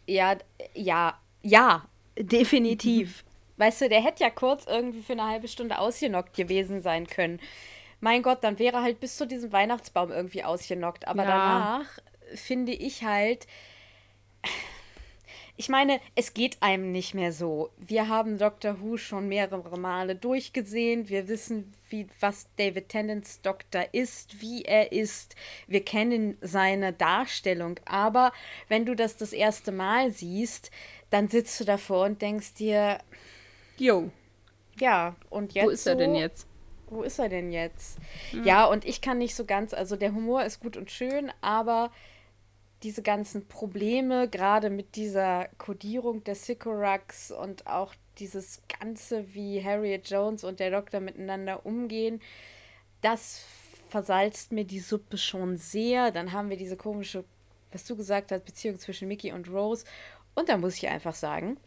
Ja, 0.07 0.37
ja, 0.73 1.19
ja, 1.41 1.87
definitiv. 2.17 3.23
Weißt 3.57 3.81
du, 3.81 3.89
der 3.89 4.03
hätte 4.03 4.23
ja 4.23 4.29
kurz 4.29 4.65
irgendwie 4.65 5.01
für 5.01 5.13
eine 5.13 5.25
halbe 5.27 5.47
Stunde 5.47 5.79
ausgenockt 5.79 6.35
gewesen 6.35 6.81
sein 6.81 7.07
können. 7.07 7.39
Mein 8.01 8.21
Gott, 8.21 8.43
dann 8.43 8.59
wäre 8.59 8.77
er 8.77 8.83
halt 8.83 8.99
bis 8.99 9.17
zu 9.17 9.25
diesem 9.25 9.51
Weihnachtsbaum 9.53 10.11
irgendwie 10.11 10.43
ausgenockt. 10.43 11.07
Aber 11.07 11.23
Ja. 11.23 11.27
danach 11.27 11.87
finde 12.35 12.73
ich 12.73 13.03
halt, 13.03 13.47
ich 15.57 15.69
meine, 15.69 16.01
es 16.15 16.33
geht 16.33 16.57
einem 16.61 16.91
nicht 16.91 17.13
mehr 17.13 17.31
so. 17.31 17.69
Wir 17.77 18.09
haben 18.09 18.37
Doctor 18.37 18.81
Who 18.81 18.97
schon 18.97 19.29
mehrere 19.29 19.79
Male 19.79 20.15
durchgesehen. 20.15 21.07
Wir 21.07 21.27
wissen, 21.29 21.73
wie, 21.89 22.07
was 22.19 22.47
David 22.57 22.89
Tennants 22.89 23.41
Doktor 23.41 23.85
ist, 23.93 24.41
wie 24.41 24.63
er 24.63 24.91
ist. 24.91 25.35
Wir 25.67 25.83
kennen 25.85 26.37
seine 26.41 26.91
Darstellung. 26.91 27.79
Aber 27.85 28.33
wenn 28.67 28.85
du 28.85 28.95
das 28.95 29.15
das 29.15 29.31
erste 29.31 29.71
Mal 29.71 30.11
siehst, 30.11 30.71
dann 31.09 31.29
sitzt 31.29 31.59
du 31.59 31.63
davor 31.63 32.05
und 32.05 32.21
denkst 32.21 32.55
dir, 32.55 32.99
Jo, 33.77 34.09
ja, 34.79 35.15
und 35.29 35.53
jetzt. 35.53 35.65
wo 35.65 35.69
ist 35.69 35.87
er 35.87 35.95
denn 35.95 36.15
jetzt? 36.15 36.47
Wo 36.87 37.03
ist 37.03 37.19
er 37.19 37.29
denn 37.29 37.51
jetzt? 37.51 37.97
Ja, 38.43 38.65
und 38.65 38.85
ich 38.85 39.01
kann 39.01 39.17
nicht 39.17 39.35
so 39.35 39.45
ganz, 39.45 39.73
also 39.73 39.95
der 39.95 40.13
Humor 40.13 40.43
ist 40.43 40.59
gut 40.59 40.77
und 40.77 40.91
schön, 40.91 41.31
aber 41.41 41.91
diese 42.85 43.01
ganzen 43.01 43.47
Probleme, 43.47 44.29
gerade 44.29 44.69
mit 44.69 44.95
dieser 44.95 45.49
Kodierung 45.57 46.23
der 46.23 46.35
Sycorax 46.35 47.31
und 47.31 47.65
auch 47.65 47.95
dieses 48.19 48.61
Ganze, 48.79 49.33
wie 49.33 49.63
Harriet 49.63 50.07
Jones 50.07 50.43
und 50.43 50.59
der 50.59 50.69
Doktor 50.69 50.99
miteinander 50.99 51.65
umgehen, 51.65 52.21
das 53.01 53.43
versalzt 53.89 54.51
mir 54.51 54.65
die 54.65 54.79
Suppe 54.79 55.17
schon 55.17 55.57
sehr. 55.57 56.11
Dann 56.11 56.31
haben 56.31 56.51
wir 56.51 56.57
diese 56.57 56.77
komische, 56.77 57.23
was 57.71 57.85
du 57.85 57.95
gesagt 57.95 58.31
hast, 58.31 58.45
Beziehung 58.45 58.77
zwischen 58.77 59.07
Mickey 59.07 59.31
und 59.31 59.49
Rose. 59.49 59.83
Und 60.35 60.47
da 60.47 60.57
muss 60.57 60.75
ich 60.75 60.87
einfach 60.87 61.15
sagen, 61.15 61.57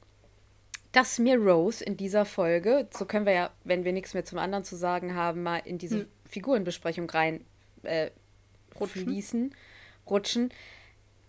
dass 0.92 1.18
mir 1.18 1.36
Rose 1.36 1.82
in 1.82 1.96
dieser 1.96 2.26
Folge, 2.26 2.86
so 2.96 3.06
können 3.06 3.26
wir 3.26 3.32
ja, 3.32 3.50
wenn 3.64 3.84
wir 3.84 3.92
nichts 3.92 4.14
mehr 4.14 4.24
zum 4.24 4.38
anderen 4.38 4.62
zu 4.62 4.76
sagen 4.76 5.16
haben, 5.16 5.42
mal 5.42 5.58
in 5.64 5.78
diese 5.78 6.00
Hm. 6.00 6.08
Figurenbesprechung 6.30 7.10
rein 7.10 7.44
äh, 7.82 8.10
Rutschen. 8.78 9.02
fließen, 9.02 9.54
rutschen, 10.08 10.52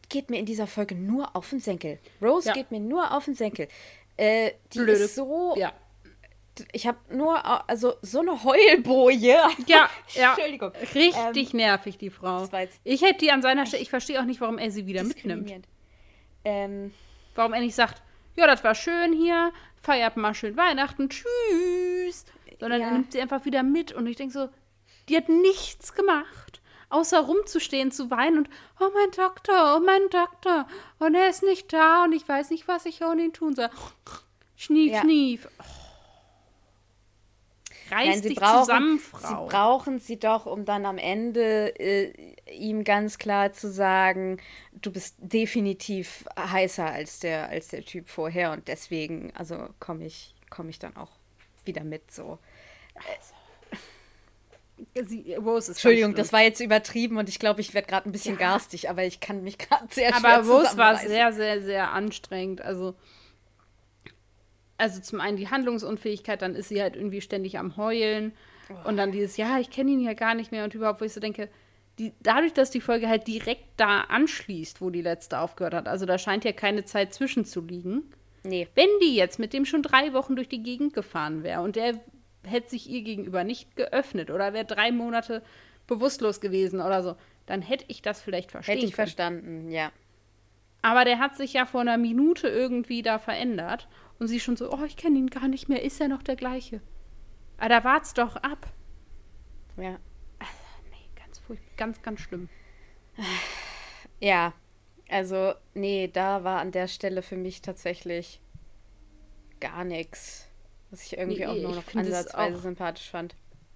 geht 0.10 0.30
mir 0.30 0.38
in 0.38 0.46
dieser 0.46 0.68
Folge 0.68 0.96
nur 0.96 1.36
auf 1.36 1.50
den 1.50 1.60
Senkel. 1.60 2.00
Rose 2.22 2.50
Ja. 2.50 2.54
geht 2.54 2.72
mir 2.72 2.80
nur 2.80 3.12
auf 3.16 3.26
den 3.26 3.36
Senkel. 3.36 3.68
Äh, 4.18 4.52
die 4.74 4.80
Blöde- 4.80 5.04
ist 5.04 5.16
so, 5.16 5.54
Ja. 5.58 5.72
ich 6.74 6.86
habe 6.88 6.98
nur, 7.16 7.70
also 7.70 7.94
so 8.02 8.20
eine 8.20 8.44
Heulboje. 8.44 9.38
Ja, 9.68 9.90
ja. 10.16 10.32
Entschuldigung. 10.34 10.72
Richtig 10.94 11.54
nervig, 11.54 11.98
die 11.98 12.10
Frau. 12.10 12.48
Ich 12.84 13.02
hätte 13.02 13.20
die 13.20 13.32
an 13.32 13.42
seiner 13.42 13.66
Stelle, 13.66 13.82
ich 13.84 13.90
verstehe 13.90 14.20
auch 14.20 14.26
nicht, 14.26 14.42
warum 14.42 14.58
er 14.58 14.72
sie 14.72 14.86
wieder 14.88 15.04
mitnimmt. 15.04 15.52
Ähm, 16.44 16.94
Warum 17.36 17.54
er 17.54 17.62
nicht 17.62 17.76
sagt, 17.76 18.02
ja, 18.36 18.48
das 18.48 18.64
war 18.64 18.76
schön 18.76 19.14
hier, 19.14 19.52
feiert 19.82 20.18
mal 20.18 20.34
schön 20.34 20.58
Weihnachten, 20.58 21.10
tschüss. 21.10 22.26
Sondern 22.60 22.82
Ja. 22.82 22.88
er 22.88 22.94
nimmt 22.94 23.12
sie 23.14 23.22
einfach 23.22 23.46
wieder 23.46 23.64
mit 23.64 23.92
und 23.94 24.08
ich 24.08 24.18
denke 24.18 24.34
so, 24.34 24.50
die 25.08 25.16
hat 25.16 25.30
nichts 25.30 25.94
gemacht, 25.94 26.49
außer 26.90 27.20
rumzustehen, 27.22 27.92
zu 27.92 28.10
weinen 28.12 28.40
und, 28.40 28.50
oh 28.80 28.90
mein 28.94 29.12
Doktor, 29.12 29.78
oh 29.78 29.80
mein 29.86 30.10
Doktor, 30.10 30.68
und 31.00 31.16
er 31.16 31.30
ist 31.30 31.44
nicht 31.44 31.72
da 31.74 32.04
und 32.06 32.14
ich 32.14 32.28
weiß 32.28 32.50
nicht, 32.50 32.68
was 32.68 32.86
ich 32.86 33.04
ohne 33.04 33.24
ihn 33.24 33.34
tun 33.34 33.56
soll. 33.56 33.70
Schnief, 34.56 34.94
Ja. 34.94 35.02
schnief. 35.02 35.48
Oh. 35.60 35.64
Reiß 37.92 38.08
Nein, 38.08 38.22
sie 38.22 38.30
dich 38.30 38.38
brauchen, 38.38 38.60
zusammen, 38.60 38.98
sie 39.00 39.04
Frau. 39.06 39.46
brauchen 39.48 40.00
sie 40.00 40.20
doch, 40.20 40.46
um 40.46 40.64
dann 40.64 40.86
am 40.86 41.00
Ende 41.00 41.74
äh, 41.80 42.14
ihm 42.52 42.84
ganz 42.84 43.18
klar 43.18 43.52
zu 43.54 43.72
sagen, 43.72 44.38
du 44.74 44.92
bist 44.92 45.16
definitiv 45.20 46.26
heißer 46.38 46.86
als 46.86 47.20
der, 47.20 47.50
als 47.50 47.70
der 47.70 47.84
Typ 47.84 48.08
vorher 48.10 48.52
und 48.52 48.68
deswegen, 48.68 49.32
also 49.36 49.70
komme 49.80 50.06
ich, 50.06 50.36
komme 50.52 50.70
ich 50.70 50.78
dann 50.78 50.96
auch 50.98 51.10
wieder 51.66 51.84
mit 51.84 52.12
so. 52.12 52.38
Sie, 55.04 55.34
Rose 55.36 55.72
ist 55.72 55.78
Entschuldigung, 55.78 56.16
das 56.16 56.34
war 56.34 56.42
jetzt 56.42 56.60
übertrieben 56.60 57.18
und 57.18 57.30
ich 57.30 57.40
glaube, 57.40 57.62
ich 57.62 57.74
werde 57.74 57.88
gerade 57.88 58.10
ein 58.10 58.12
bisschen 58.12 58.36
Ja. 58.40 58.52
garstig, 58.52 58.90
aber 58.90 59.04
ich 59.04 59.20
kann 59.20 59.44
mich 59.44 59.58
gerade 59.58 59.86
sehr 59.90 60.14
schwer 60.14 60.38
Aber 60.38 60.48
Rose 60.48 60.78
war 60.78 60.96
sehr, 60.98 61.32
sehr, 61.34 61.62
sehr 61.62 61.92
anstrengend. 61.92 62.62
Also, 62.62 62.96
also 64.78 65.02
zum 65.02 65.20
einen 65.20 65.38
die 65.38 65.50
Handlungsunfähigkeit, 65.50 66.42
dann 66.42 66.56
ist 66.56 66.70
sie 66.70 66.82
halt 66.82 66.96
irgendwie 66.96 67.22
ständig 67.22 67.58
am 67.58 67.78
Heulen. 67.78 68.34
Und 68.84 68.98
dann 68.98 69.12
dieses, 69.12 69.36
ja, 69.36 69.58
ich 69.60 69.72
kenne 69.72 69.90
ihn 69.90 70.00
ja 70.00 70.14
gar 70.14 70.36
nicht 70.36 70.52
mehr 70.52 70.64
und 70.64 70.76
überhaupt, 70.76 71.02
wo 71.02 71.06
ich 71.06 71.14
so 71.14 71.20
denke, 71.20 71.50
die, 71.98 72.14
dadurch, 72.22 72.54
dass 72.54 72.70
die 72.70 72.82
Folge 72.82 73.10
halt 73.10 73.28
direkt 73.28 73.66
da 73.78 74.02
anschließt, 74.02 74.80
wo 74.80 74.92
die 74.92 75.02
letzte 75.02 75.40
aufgehört 75.40 75.74
hat, 75.74 75.88
also 75.88 76.06
da 76.06 76.18
scheint 76.20 76.46
ja 76.46 76.52
keine 76.52 76.86
Zeit 76.86 77.14
zwischen 77.14 77.46
zu 77.46 77.62
liegen. 77.62 78.04
Nee, 78.44 78.68
Wenn 78.76 78.88
die 79.02 79.16
jetzt 79.16 79.40
mit 79.40 79.54
dem 79.54 79.66
schon 79.66 79.82
drei 79.84 80.14
Wochen 80.14 80.36
durch 80.36 80.48
die 80.48 80.64
Gegend 80.64 80.94
gefahren 80.94 81.44
wäre 81.44 81.62
und 81.62 81.76
der 81.76 82.00
hätte 82.50 82.70
sich 82.70 82.90
ihr 82.90 83.02
gegenüber 83.02 83.44
nicht 83.44 83.76
geöffnet 83.76 84.30
oder 84.32 84.54
wäre 84.54 84.66
drei 84.66 84.92
Monate 84.92 85.44
bewusstlos 85.88 86.42
gewesen 86.42 86.82
oder 86.82 87.02
so, 87.04 87.16
dann 87.46 87.62
hätte 87.62 87.86
ich 87.88 88.02
das 88.02 88.22
vielleicht 88.22 88.52
verstehen 88.52 88.76
hätte 88.76 88.86
ich 88.86 88.94
können. 88.94 89.08
verstanden, 89.08 89.72
ja. 89.72 89.92
Aber 90.82 91.04
der 91.04 91.20
hat 91.20 91.36
sich 91.36 91.54
ja 91.54 91.66
vor 91.66 91.82
einer 91.82 91.98
Minute 91.98 92.48
irgendwie 92.48 93.02
da 93.02 93.20
verändert. 93.20 93.88
Und 94.20 94.28
sie 94.28 94.42
schon 94.42 94.58
so, 94.58 94.72
oh, 94.72 94.84
ich 94.84 94.98
kenne 94.98 95.18
ihn 95.18 95.30
gar 95.30 95.48
nicht 95.48 95.70
mehr, 95.70 95.82
ist 95.82 96.02
er 96.02 96.10
noch 96.10 96.22
der 96.22 96.36
gleiche? 96.36 96.82
Aber 97.58 97.70
da 97.70 97.84
wart's 97.86 98.14
doch 98.14 98.36
ab. 98.36 98.68
Ja. 99.78 99.98
Nee, 100.92 101.10
ganz 101.16 101.40
furchtbar, 101.40 101.72
ganz, 101.78 102.02
ganz 102.02 102.20
schlimm. 102.20 102.50
Ja, 104.20 104.54
also, 105.10 105.54
nee, 105.74 106.10
da 106.12 106.44
war 106.44 106.60
an 106.60 106.72
der 106.72 106.88
Stelle 106.88 107.22
für 107.22 107.38
mich 107.38 107.62
tatsächlich 107.62 108.42
gar 109.62 109.86
nichts, 109.86 110.49
was 110.92 111.04
ich 111.06 111.18
irgendwie 111.18 111.40
Nee, 111.40 111.46
auch 111.48 111.56
nur 111.56 111.76
noch 111.76 111.96
ansatzweise 111.96 112.58
auch- 112.58 112.62
sympathisch 112.62 113.10
fand. 113.10 113.36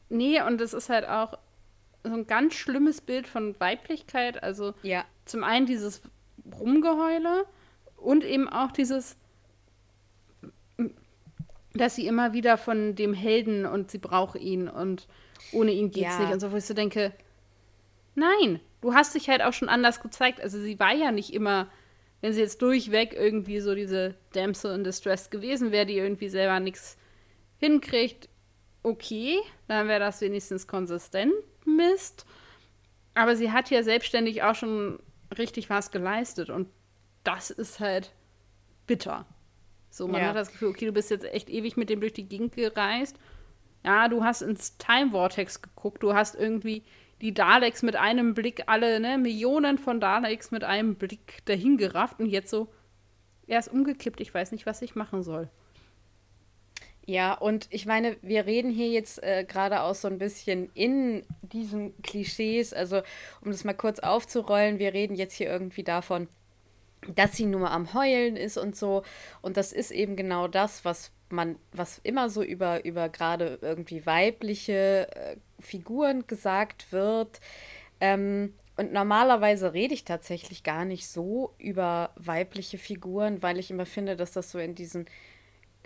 Nee, 0.09 0.41
und 0.41 0.59
es 0.61 0.73
ist 0.73 0.89
halt 0.89 1.07
auch 1.07 1.37
so 2.03 2.13
ein 2.13 2.27
ganz 2.27 2.53
schlimmes 2.55 3.01
Bild 3.01 3.27
von 3.27 3.59
Weiblichkeit. 3.59 4.41
Also 4.43 4.73
Ja, 4.83 5.05
zum 5.25 5.43
einen 5.43 5.65
dieses 5.65 6.01
Rumgeheule 6.59 7.45
und 7.97 8.23
eben 8.25 8.49
auch 8.49 8.71
dieses, 8.71 9.15
dass 11.73 11.95
sie 11.95 12.05
immer 12.07 12.33
wieder 12.33 12.57
von 12.57 12.95
dem 12.95 13.13
Helden 13.13 13.65
und 13.65 13.89
sie 13.91 13.97
braucht 13.97 14.35
ihn 14.39 14.67
und 14.67 15.07
ohne 15.51 15.71
ihn 15.71 15.91
geht's 15.91 16.15
Ja. 16.17 16.19
nicht 16.21 16.33
und 16.33 16.39
so, 16.39 16.51
wo 16.51 16.57
ich 16.57 16.65
so 16.65 16.73
denke, 16.73 17.13
nein, 18.15 18.59
du 18.81 18.93
hast 18.93 19.15
dich 19.15 19.29
halt 19.29 19.41
auch 19.41 19.53
schon 19.53 19.69
anders 19.69 20.01
gezeigt. 20.01 20.41
Also 20.41 20.59
sie 20.59 20.79
war 20.79 20.93
ja 20.93 21.11
nicht 21.11 21.33
immer, 21.33 21.67
wenn 22.21 22.33
sie 22.33 22.41
jetzt 22.41 22.61
durchweg 22.61 23.13
irgendwie 23.13 23.59
so 23.59 23.73
diese 23.75 24.15
Damsel 24.33 24.75
in 24.75 24.83
Distress 24.83 25.29
gewesen 25.29 25.71
wäre, 25.71 25.85
die 25.85 25.97
irgendwie 25.97 26.29
selber 26.29 26.59
nichts 26.59 26.97
hinkriegt, 27.63 28.27
okay, 28.83 29.39
dann 29.67 29.87
wäre 29.87 29.99
das 30.01 30.19
wenigstens 30.19 30.67
konsistent 30.67 31.33
Mist. 31.65 32.25
Aber 33.13 33.35
sie 33.37 33.51
hat 33.51 33.69
ja 33.69 33.83
selbstständig 33.83 34.43
auch 34.43 34.55
schon 34.55 34.99
richtig 35.37 35.69
was 35.69 35.91
geleistet 35.91 36.49
und 36.49 36.67
das 37.23 37.51
ist 37.51 37.79
halt 37.79 38.11
bitter. 38.85 39.25
So, 39.89 40.07
man 40.07 40.21
Ja. 40.21 40.27
hat 40.29 40.35
das 40.35 40.51
Gefühl, 40.51 40.69
okay, 40.69 40.85
du 40.87 40.91
bist 40.91 41.09
jetzt 41.09 41.23
echt 41.25 41.49
ewig 41.49 41.77
mit 41.77 41.89
dem 41.89 42.01
durch 42.01 42.13
die 42.13 42.27
Gegend 42.27 42.55
gereist. 42.55 43.17
Ja, 43.85 44.09
du 44.09 44.23
hast 44.23 44.41
ins 44.41 44.77
Time 44.77 45.11
Vortex 45.11 45.61
geguckt, 45.61 46.03
du 46.03 46.13
hast 46.13 46.35
irgendwie 46.35 46.83
die 47.21 47.33
Daleks 47.33 47.81
mit 47.81 47.95
einem 47.95 48.33
Blick, 48.33 48.63
alle, 48.67 48.99
ne, 48.99 49.17
Millionen 49.17 49.77
von 49.77 50.01
Daleks 50.01 50.51
mit 50.51 50.63
einem 50.65 50.95
Blick 50.95 51.45
dahin 51.45 51.77
gerafft 51.77 52.19
und 52.19 52.25
jetzt 52.25 52.49
so, 52.49 52.67
er 53.47 53.59
ist 53.59 53.69
umgekippt, 53.71 54.19
ich 54.19 54.33
weiß 54.33 54.51
nicht, 54.51 54.65
was 54.65 54.81
ich 54.81 54.95
machen 54.95 55.23
soll. 55.23 55.49
Ja, 57.05 57.33
und 57.33 57.67
ich 57.69 57.85
meine, 57.85 58.15
wir 58.21 58.45
reden 58.45 58.71
hier 58.71 58.87
jetzt 58.87 59.21
äh, 59.21 59.43
gerade 59.45 59.81
auch 59.81 59.95
so 59.95 60.07
ein 60.07 60.17
bisschen 60.17 60.69
in 60.73 61.23
diesen 61.41 62.01
Klischees, 62.01 62.73
also 62.73 63.01
um 63.41 63.51
das 63.51 63.65
mal 63.65 63.73
kurz 63.73 63.99
aufzurollen, 63.99 64.79
wir 64.79 64.93
reden 64.93 65.15
jetzt 65.15 65.33
hier 65.33 65.47
irgendwie 65.47 65.83
davon, 65.83 66.29
dass 67.13 67.35
sie 67.35 67.45
nur 67.45 67.71
am 67.71 67.93
Heulen 67.93 68.37
ist 68.37 68.57
und 68.57 68.77
so. 68.77 69.03
Und 69.41 69.57
das 69.57 69.73
ist 69.73 69.91
eben 69.91 70.15
genau 70.15 70.47
das, 70.47 70.85
was 70.85 71.11
man, 71.29 71.57
was 71.73 71.99
immer 72.03 72.29
so 72.29 72.41
über, 72.41 72.85
über 72.85 73.09
gerade 73.09 73.59
irgendwie 73.61 74.05
weibliche 74.05 75.09
äh, 75.13 75.35
Figuren 75.59 76.25
gesagt 76.27 76.93
wird. 76.93 77.41
Ähm, 77.99 78.53
und 78.77 78.93
normalerweise 78.93 79.73
rede 79.73 79.93
ich 79.93 80.05
tatsächlich 80.05 80.63
gar 80.63 80.85
nicht 80.85 81.07
so 81.09 81.53
über 81.57 82.11
weibliche 82.15 82.77
Figuren, 82.77 83.43
weil 83.43 83.59
ich 83.59 83.71
immer 83.71 83.85
finde, 83.85 84.15
dass 84.15 84.31
das 84.31 84.51
so 84.51 84.59
in 84.59 84.73
diesen 84.73 85.05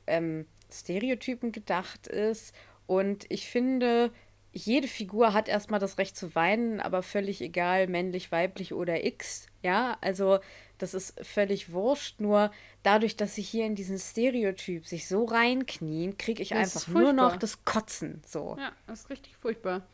ähm, 0.05 0.45
Stereotypen 0.71 1.51
gedacht 1.51 2.07
ist. 2.07 2.53
Und 2.85 3.25
ich 3.29 3.47
finde, 3.47 4.11
jede 4.51 4.87
Figur 4.87 5.33
hat 5.33 5.47
erstmal 5.47 5.79
das 5.79 5.97
Recht 5.97 6.15
zu 6.17 6.33
weinen, 6.33 6.79
aber 6.79 7.03
völlig 7.03 7.41
egal, 7.41 7.87
männlich, 7.87 8.31
weiblich 8.31 8.73
oder 8.73 9.05
X. 9.05 9.47
Ja, 9.61 9.97
also 10.01 10.39
das 10.77 10.93
ist 10.93 11.19
völlig 11.25 11.71
wurscht. 11.71 12.19
Nur 12.19 12.51
dadurch, 12.83 13.15
dass 13.17 13.35
sie 13.35 13.41
hier 13.41 13.65
in 13.65 13.75
diesen 13.75 13.99
Stereotyp 13.99 14.85
sich 14.85 15.07
so 15.07 15.25
reinknien, 15.25 16.17
kriege 16.17 16.41
ich 16.41 16.49
Das 16.49 16.59
einfach 16.59 16.87
nur 16.93 17.13
noch 17.13 17.35
das 17.35 17.65
Kotzen. 17.65 18.21
So. 18.25 18.55
Ja, 18.59 18.71
das 18.87 19.01
ist 19.01 19.09
richtig 19.09 19.35
furchtbar. 19.37 19.85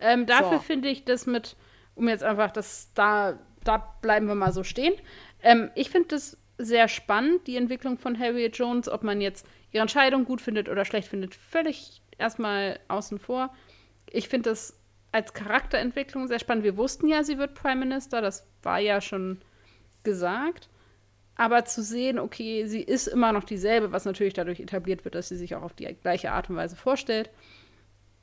Ähm, 0.00 0.26
dafür 0.26 0.58
So. 0.58 0.64
finde 0.64 0.88
ich 0.88 1.04
das 1.04 1.26
mit, 1.26 1.56
um 1.94 2.08
jetzt 2.08 2.24
einfach 2.24 2.50
das, 2.50 2.90
da, 2.94 3.38
da 3.64 3.78
bleiben 4.00 4.26
wir 4.26 4.34
mal 4.34 4.52
so 4.52 4.64
stehen. 4.64 4.94
Ähm, 5.42 5.70
ich 5.74 5.90
finde 5.90 6.08
das 6.08 6.38
sehr 6.56 6.88
spannend, 6.88 7.46
die 7.46 7.56
Entwicklung 7.56 7.98
von 7.98 8.18
Harriet 8.18 8.56
Jones, 8.56 8.88
ob 8.88 9.02
man 9.02 9.20
jetzt 9.20 9.46
ihre 9.74 9.82
Entscheidung 9.82 10.24
gut 10.24 10.40
findet 10.40 10.68
oder 10.68 10.84
schlecht 10.84 11.08
findet, 11.08 11.34
völlig 11.34 12.00
erstmal 12.16 12.78
außen 12.88 13.18
vor. 13.18 13.52
Ich 14.08 14.28
finde 14.28 14.50
das 14.50 14.78
als 15.12 15.34
Charakterentwicklung 15.34 16.28
sehr 16.28 16.38
spannend. 16.38 16.64
Wir 16.64 16.76
wussten 16.76 17.08
ja, 17.08 17.24
sie 17.24 17.38
wird 17.38 17.54
Prime 17.54 17.84
Minister, 17.84 18.20
das 18.22 18.46
war 18.62 18.78
ja 18.78 19.00
schon 19.00 19.40
gesagt. 20.04 20.68
Aber 21.36 21.64
zu 21.64 21.82
sehen, 21.82 22.20
okay, 22.20 22.66
sie 22.66 22.82
ist 22.82 23.08
immer 23.08 23.32
noch 23.32 23.42
dieselbe, 23.42 23.90
was 23.90 24.04
natürlich 24.04 24.34
dadurch 24.34 24.60
etabliert 24.60 25.04
wird, 25.04 25.16
dass 25.16 25.28
sie 25.28 25.36
sich 25.36 25.56
auch 25.56 25.62
auf 25.62 25.74
die 25.74 25.92
gleiche 26.02 26.30
Art 26.30 26.48
und 26.48 26.56
Weise 26.56 26.76
vorstellt. 26.76 27.30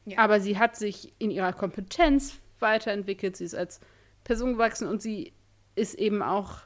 Ja. 0.05 0.19
Aber 0.19 0.39
sie 0.39 0.57
hat 0.57 0.77
sich 0.77 1.13
in 1.19 1.31
ihrer 1.31 1.51
Kompetenz 1.51 2.39
weiterentwickelt, 2.59 3.35
sie 3.35 3.43
ist 3.43 3.55
als 3.55 3.81
Person 4.23 4.53
gewachsen 4.53 4.87
und 4.87 5.01
sie 5.01 5.33
ist 5.75 5.95
eben 5.95 6.21
auch 6.21 6.59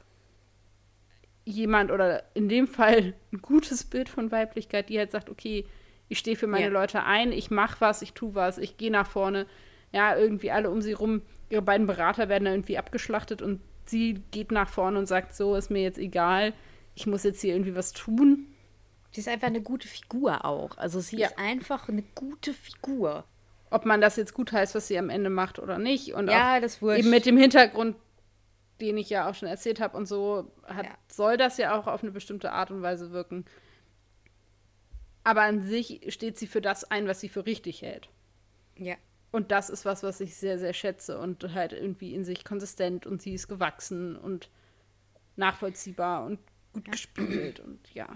jemand 1.46 1.90
oder 1.90 2.24
in 2.34 2.50
dem 2.50 2.66
Fall 2.66 3.14
ein 3.32 3.40
gutes 3.40 3.84
Bild 3.84 4.10
von 4.10 4.30
Weiblichkeit, 4.30 4.90
die 4.90 4.98
halt 4.98 5.12
sagt, 5.12 5.30
okay, 5.30 5.64
ich 6.08 6.18
stehe 6.18 6.36
für 6.36 6.46
meine 6.46 6.66
ja. 6.66 6.72
Leute 6.72 7.04
ein, 7.04 7.32
ich 7.32 7.50
mache 7.50 7.80
was, 7.80 8.02
ich 8.02 8.12
tue 8.12 8.34
was, 8.34 8.58
ich 8.58 8.76
gehe 8.76 8.90
nach 8.90 9.06
vorne. 9.06 9.46
Ja, 9.92 10.16
irgendwie 10.16 10.50
alle 10.50 10.70
um 10.70 10.82
sie 10.82 10.92
rum, 10.92 11.22
ihre 11.48 11.62
beiden 11.62 11.86
Berater 11.86 12.28
werden 12.28 12.44
da 12.44 12.50
irgendwie 12.50 12.78
abgeschlachtet 12.78 13.40
und 13.40 13.60
sie 13.86 14.22
geht 14.30 14.52
nach 14.52 14.68
vorne 14.68 14.98
und 14.98 15.06
sagt, 15.06 15.34
so 15.34 15.54
ist 15.54 15.70
mir 15.70 15.82
jetzt 15.82 15.98
egal, 15.98 16.52
ich 16.94 17.06
muss 17.06 17.22
jetzt 17.22 17.40
hier 17.40 17.54
irgendwie 17.54 17.74
was 17.74 17.92
tun. 17.92 18.46
Sie 19.12 19.20
ist 19.20 19.28
einfach 19.28 19.46
eine 19.46 19.62
gute 19.62 19.88
Figur 19.88 20.44
auch. 20.44 20.76
Also 20.76 21.00
sie 21.00 21.18
ja. 21.18 21.28
ist 21.28 21.38
einfach 21.38 21.88
eine 21.88 22.02
gute 22.14 22.52
Figur. 22.52 23.24
Ob 23.70 23.84
man 23.84 24.00
das 24.00 24.16
jetzt 24.16 24.34
gut 24.34 24.52
heißt, 24.52 24.74
was 24.74 24.88
sie 24.88 24.98
am 24.98 25.10
Ende 25.10 25.30
macht 25.30 25.58
oder 25.58 25.78
nicht. 25.78 26.14
Und 26.14 26.28
ja, 26.28 26.60
das 26.60 26.82
wurscht. 26.82 27.00
Eben 27.00 27.10
mit 27.10 27.26
dem 27.26 27.36
Hintergrund, 27.36 27.96
den 28.80 28.98
ich 28.98 29.10
ja 29.10 29.28
auch 29.28 29.34
schon 29.34 29.48
erzählt 29.48 29.80
habe 29.80 29.96
und 29.96 30.06
so, 30.06 30.52
hat, 30.64 30.86
ja. 30.86 30.98
soll 31.08 31.36
das 31.36 31.56
ja 31.56 31.78
auch 31.78 31.86
auf 31.86 32.02
eine 32.02 32.12
bestimmte 32.12 32.52
Art 32.52 32.70
und 32.70 32.82
Weise 32.82 33.10
wirken. 33.12 33.44
Aber 35.24 35.42
an 35.42 35.62
sich 35.62 36.12
steht 36.12 36.38
sie 36.38 36.46
für 36.46 36.60
das 36.60 36.84
ein, 36.84 37.08
was 37.08 37.20
sie 37.20 37.28
für 37.28 37.46
richtig 37.46 37.82
hält. 37.82 38.08
Ja. 38.76 38.96
Und 39.32 39.50
das 39.50 39.70
ist 39.70 39.84
was, 39.84 40.02
was 40.02 40.20
ich 40.20 40.36
sehr, 40.36 40.58
sehr 40.58 40.72
schätze 40.72 41.18
und 41.18 41.52
halt 41.52 41.72
irgendwie 41.72 42.14
in 42.14 42.24
sich 42.24 42.44
konsistent 42.44 43.06
und 43.06 43.20
sie 43.20 43.34
ist 43.34 43.48
gewachsen 43.48 44.16
und 44.16 44.50
nachvollziehbar 45.36 46.24
und 46.24 46.38
gut 46.72 46.86
ja. 46.86 46.92
gespielt 46.92 47.60
und 47.60 47.92
ja. 47.92 48.08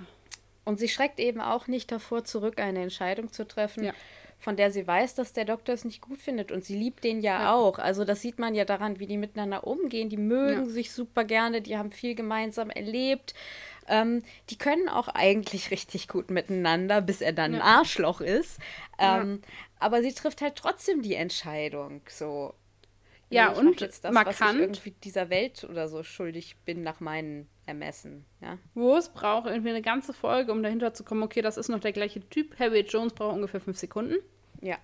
Und 0.64 0.78
sie 0.78 0.88
schreckt 0.88 1.18
eben 1.18 1.40
auch 1.40 1.66
nicht 1.66 1.90
davor 1.90 2.24
zurück, 2.24 2.60
eine 2.60 2.82
Entscheidung 2.82 3.32
zu 3.32 3.46
treffen, 3.46 3.84
ja. 3.84 3.92
Von 4.40 4.56
der 4.56 4.72
sie 4.72 4.86
weiß, 4.86 5.14
dass 5.14 5.32
der 5.32 5.44
Doktor 5.44 5.74
es 5.74 5.84
nicht 5.84 6.00
gut 6.00 6.20
findet. 6.20 6.50
Und 6.50 6.64
sie 6.64 6.74
liebt 6.74 7.04
den 7.04 7.20
ja, 7.20 7.42
ja. 7.42 7.52
auch. 7.54 7.78
Also 7.78 8.04
das 8.04 8.22
sieht 8.22 8.38
man 8.38 8.54
ja 8.54 8.64
daran, 8.64 8.98
wie 8.98 9.06
die 9.06 9.18
miteinander 9.18 9.66
umgehen. 9.66 10.08
Die 10.08 10.16
mögen 10.16 10.68
sich 10.68 10.90
super 10.90 11.24
gerne, 11.24 11.60
die 11.60 11.76
haben 11.76 11.92
viel 11.92 12.14
gemeinsam 12.14 12.70
erlebt. 12.70 13.34
Ähm, 13.86 14.22
die 14.48 14.56
können 14.56 14.88
auch 14.88 15.08
eigentlich 15.08 15.70
richtig 15.70 16.08
gut 16.08 16.30
miteinander, 16.30 17.02
bis 17.02 17.20
er 17.20 17.32
dann 17.32 17.52
ja. 17.52 17.60
ein 17.60 17.62
Arschloch 17.62 18.20
ist. 18.20 18.58
Ähm, 18.98 19.40
ja. 19.42 19.48
Aber 19.78 20.02
sie 20.02 20.12
trifft 20.12 20.40
halt 20.40 20.56
trotzdem 20.56 21.02
die 21.02 21.14
Entscheidung. 21.14 22.00
So. 22.08 22.54
Ja, 23.30 23.52
ich 23.52 23.58
und 23.58 23.80
jetzt 23.80 24.04
das, 24.04 24.12
markant. 24.12 24.40
Was 24.40 24.54
ich 24.54 24.60
irgendwie 24.60 24.90
dieser 25.04 25.30
Welt 25.30 25.64
oder 25.64 25.88
so 25.88 26.02
schuldig 26.02 26.56
bin 26.64 26.82
nach 26.82 27.00
meinen 27.00 27.48
Ermessen. 27.64 28.26
Ja. 28.40 28.58
Wo 28.74 28.96
es 28.96 29.08
braucht 29.08 29.46
irgendwie 29.46 29.70
eine 29.70 29.82
ganze 29.82 30.12
Folge, 30.12 30.50
um 30.50 30.62
dahinter 30.62 30.92
zu 30.92 31.04
kommen, 31.04 31.22
okay, 31.22 31.40
das 31.40 31.56
ist 31.56 31.68
noch 31.68 31.80
der 31.80 31.92
gleiche 31.92 32.20
Typ. 32.28 32.58
Harriet 32.58 32.92
Jones 32.92 33.12
braucht 33.12 33.34
ungefähr 33.34 33.60
fünf 33.60 33.78
Sekunden. 33.78 34.16
Ja. 34.60 34.76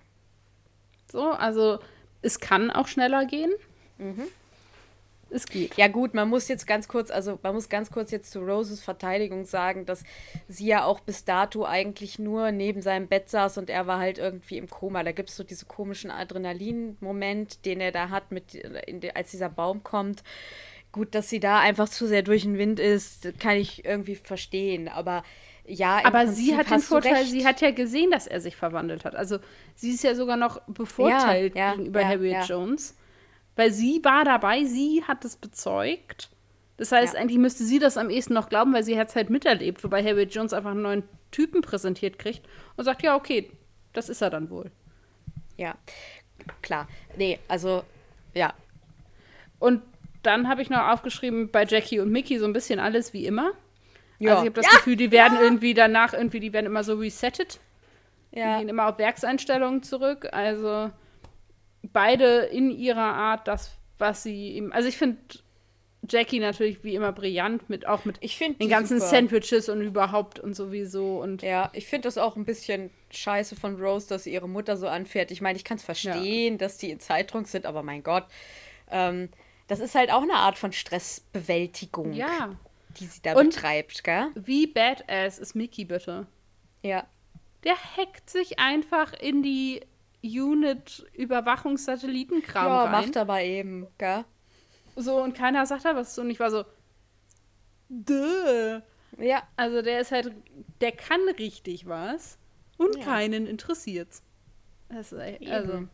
So, 1.11 1.31
also 1.31 1.79
es 2.21 2.39
kann 2.39 2.71
auch 2.71 2.87
schneller 2.87 3.25
gehen. 3.25 3.51
Mhm. 3.97 4.23
Es 5.29 5.45
geht. 5.45 5.75
Ja, 5.75 5.87
gut, 5.87 6.13
man 6.13 6.29
muss 6.29 6.47
jetzt 6.47 6.67
ganz 6.67 6.87
kurz, 6.87 7.11
also 7.11 7.37
man 7.43 7.53
muss 7.53 7.69
ganz 7.69 7.91
kurz 7.91 8.11
jetzt 8.11 8.31
zu 8.31 8.39
Roses 8.39 8.81
Verteidigung 8.81 9.45
sagen, 9.45 9.85
dass 9.85 10.03
sie 10.47 10.67
ja 10.67 10.85
auch 10.85 10.99
bis 10.99 11.25
dato 11.25 11.65
eigentlich 11.65 12.17
nur 12.19 12.51
neben 12.51 12.81
seinem 12.81 13.07
Bett 13.07 13.29
saß 13.29 13.57
und 13.57 13.69
er 13.69 13.87
war 13.87 13.99
halt 13.99 14.17
irgendwie 14.17 14.57
im 14.57 14.69
Koma. 14.69 15.03
Da 15.03 15.11
gibt 15.11 15.29
es 15.29 15.35
so 15.35 15.43
diesen 15.43 15.67
komischen 15.67 16.11
Adrenalin-Moment, 16.11 17.65
den 17.65 17.81
er 17.81 17.91
da 17.91 18.09
hat, 18.09 18.31
mit, 18.31 18.53
de, 18.53 19.11
als 19.13 19.31
dieser 19.31 19.49
Baum 19.49 19.83
kommt. 19.83 20.23
Gut, 20.91 21.13
dass 21.13 21.29
sie 21.29 21.39
da 21.39 21.59
einfach 21.59 21.89
zu 21.89 22.07
sehr 22.07 22.23
durch 22.23 22.43
den 22.43 22.57
Wind 22.57 22.79
ist, 22.79 23.39
kann 23.39 23.57
ich 23.57 23.85
irgendwie 23.85 24.15
verstehen. 24.15 24.87
Aber 24.87 25.23
ja, 25.65 25.99
aber 26.05 26.23
Prinzip 26.23 26.45
sie 26.45 26.55
hat 26.55 26.71
den 26.71 26.79
Vorteil, 26.79 27.25
sie 27.25 27.45
hat 27.45 27.59
ja 27.59 27.71
gesehen, 27.71 28.09
dass 28.09 28.25
er 28.25 28.39
sich 28.39 28.55
verwandelt 28.55 29.03
hat. 29.03 29.15
Also 29.15 29.39
sie 29.75 29.91
ist 29.91 30.03
ja 30.03 30.15
sogar 30.15 30.37
noch 30.37 30.61
bevorteilt 30.67 31.55
ja, 31.55 31.69
ja, 31.69 31.71
gegenüber 31.75 32.01
ja, 32.01 32.07
Harriet 32.07 32.47
Jones. 32.47 32.95
Weil 33.57 33.71
sie 33.71 33.99
war 34.03 34.23
dabei, 34.23 34.63
sie 34.63 35.03
hat 35.05 35.25
es 35.25 35.35
bezeugt. 35.35 36.29
Das 36.77 36.91
heißt, 36.91 37.15
ja. 37.15 37.19
eigentlich 37.19 37.39
müsste 37.39 37.63
sie 37.63 37.79
das 37.79 37.97
am 37.97 38.09
ehesten 38.09 38.35
noch 38.35 38.49
glauben, 38.49 38.73
weil 38.73 38.83
sie 38.83 38.97
hat 38.97 39.09
es 39.09 39.15
halt 39.15 39.29
miterlebt, 39.29 39.83
wobei 39.83 40.03
Harriet 40.03 40.33
Jones 40.33 40.53
einfach 40.53 40.71
einen 40.71 40.83
neuen 40.83 41.03
Typen 41.31 41.61
präsentiert 41.61 42.19
kriegt 42.19 42.47
und 42.75 42.85
sagt, 42.85 43.03
ja, 43.03 43.15
okay, 43.15 43.51
das 43.93 44.09
ist 44.09 44.21
er 44.21 44.29
dann 44.29 44.49
wohl. 44.51 44.71
Ja, 45.57 45.75
klar. 46.61 46.87
Nee, 47.17 47.39
also, 47.47 47.83
ja. 48.35 48.53
Und 49.57 49.81
dann 50.21 50.47
habe 50.47 50.61
ich 50.61 50.69
noch 50.69 50.87
aufgeschrieben, 50.89 51.49
bei 51.49 51.65
Jackie 51.65 51.99
und 51.99 52.11
Mickey 52.11 52.37
so 52.37 52.45
ein 52.45 52.53
bisschen 52.53 52.79
alles 52.79 53.11
wie 53.13 53.25
immer. 53.25 53.53
Ja. 54.19 54.31
Also 54.31 54.43
ich 54.43 54.49
habe 54.49 54.61
das 54.61 54.71
ja. 54.71 54.77
Gefühl, 54.77 54.95
die 54.95 55.11
werden 55.11 55.37
ja. 55.37 55.41
irgendwie 55.41 55.73
danach 55.73 56.13
irgendwie, 56.13 56.39
die 56.39 56.53
werden 56.53 56.67
immer 56.67 56.83
so 56.83 56.95
resettet. 56.95 57.59
Ja. 58.31 58.53
Die 58.53 58.59
gehen 58.59 58.69
immer 58.69 58.87
auf 58.87 58.99
Werkseinstellungen 58.99 59.81
zurück. 59.81 60.27
Also 60.31 60.91
beide 61.93 62.39
in 62.39 62.71
ihrer 62.71 63.13
Art 63.13 63.47
das, 63.47 63.71
was 63.97 64.23
sie 64.23 64.53
ihm. 64.53 64.71
Also 64.71 64.87
ich 64.87 64.97
finde 64.97 65.17
Jackie 66.09 66.39
natürlich 66.39 66.83
wie 66.83 66.95
immer 66.95 67.11
brillant 67.11 67.69
mit 67.69 67.87
auch 67.87 68.05
mit 68.05 68.17
ich 68.21 68.37
den 68.37 68.69
ganzen 68.69 68.99
super. 68.99 69.09
Sandwiches 69.09 69.69
und 69.69 69.81
überhaupt 69.81 70.39
und 70.39 70.55
sowieso 70.55 71.21
und 71.21 71.41
ja 71.41 71.69
ich 71.73 71.87
finde 71.87 72.07
das 72.07 72.17
auch 72.17 72.35
ein 72.35 72.45
bisschen 72.45 72.91
scheiße 73.09 73.55
von 73.55 73.81
Rose 73.81 74.07
dass 74.07 74.23
sie 74.23 74.33
ihre 74.33 74.47
Mutter 74.47 74.77
so 74.77 74.87
anfährt 74.87 75.31
ich 75.31 75.41
meine 75.41 75.57
ich 75.57 75.63
kann 75.63 75.77
es 75.77 75.83
verstehen 75.83 76.53
ja. 76.53 76.57
dass 76.57 76.77
die 76.77 76.91
in 76.91 76.99
Zeitdruck 76.99 77.47
sind 77.47 77.65
aber 77.65 77.83
mein 77.83 78.03
Gott 78.03 78.25
ähm, 78.89 79.29
das 79.67 79.79
ist 79.79 79.95
halt 79.95 80.11
auch 80.11 80.21
eine 80.21 80.35
Art 80.35 80.57
von 80.57 80.71
Stressbewältigung 80.71 82.13
ja 82.13 82.55
die 82.99 83.05
sie 83.05 83.21
da 83.21 83.33
und 83.33 83.55
betreibt 83.55 84.03
gell 84.03 84.27
wie 84.35 84.67
badass 84.67 85.39
ist 85.39 85.55
Mickey 85.55 85.85
bitte 85.85 86.27
ja 86.83 87.05
der 87.63 87.75
hackt 87.97 88.29
sich 88.29 88.59
einfach 88.59 89.13
in 89.13 89.41
die 89.41 89.81
Unit-Überwachungssatellitenkram 90.27 92.67
ja, 92.67 92.83
rein. 92.83 92.91
macht 92.91 93.17
aber 93.17 93.41
eben, 93.41 93.87
gell? 93.97 94.25
So, 94.95 95.21
und 95.21 95.35
keiner 95.35 95.65
sagt 95.65 95.85
da 95.85 95.95
was. 95.95 96.17
Und 96.17 96.29
ich 96.29 96.39
war 96.39 96.51
so, 96.51 96.63
Duh. 97.89 98.81
Ja. 99.17 99.43
Also 99.55 99.81
der 99.81 100.01
ist 100.01 100.11
halt, 100.11 100.31
der 100.81 100.91
kann 100.91 101.21
richtig 101.37 101.87
was 101.87 102.37
und 102.77 102.97
ja. 102.97 103.03
keinen 103.03 103.47
interessiert's. 103.47 104.23
Das 104.89 105.11
ist, 105.11 105.49
also, 105.49 105.87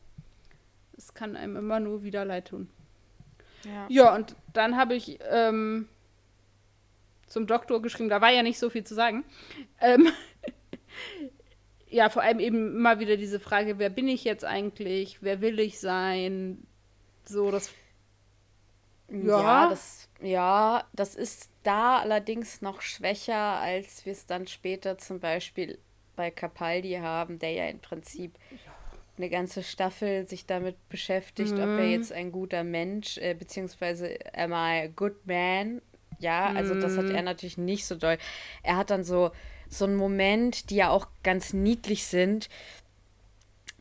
es 0.95 1.13
kann 1.13 1.36
einem 1.36 1.55
immer 1.55 1.79
nur 1.79 2.03
wieder 2.03 2.25
leid 2.25 2.49
tun. 2.49 2.69
Ja, 3.65 3.86
ja 3.89 4.15
und 4.15 4.36
dann 4.53 4.75
habe 4.75 4.93
ich 4.93 5.19
ähm, 5.29 5.88
zum 7.27 7.47
Doktor 7.47 7.81
geschrieben, 7.81 8.09
da 8.09 8.21
war 8.21 8.29
ja 8.29 8.43
nicht 8.43 8.59
so 8.59 8.69
viel 8.69 8.84
zu 8.84 8.93
sagen. 8.93 9.23
Ähm, 9.79 10.09
ja, 11.93 12.09
vor 12.09 12.23
allem 12.23 12.39
eben 12.39 12.75
immer 12.75 12.99
wieder 12.99 13.17
diese 13.17 13.39
Frage, 13.39 13.77
wer 13.77 13.89
bin 13.89 14.07
ich 14.07 14.23
jetzt 14.23 14.43
eigentlich? 14.43 15.21
Wer 15.21 15.41
will 15.41 15.59
ich 15.59 15.79
sein? 15.79 16.65
So, 17.23 17.51
das. 17.51 17.71
Ja, 19.09 19.41
ja 19.41 19.69
das, 19.69 20.09
ja, 20.21 20.83
das 20.93 21.13
ist 21.13 21.51
da 21.61 21.99
allerdings 21.99 22.61
noch 22.61 22.81
schwächer, 22.81 23.59
als 23.59 24.05
wir 24.05 24.13
es 24.13 24.25
dann 24.25 24.47
später 24.47 24.97
zum 24.97 25.19
Beispiel 25.19 25.77
bei 26.15 26.31
Capaldi 26.31 26.95
haben, 26.95 27.37
der 27.37 27.51
ja 27.51 27.67
im 27.67 27.79
Prinzip 27.79 28.33
eine 29.17 29.29
ganze 29.29 29.61
Staffel 29.61 30.25
sich 30.25 30.47
damit 30.47 30.75
beschäftigt, 30.89 31.51
mhm. 31.51 31.59
ob 31.59 31.67
er 31.67 31.85
mhm. 31.85 31.91
jetzt 31.91 32.11
ein 32.11 32.31
guter 32.31 32.63
Mensch, 32.63 33.19
äh, 33.19 33.35
beziehungsweise 33.35 34.17
am 34.33 34.51
I 34.51 34.85
a 34.85 34.87
good 34.87 35.27
man? 35.27 35.81
Ja, 36.17 36.47
also 36.47 36.73
das 36.73 36.97
hat 36.97 37.05
er 37.05 37.19
mhm. 37.19 37.25
natürlich 37.25 37.57
nicht 37.57 37.85
so 37.85 37.95
doll. 37.95 38.17
Er 38.63 38.77
hat 38.77 38.89
dann 38.89 39.03
so 39.03 39.31
so 39.74 39.86
ein 39.86 39.95
Moment, 39.95 40.69
die 40.69 40.76
ja 40.76 40.89
auch 40.89 41.07
ganz 41.24 41.53
niedlich 41.53 42.05
sind. 42.05 42.49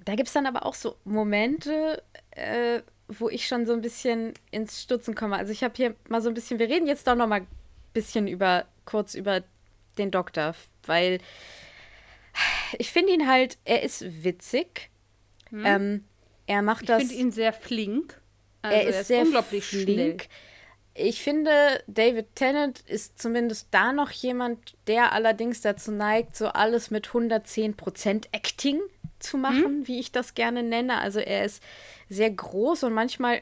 Da 0.04 0.14
gibt 0.14 0.28
es 0.28 0.34
dann 0.34 0.46
aber 0.46 0.66
auch 0.66 0.74
so 0.74 0.96
Momente, 1.04 2.02
äh, 2.32 2.80
wo 3.08 3.28
ich 3.28 3.46
schon 3.46 3.66
so 3.66 3.72
ein 3.72 3.82
bisschen 3.82 4.34
ins 4.50 4.82
Stutzen 4.82 5.14
komme. 5.14 5.36
Also 5.36 5.52
ich 5.52 5.62
habe 5.62 5.74
hier 5.76 5.94
mal 6.08 6.22
so 6.22 6.28
ein 6.28 6.34
bisschen, 6.34 6.58
wir 6.58 6.68
reden 6.68 6.86
jetzt 6.86 7.06
doch 7.06 7.14
noch 7.14 7.26
mal 7.26 7.40
ein 7.40 7.46
bisschen 7.92 8.26
über, 8.26 8.66
kurz 8.84 9.14
über 9.14 9.42
den 9.98 10.10
Doktor, 10.10 10.54
weil 10.86 11.18
ich 12.78 12.90
finde 12.90 13.12
ihn 13.12 13.28
halt, 13.28 13.58
er 13.64 13.82
ist 13.82 14.24
witzig. 14.24 14.90
Hm. 15.50 15.66
Ähm, 15.66 16.04
er 16.46 16.62
macht 16.62 16.82
ich 16.82 16.88
das. 16.88 17.02
Ich 17.02 17.08
finde 17.08 17.22
ihn 17.22 17.32
sehr 17.32 17.52
flink. 17.52 18.20
Also 18.62 18.76
er 18.76 18.82
ist, 18.82 18.94
er 18.94 19.00
ist 19.00 19.08
sehr 19.08 19.22
unglaublich 19.22 19.64
flink. 19.64 20.22
Schnell 20.22 20.28
ich 20.94 21.22
finde, 21.22 21.82
David 21.86 22.34
Tennant 22.34 22.80
ist 22.80 23.20
zumindest 23.20 23.68
da 23.70 23.92
noch 23.92 24.10
jemand, 24.10 24.76
der 24.86 25.12
allerdings 25.12 25.60
dazu 25.62 25.90
neigt, 25.90 26.36
so 26.36 26.48
alles 26.48 26.90
mit 26.90 27.08
110% 27.08 28.26
Acting 28.32 28.80
zu 29.18 29.38
machen, 29.38 29.80
mhm. 29.80 29.88
wie 29.88 30.00
ich 30.00 30.12
das 30.12 30.34
gerne 30.34 30.62
nenne. 30.62 30.98
Also 30.98 31.20
er 31.20 31.44
ist 31.44 31.62
sehr 32.08 32.30
groß 32.30 32.84
und 32.84 32.92
manchmal, 32.92 33.40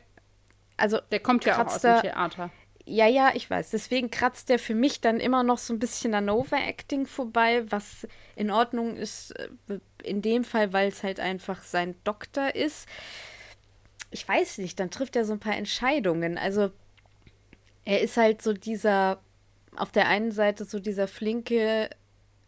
also 0.76 1.01
der 1.11 1.20
kommt 1.20 1.44
ja 1.44 1.61
auch 1.61 1.66
aus 1.66 1.80
dem 1.80 2.01
Theater. 2.01 2.51
Ja, 2.86 3.07
ja, 3.07 3.32
ich 3.34 3.48
weiß. 3.48 3.70
Deswegen 3.70 4.11
kratzt 4.11 4.48
der 4.48 4.59
für 4.59 4.74
mich 4.74 5.01
dann 5.01 5.20
immer 5.20 5.42
noch 5.42 5.59
so 5.59 5.72
ein 5.72 5.78
bisschen 5.78 6.14
an 6.14 6.28
Overacting 6.28 7.07
vorbei, 7.07 7.64
was 7.70 8.07
in 8.36 8.51
Ordnung 8.51 8.96
ist 8.96 9.32
äh, 9.32 9.78
in 10.03 10.22
dem 10.22 10.44
Fall, 10.44 10.72
weil 10.72 10.88
es 10.88 11.03
halt 11.03 11.20
einfach 11.20 11.62
sein 11.62 11.94
Doktor 12.05 12.55
ist. 12.55 12.88
Ich 14.11 14.26
weiß 14.26 14.59
nicht, 14.59 14.80
dann 14.80 14.90
trifft 14.90 15.14
er 15.14 15.24
so 15.24 15.32
ein 15.32 15.40
paar 15.40 15.57
Entscheidungen. 15.57 16.38
Also 16.38 16.70
er 17.85 18.01
ist 18.01 18.16
halt 18.16 18.43
so 18.43 18.53
dieser 18.53 19.20
auf 19.76 19.93
der 19.93 20.09
einen 20.09 20.33
Seite 20.33 20.64
so 20.64 20.81
dieser 20.81 21.07
flinke, 21.07 21.89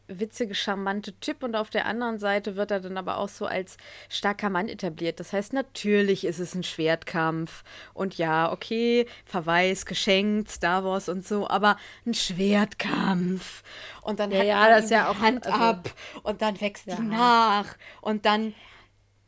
witzige, 0.08 0.54
charmante 0.54 1.18
Typ 1.20 1.42
und 1.44 1.54
auf 1.54 1.70
der 1.70 1.86
anderen 1.86 2.18
Seite 2.18 2.56
wird 2.56 2.70
er 2.72 2.80
dann 2.80 2.98
aber 2.98 3.16
auch 3.18 3.28
so 3.28 3.46
als 3.46 3.76
starker 4.08 4.50
Mann 4.50 4.68
etabliert. 4.68 5.20
Das 5.20 5.32
heißt, 5.32 5.52
natürlich 5.52 6.24
ist 6.24 6.40
es 6.40 6.54
ein 6.54 6.64
Schwertkampf 6.64 7.62
und 7.94 8.18
ja, 8.18 8.50
okay, 8.52 9.06
Verweis, 9.24 9.86
geschenkt, 9.86 10.50
Star 10.50 10.84
Wars 10.84 11.08
und 11.08 11.24
so, 11.26 11.48
aber 11.48 11.76
ein 12.04 12.12
Schwertkampf. 12.14 13.62
Und 14.02 14.18
dann 14.20 14.30
Ja, 14.32 14.42
ja, 14.42 14.68
das 14.68 14.90
ja 14.90 15.08
auch- 15.08 15.18
Hand 15.20 15.46
also- 15.46 15.58
ab 15.58 15.90
und 16.24 16.42
dann 16.42 16.60
wächst 16.60 16.86
Ja. 16.86 16.96
die 16.96 17.02
nach 17.02 17.66
und 18.00 18.26
dann 18.26 18.54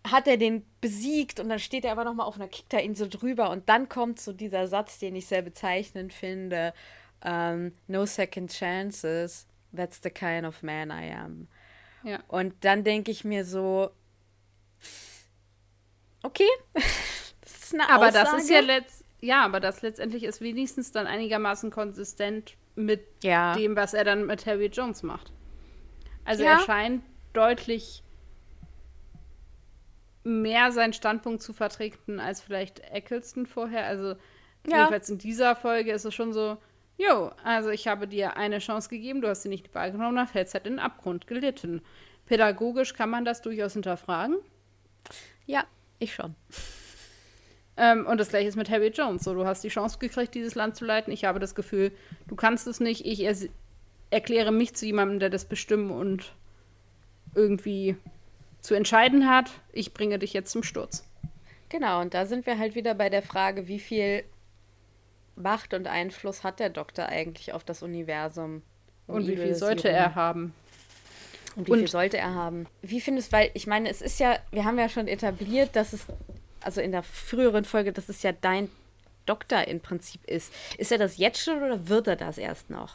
hat 0.06 0.28
er 0.28 0.36
den 0.36 0.64
besiegt 0.80 1.40
und 1.40 1.48
dann 1.48 1.58
steht 1.58 1.84
er 1.84 1.92
aber 1.92 2.04
noch 2.04 2.14
mal 2.14 2.24
auf 2.24 2.36
einer 2.36 2.48
kickt 2.48 2.72
er 2.74 2.82
ihn 2.84 2.94
so 2.94 3.06
drüber 3.08 3.50
und 3.50 3.68
dann 3.68 3.88
kommt 3.88 4.20
so 4.20 4.32
dieser 4.32 4.66
Satz, 4.66 4.98
den 4.98 5.16
ich 5.16 5.26
sehr 5.26 5.42
bezeichnend 5.42 6.12
finde, 6.12 6.74
ähm, 7.24 7.72
no 7.86 8.04
second 8.04 8.52
chances, 8.52 9.46
that's 9.74 10.00
the 10.02 10.10
kind 10.10 10.46
of 10.46 10.62
man 10.62 10.90
I 10.90 11.10
am. 11.12 11.48
Ja. 12.02 12.18
Und 12.28 12.54
dann 12.64 12.84
denke 12.84 13.10
ich 13.10 13.24
mir 13.24 13.46
so, 13.46 13.90
okay, 16.22 16.48
das 17.40 17.52
ist 17.62 17.74
eine 17.74 17.88
Aber 17.88 18.08
Aussage. 18.08 18.30
das 18.30 18.42
ist 18.42 18.50
ja 18.50 18.60
letzt, 18.60 19.04
ja, 19.20 19.44
aber 19.44 19.60
das 19.60 19.82
letztendlich 19.82 20.24
ist 20.24 20.40
wenigstens 20.40 20.92
dann 20.92 21.06
einigermaßen 21.06 21.70
konsistent 21.70 22.56
mit 22.74 23.06
Ja. 23.22 23.54
dem, 23.56 23.74
was 23.76 23.94
er 23.94 24.04
dann 24.04 24.26
mit 24.26 24.44
Harry 24.46 24.66
Jones 24.66 25.02
macht. 25.02 25.32
Also 26.26 26.44
Ja. 26.44 26.52
er 26.58 26.58
scheint 26.60 27.02
deutlich 27.32 28.02
mehr 30.24 30.72
seinen 30.72 30.92
Standpunkt 30.92 31.42
zu 31.42 31.52
vertreten 31.52 32.18
als 32.18 32.40
vielleicht 32.40 32.80
Eccleston 32.80 33.46
vorher. 33.46 33.86
Also 33.86 34.16
Ja. 34.66 34.78
jedenfalls 34.78 35.08
in 35.10 35.18
dieser 35.18 35.54
Folge 35.54 35.92
ist 35.92 36.04
es 36.04 36.14
schon 36.14 36.32
so, 36.32 36.56
jo, 36.96 37.30
also 37.44 37.68
ich 37.70 37.86
habe 37.86 38.08
dir 38.08 38.36
eine 38.36 38.58
Chance 38.58 38.88
gegeben, 38.88 39.20
du 39.20 39.28
hast 39.28 39.42
sie 39.42 39.48
nicht 39.50 39.74
wahrgenommen, 39.74 40.16
dann 40.16 40.26
fällst 40.26 40.54
halt 40.54 40.66
in 40.66 40.74
den 40.74 40.80
Abgrund 40.80 41.26
gelitten. 41.26 41.82
Pädagogisch 42.26 42.94
kann 42.94 43.10
man 43.10 43.24
das 43.24 43.42
durchaus 43.42 43.74
hinterfragen. 43.74 44.36
Ja, 45.46 45.64
ich 45.98 46.14
schon. 46.14 46.34
Ähm, 47.76 48.06
und 48.06 48.18
das 48.18 48.28
gleiche 48.28 48.48
ist 48.48 48.56
mit 48.56 48.70
Harry 48.70 48.88
Jones. 48.88 49.24
So, 49.24 49.34
du 49.34 49.44
hast 49.44 49.64
die 49.64 49.68
Chance 49.68 49.98
gekriegt, 49.98 50.34
dieses 50.34 50.54
Land 50.54 50.76
zu 50.76 50.84
leiten. 50.84 51.12
Ich 51.12 51.24
habe 51.24 51.40
das 51.40 51.54
Gefühl, 51.54 51.92
du 52.28 52.36
kannst 52.36 52.66
es 52.66 52.80
nicht. 52.80 53.04
Ich 53.04 53.20
er 53.20 53.34
erkläre 54.10 54.52
mich 54.52 54.74
zu 54.74 54.86
jemandem, 54.86 55.18
der 55.18 55.28
das 55.30 55.44
bestimmen 55.44 55.90
und 55.90 56.32
irgendwie 57.34 57.96
zu 58.64 58.74
entscheiden 58.74 59.28
hat. 59.28 59.50
Ich 59.72 59.92
bringe 59.92 60.18
dich 60.18 60.32
jetzt 60.32 60.50
zum 60.50 60.62
Sturz. 60.62 61.04
Genau, 61.68 62.00
und 62.00 62.14
da 62.14 62.24
sind 62.24 62.46
wir 62.46 62.58
halt 62.58 62.74
wieder 62.74 62.94
bei 62.94 63.10
der 63.10 63.20
Frage, 63.22 63.68
wie 63.68 63.78
viel 63.78 64.24
Macht 65.36 65.74
und 65.74 65.86
Einfluss 65.86 66.42
hat 66.44 66.60
der 66.60 66.70
Doktor 66.70 67.06
eigentlich 67.06 67.52
auf 67.52 67.62
das 67.62 67.82
Universum? 67.82 68.62
um 69.06 69.16
Und 69.16 69.28
wie 69.28 69.36
viel 69.36 69.54
sollte 69.54 69.90
er 69.90 70.14
haben? 70.14 70.54
Und 71.56 71.68
wie 71.68 71.72
viel 71.72 71.82
Und- 71.82 71.88
sollte 71.88 72.16
er 72.16 72.34
haben? 72.34 72.66
Wie 72.80 73.02
findest 73.02 73.32
weil 73.32 73.50
ich 73.52 73.66
meine, 73.66 73.90
es 73.90 74.00
ist 74.00 74.18
ja, 74.18 74.38
wir 74.50 74.64
haben 74.64 74.78
ja 74.78 74.88
schon 74.88 75.08
etabliert, 75.08 75.76
dass 75.76 75.92
es, 75.92 76.06
also 76.62 76.80
in 76.80 76.90
der 76.92 77.02
früheren 77.02 77.64
Folge, 77.66 77.92
dass 77.92 78.08
es 78.08 78.22
ja 78.22 78.32
dein 78.32 78.70
Doktor 79.26 79.68
im 79.68 79.80
Prinzip 79.80 80.24
ist. 80.24 80.52
Ist 80.78 80.90
er 80.90 80.98
das 80.98 81.18
jetzt 81.18 81.42
schon 81.42 81.62
oder 81.62 81.86
wird 81.88 82.06
er 82.06 82.16
das 82.16 82.38
erst 82.38 82.70
noch? 82.70 82.94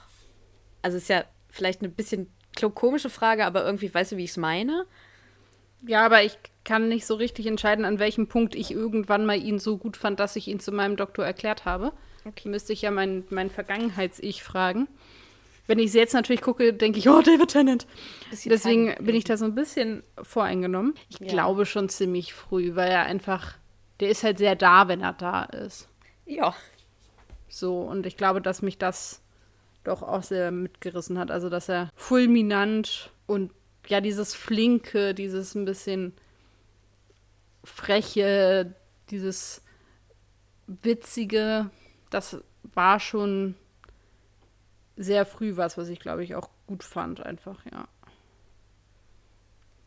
Also 0.81 0.97
ist 0.97 1.09
ja 1.09 1.25
vielleicht 1.49 1.81
eine 1.81 1.89
bisschen 1.89 2.31
komische 2.73 3.11
Frage, 3.11 3.45
aber 3.45 3.63
irgendwie 3.63 3.93
weißt 3.93 4.13
du, 4.13 4.17
wie 4.17 4.23
ich 4.23 4.31
es 4.31 4.37
meine? 4.37 4.85
Ja, 5.81 6.05
aber 6.05 6.23
ich 6.23 6.37
kann 6.65 6.89
nicht 6.89 7.05
so 7.05 7.15
richtig 7.15 7.47
entscheiden, 7.47 7.85
an 7.85 7.99
welchem 7.99 8.27
Punkt 8.27 8.53
ich 8.55 8.71
irgendwann 8.71 9.25
mal 9.25 9.41
ihn 9.41 9.59
so 9.59 9.77
gut 9.77 9.97
fand, 9.97 10.19
dass 10.19 10.35
ich 10.35 10.47
ihn 10.47 10.59
zu 10.59 10.71
meinem 10.71 10.97
Doktor 10.97 11.25
erklärt 11.25 11.65
habe. 11.65 11.93
Okay. 12.25 12.49
Müsste 12.49 12.73
ich 12.73 12.81
ja 12.81 12.91
mein, 12.91 13.23
mein 13.29 13.49
Vergangenheits-Ich 13.49 14.43
fragen. 14.43 14.87
Wenn 15.67 15.79
ich 15.79 15.87
es 15.87 15.93
jetzt 15.93 16.13
natürlich 16.13 16.41
gucke, 16.41 16.73
denke 16.73 16.99
ich, 16.99 17.07
oh, 17.09 17.21
David 17.21 17.49
Tennant. 17.49 17.87
Deswegen 18.31 18.87
Time 18.87 18.95
bin 19.01 19.15
ich 19.15 19.23
da 19.23 19.37
so 19.37 19.45
ein 19.45 19.55
bisschen 19.55 20.03
voreingenommen. 20.21 20.95
Ich 21.09 21.19
Ja. 21.19 21.27
glaube 21.27 21.65
schon 21.65 21.89
ziemlich 21.89 22.33
früh, 22.33 22.75
weil 22.75 22.89
er 22.91 23.03
einfach, 23.03 23.53
der 23.99 24.09
ist 24.09 24.23
halt 24.23 24.37
sehr 24.39 24.55
da, 24.55 24.87
wenn 24.87 25.01
er 25.01 25.13
da 25.13 25.43
ist. 25.43 25.87
Ja. 26.25 26.55
So, 27.47 27.81
und 27.81 28.05
ich 28.05 28.17
glaube, 28.17 28.41
dass 28.41 28.61
mich 28.61 28.77
das 28.77 29.21
doch 29.83 30.01
auch 30.03 30.23
sehr 30.23 30.51
mitgerissen 30.51 31.17
hat. 31.19 31.31
Also, 31.31 31.49
dass 31.49 31.69
er 31.69 31.89
fulminant 31.95 33.11
und 33.27 33.51
ja, 33.89 34.01
dieses 34.01 34.35
Flinke, 34.35 35.13
dieses 35.13 35.55
ein 35.55 35.65
bisschen 35.65 36.13
freche, 37.63 38.73
dieses 39.09 39.61
witzige, 40.67 41.69
das 42.09 42.37
war 42.63 42.99
schon 42.99 43.55
sehr 44.95 45.25
früh 45.25 45.57
was, 45.57 45.77
was 45.77 45.89
ich 45.89 45.99
glaube 45.99 46.23
ich 46.23 46.35
auch 46.35 46.49
gut 46.67 46.83
fand, 46.83 47.25
einfach, 47.25 47.59
ja. 47.71 47.87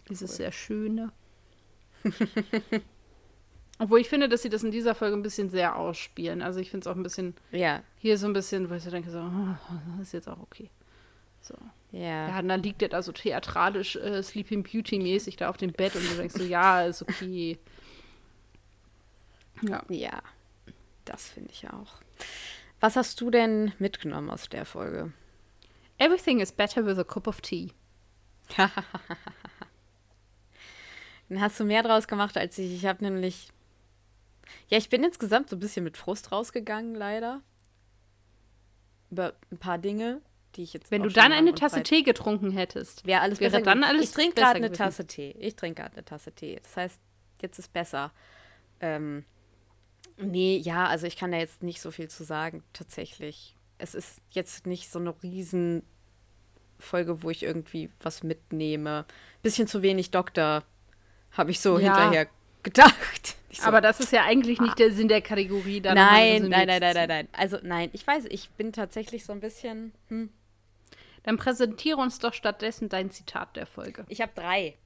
Dieses 0.09 0.37
sehr 0.37 0.51
schöne. 0.53 1.13
Obwohl 3.79 4.01
ich 4.01 4.09
finde, 4.09 4.29
dass 4.29 4.43
sie 4.43 4.49
das 4.49 4.65
in 4.65 4.71
dieser 4.71 4.95
Folge 4.95 5.17
ein 5.17 5.23
bisschen 5.23 5.49
sehr 5.49 5.77
ausspielen. 5.77 6.43
Also 6.43 6.61
ich 6.61 6.71
finde 6.71 6.89
es 6.89 6.93
auch 6.93 6.97
ein 6.97 7.03
bisschen 7.03 7.35
Ja. 7.53 7.83
hier 7.99 8.19
so 8.19 8.27
ein 8.27 8.33
bisschen, 8.33 8.69
wo 8.69 8.75
ich 8.75 8.83
so 8.83 8.91
denke, 8.91 9.11
so, 9.11 9.19
oh, 9.21 9.57
das 9.99 10.09
ist 10.09 10.13
jetzt 10.13 10.29
auch 10.29 10.41
okay. 10.41 10.71
So. 11.43 11.55
Ja. 11.91 12.29
Ja, 12.29 12.39
und 12.39 12.49
dann 12.49 12.63
liegt 12.63 12.81
der 12.81 12.89
da 12.89 13.03
so 13.03 13.13
theatralisch 13.13 13.97
äh, 13.97 14.23
Sleeping 14.23 14.63
Beauty-mäßig 14.63 15.37
da 15.37 15.51
auf 15.51 15.59
dem 15.59 15.73
Bett 15.73 15.95
und 15.95 16.09
du 16.11 16.17
denkst 16.17 16.35
so, 16.37 16.45
ja, 16.45 16.83
ist 16.85 17.03
okay. 17.03 17.59
Ja. 19.63 19.85
Ja. 19.89 20.23
Das 21.05 21.29
finde 21.29 21.51
ich 21.53 21.69
auch. 21.69 21.97
Was 22.81 22.97
hast 22.97 23.21
du 23.21 23.31
denn 23.31 23.73
mitgenommen 23.79 24.31
aus 24.31 24.49
der 24.49 24.65
Folge? 24.65 25.13
Everything 25.99 26.41
is 26.41 26.51
better 26.51 26.85
with 26.85 26.99
a 26.99 27.05
cup 27.05 27.27
of 27.27 27.41
tea. 27.41 27.73
Dann 31.29 31.41
hast 31.41 31.61
du 31.61 31.65
mehr 31.65 31.83
draus 31.83 32.09
gemacht 32.09 32.37
als 32.37 32.59
ich. 32.59 32.73
Ich 32.75 32.87
habe 32.87 33.05
nämlich. 33.05 33.53
Ja, 34.69 34.79
ich 34.79 34.89
bin 34.89 35.05
insgesamt 35.05 35.49
so 35.49 35.57
ein 35.57 35.61
bisschen 35.61 35.85
mit 35.85 35.97
Frust 35.97 36.33
rausgegangen, 36.33 36.95
leider. 36.95 37.41
Über 39.11 39.35
ein 39.51 39.59
paar 39.59 39.79
Dinge, 39.79 40.21
die 40.57 40.63
ich 40.63 40.73
jetzt. 40.73 40.91
Wenn 40.91 41.03
du 41.03 41.09
dann 41.09 41.33
eine 41.33 41.55
Tasse 41.55 41.83
Tee 41.83 42.03
getrunken 42.03 42.51
hättest, 42.53 43.07
Wäre 43.07 43.21
alles 43.21 43.41
wäre 43.41 43.51
besser 43.51 43.65
dann 43.65 43.85
alles 43.85 44.05
Ich 44.05 44.11
trinke 44.13 44.35
gerade 44.37 44.57
eine 44.57 44.67
gewesen. 44.69 44.79
Tasse 44.83 45.07
Tee. 45.07 45.35
Ich 45.39 45.57
trinke 45.57 45.83
gerade 45.83 45.95
eine 45.97 46.05
Tasse 46.05 46.33
Tee. 46.33 46.61
Das 46.63 46.77
heißt, 46.77 47.01
jetzt 47.41 47.59
ist 47.59 47.73
besser. 47.73 48.13
Ähm, 48.81 49.25
nee, 50.17 50.57
ja, 50.59 50.87
also 50.87 51.07
ich 51.07 51.17
kann 51.17 51.33
da 51.33 51.39
jetzt 51.39 51.63
nicht 51.63 51.81
so 51.81 51.91
viel 51.91 52.09
zu 52.09 52.25
sagen, 52.25 52.63
tatsächlich. 52.73 53.55
Es 53.79 53.95
ist 53.95 54.21
jetzt 54.31 54.67
nicht 54.67 54.91
so 54.91 54.99
eine 54.99 55.15
riesen 55.23 55.83
Folge, 56.79 57.23
wo 57.23 57.31
ich 57.31 57.43
irgendwie 57.43 57.91
was 58.01 58.23
mitnehme. 58.23 59.05
Bisschen 59.43 59.67
zu 59.67 59.83
wenig 59.83 60.11
Doktor, 60.11 60.65
habe 61.33 61.51
ich 61.51 61.61
so 61.61 61.79
Ja. 61.79 61.95
hinterher 61.95 62.29
gedacht. 62.63 63.37
So, 63.55 63.65
aber 63.65 63.83
das 63.83 64.01
ist 64.01 64.13
ja 64.13 64.25
eigentlich 64.25 64.63
nicht 64.63 64.79
der 64.79 64.93
Sinn 64.93 65.09
der 65.09 65.21
Kategorie. 65.21 65.83
da 65.83 65.91
nochmal 65.95 66.41
nein, 66.41 66.49
nein, 66.49 66.67
nein, 66.67 66.81
nein, 66.81 66.95
nein, 66.95 67.09
nein. 67.09 67.29
Also 67.33 67.59
nein, 67.63 67.91
ich 67.93 68.07
weiß, 68.07 68.25
ich 68.31 68.49
bin 68.53 68.73
tatsächlich 68.73 69.27
so 69.27 69.33
ein 69.35 69.41
bisschen. 69.41 69.93
Hm. 70.09 70.31
Dann 71.25 71.37
präsentiere 71.37 71.99
uns 71.99 72.19
doch 72.19 72.35
stattdessen 72.35 72.89
dein 72.89 73.11
Zitat 73.11 73.57
der 73.57 73.67
Folge. 73.67 74.05
Ich 74.09 74.21
habe 74.21 74.33
drei. 74.35 74.77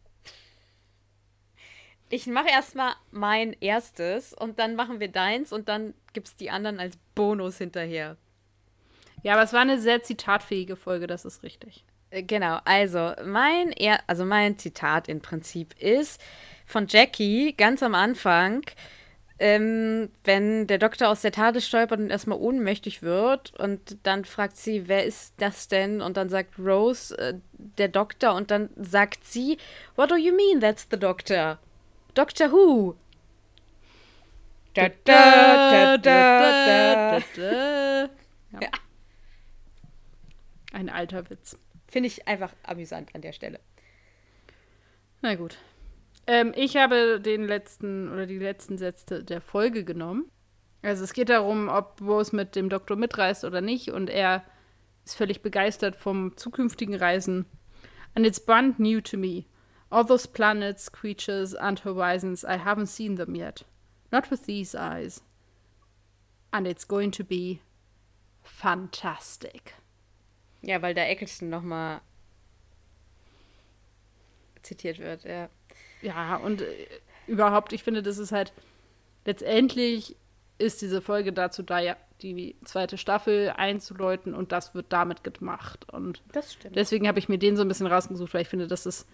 Ich 2.09 2.27
mache 2.27 2.49
erstmal 2.49 2.95
mein 3.11 3.55
erstes 3.61 4.33
und 4.33 4.59
dann 4.59 4.77
machen 4.77 5.01
wir 5.01 5.09
deins 5.09 5.53
und 5.53 5.69
dann 5.69 5.95
gibt 6.13 6.29
es 6.29 6.37
die 6.37 6.51
anderen 6.51 6.79
als 6.79 6.97
Bonus 7.15 7.59
hinterher. 7.59 8.17
Ja, 9.23 9.33
aber 9.33 9.43
es 9.43 9.53
war 9.53 9.63
eine 9.63 9.81
sehr 9.81 10.03
zitatfähige 10.03 10.77
Folge, 10.77 11.09
das 11.09 11.25
ist 11.25 11.43
richtig. 11.43 11.85
Äh, 12.11 12.23
Genau, 12.23 12.61
also 12.65 13.13
mein, 13.25 13.73
er 13.73 13.99
also 14.07 14.25
mein 14.25 14.57
Zitat 14.57 15.09
im 15.09 15.21
Prinzip 15.21 15.75
ist 15.81 16.21
von 16.65 16.87
Jackie 16.87 17.55
ganz 17.57 17.83
am 17.83 17.95
Anfang, 17.95 18.63
ähm, 19.39 20.11
wenn 20.25 20.67
der 20.67 20.79
Doktor 20.79 21.09
aus 21.09 21.21
der 21.21 21.33
Tade 21.33 21.61
stolpert 21.61 22.01
und 22.01 22.11
erstmal 22.11 22.39
ohnmächtig 22.39 23.03
wird 23.03 23.53
und 23.59 23.99
dann 24.03 24.25
fragt 24.25 24.57
sie, 24.57 24.89
wer 24.89 25.05
ist 25.05 25.35
das 25.39 25.69
denn? 25.69 26.01
Und 26.01 26.17
dann 26.17 26.29
sagt 26.29 26.59
Rose, 26.59 27.17
äh, 27.19 27.35
der 27.53 27.89
Doktor 27.89 28.35
und 28.35 28.51
dann 28.51 28.71
sagt 28.77 29.25
sie, 29.25 29.59
what 29.97 30.11
do 30.11 30.17
you 30.17 30.35
mean 30.35 30.61
that's 30.61 30.87
the 30.91 30.99
Doctor? 30.99 31.59
Doctor 32.15 32.51
Who? 32.51 32.97
Da, 34.73 34.89
da, 35.05 35.97
da, 35.97 35.99
da, 35.99 37.21
da. 37.37 38.09
Ja. 38.61 38.71
Ein 40.73 40.89
alter 40.89 41.29
Witz. 41.31 41.59
Finde 41.89 42.09
ich 42.09 42.27
einfach 42.29 42.53
amüsant 42.63 43.15
an 43.15 43.23
der 43.23 43.33
Stelle. 43.33 43.61
Na 45.23 45.35
gut. 45.35 45.57
Ähm, 46.27 46.53
ich 46.57 46.77
habe 46.77 47.21
den 47.21 47.45
letzten 47.45 48.13
oder 48.13 48.27
die 48.27 48.39
letzten 48.39 48.79
Sätze 48.79 49.23
der 49.23 49.41
Folge 49.41 49.85
genommen. 49.85 50.31
Also 50.83 51.05
es 51.05 51.13
geht 51.13 51.29
darum, 51.29 51.69
ob 51.69 52.01
Rose 52.01 52.35
mit 52.35 52.57
dem 52.57 52.69
Doktor 52.69 52.97
mitreist 52.97 53.45
oder 53.45 53.61
nicht. 53.61 53.91
Und 53.91 54.11
er 54.11 54.45
ist 55.05 55.17
völlig 55.17 55.43
begeistert 55.43 55.97
vom 55.97 56.37
zukünftigen 56.37 56.95
Reisen. 56.95 57.47
And 58.15 58.27
it's 58.27 58.41
brand 58.41 58.79
new 58.79 59.01
to 59.01 59.17
me. 59.17 59.45
All 59.91 60.05
those 60.05 60.27
planets, 60.27 60.91
creatures 60.91 61.55
and 61.55 61.85
horizons, 61.85 62.43
I 62.45 62.59
haven't 62.59 62.87
seen 62.87 63.17
them 63.17 63.35
yet. 63.35 63.65
Not 64.11 64.31
with 64.31 64.45
these 64.47 64.77
eyes. 64.77 65.23
And 66.51 66.67
it's 66.67 66.87
going 66.87 67.13
to 67.13 67.25
be 67.25 67.61
fantastic. 68.43 69.75
Ja, 70.63 70.83
weil 70.83 70.95
da 70.95 71.03
Eccleston 71.03 71.51
nochmal 71.51 72.01
zitiert 74.63 74.99
wird, 74.99 75.25
ja. 75.25 75.49
Ja, 76.03 76.37
und 76.37 76.63
äh, 76.63 76.87
überhaupt, 77.27 77.73
ich 77.73 77.83
finde, 77.83 78.03
das 78.03 78.19
ist 78.19 78.33
halt 78.33 78.53
letztendlich 79.25 80.17
ist 80.59 80.81
diese 80.81 81.03
Folge 81.03 81.33
dazu 81.33 81.63
da, 81.63 81.79
ja, 81.81 81.97
die 82.23 82.57
zweite 82.65 82.97
Staffel 82.97 83.53
einzuläuten 83.57 84.35
und 84.35 84.51
das 84.53 84.75
wird 84.75 84.87
damit 84.89 85.23
gemacht. 85.23 85.93
Und 85.93 86.23
Das 86.33 86.55
stimmt. 86.55 86.75
deswegen 86.77 87.07
habe 87.09 87.19
ich 87.19 87.29
mir 87.29 87.39
den 87.39 87.57
so 87.57 87.63
ein 87.63 87.69
bisschen 87.69 87.87
rausgesucht, 87.87 88.33
weil 88.33 88.41
ich 88.43 88.49
finde, 88.49 88.67
dass 88.67 88.87
es 88.87 89.07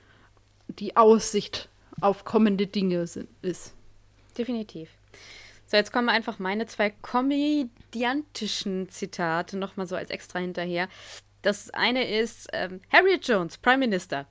die 0.69 0.97
Aussicht 0.97 1.69
auf 2.01 2.25
kommende 2.25 2.69
Dinge 2.69 3.09
sind, 3.09 3.29
ist. 3.43 3.75
Definitiv. 4.39 4.89
So, 5.67 5.77
jetzt 5.77 5.93
kommen 5.93 6.09
einfach 6.09 6.39
meine 6.39 6.67
zwei 6.67 6.91
komödiantischen 6.91 8.89
Zitate 8.89 9.57
nochmal 9.59 9.87
so 9.87 9.97
als 9.97 10.11
extra 10.11 10.39
hinterher. 10.39 10.89
Das 11.43 11.71
eine 11.71 12.09
ist 12.09 12.49
ähm, 12.53 12.81
Harriet 12.93 13.27
Jones, 13.27 13.59
Prime 13.59 13.79
Minister. 13.79 14.27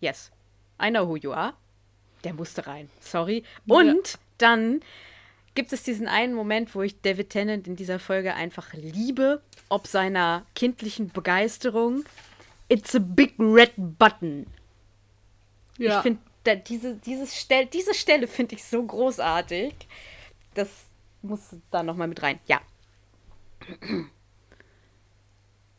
Yes. 0.00 0.30
I 0.82 0.90
know 0.90 1.08
who 1.08 1.16
you 1.16 1.32
are. 1.32 1.54
Der 2.24 2.34
musste 2.34 2.66
rein. 2.66 2.88
Sorry. 3.00 3.44
Und 3.66 4.18
dann 4.38 4.80
gibt 5.54 5.72
es 5.72 5.82
diesen 5.82 6.08
einen 6.08 6.34
Moment, 6.34 6.74
wo 6.74 6.82
ich 6.82 7.00
David 7.00 7.30
Tennant 7.30 7.66
in 7.66 7.76
dieser 7.76 7.98
Folge 7.98 8.34
einfach 8.34 8.72
liebe, 8.72 9.42
ob 9.68 9.86
seiner 9.86 10.46
kindlichen 10.54 11.10
Begeisterung. 11.10 12.04
It's 12.68 12.94
a 12.94 13.00
big 13.00 13.34
red 13.38 13.72
button. 13.76 14.46
Ich 15.78 15.92
finde, 15.94 16.20
diese, 16.68 16.96
dieses 16.96 17.38
Stell, 17.38 17.66
diese 17.66 17.94
Stelle 17.94 18.26
finde 18.26 18.54
ich 18.54 18.64
so 18.64 18.82
großartig. 18.82 19.74
Das 20.54 20.68
muss 21.22 21.56
da 21.70 21.82
nochmal 21.82 22.08
mit 22.08 22.22
rein. 22.22 22.40
Ja. 22.46 22.60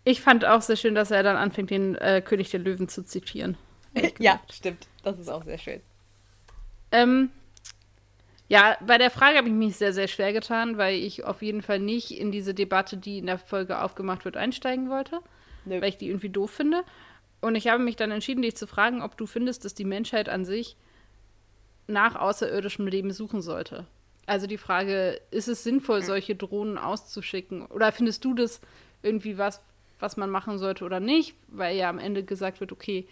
Ich 0.04 0.22
fand 0.22 0.46
auch 0.46 0.62
sehr 0.62 0.76
schön, 0.76 0.96
dass 0.96 1.12
er 1.12 1.24
dann 1.24 1.38
anfängt, 1.38 1.70
den 1.70 1.96
äh, 1.96 2.22
König 2.24 2.52
der 2.52 2.60
Löwen 2.60 2.90
zu 2.90 3.04
zitieren. 3.04 3.58
ja, 4.20 4.42
stimmt. 4.52 4.88
Das 5.04 5.20
ist 5.20 5.30
auch 5.30 5.44
sehr 5.44 5.58
schön. 5.58 5.82
Ähm, 6.94 7.32
ja, 8.48 8.78
bei 8.86 8.98
der 8.98 9.10
Frage 9.10 9.38
habe 9.38 9.48
ich 9.48 9.54
mich 9.54 9.76
sehr, 9.78 9.94
sehr 9.94 10.08
schwer 10.08 10.32
getan, 10.32 10.78
weil 10.78 10.96
ich 10.96 11.24
auf 11.26 11.42
jeden 11.42 11.64
Fall 11.64 11.80
nicht 11.80 12.12
in 12.12 12.32
diese 12.32 12.54
Debatte, 12.54 12.98
die 12.98 13.18
in 13.18 13.26
der 13.26 13.40
Folge 13.40 13.82
aufgemacht 13.82 14.26
wird, 14.26 14.38
einsteigen 14.38 14.90
wollte, 14.90 15.22
Nö. 15.66 15.82
weil 15.82 15.90
ich 15.90 15.98
die 15.98 16.08
irgendwie 16.08 16.30
doof 16.30 16.52
finde. 16.52 16.84
Und 17.42 17.56
ich 17.56 17.68
habe 17.68 17.82
mich 17.82 17.96
dann 17.96 18.12
entschieden, 18.12 18.44
dich 18.44 18.56
zu 18.56 18.68
fragen, 18.68 19.02
ob 19.02 19.18
du 19.18 19.26
findest, 19.26 19.66
dass 19.66 19.74
die 19.74 19.86
Menschheit 19.86 20.30
an 20.30 20.46
sich 20.46 20.78
nach 21.88 22.16
außerirdischem 22.16 22.88
Leben 22.88 23.12
suchen 23.12 23.42
sollte. 23.42 23.88
Also 24.26 24.48
die 24.48 24.58
Frage, 24.58 25.20
ist 25.32 25.48
es 25.48 25.64
sinnvoll, 25.64 26.02
solche 26.04 26.36
Drohnen 26.36 26.78
auszuschicken? 26.78 27.66
Oder 27.66 27.92
findest 27.92 28.24
du 28.24 28.34
das 28.34 28.62
irgendwie 29.02 29.38
was, 29.38 29.62
was 30.00 30.16
man 30.16 30.30
machen 30.30 30.60
sollte 30.60 30.86
oder 30.86 31.00
nicht? 31.00 31.36
Weil 31.48 31.76
ja 31.76 31.90
am 31.90 32.00
Ende 32.00 32.24
gesagt 32.24 32.62
wird, 32.62 32.72
okay, 32.72 33.08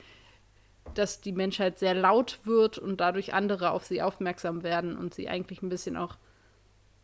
dass 0.97 1.21
die 1.21 1.31
Menschheit 1.31 1.79
sehr 1.79 1.93
laut 1.93 2.39
wird 2.43 2.77
und 2.77 3.01
dadurch 3.01 3.33
andere 3.33 3.71
auf 3.71 3.85
sie 3.85 4.01
aufmerksam 4.01 4.63
werden 4.63 4.97
und 4.97 5.13
sie 5.13 5.29
eigentlich 5.29 5.61
ein 5.61 5.69
bisschen 5.69 5.97
auch 5.97 6.17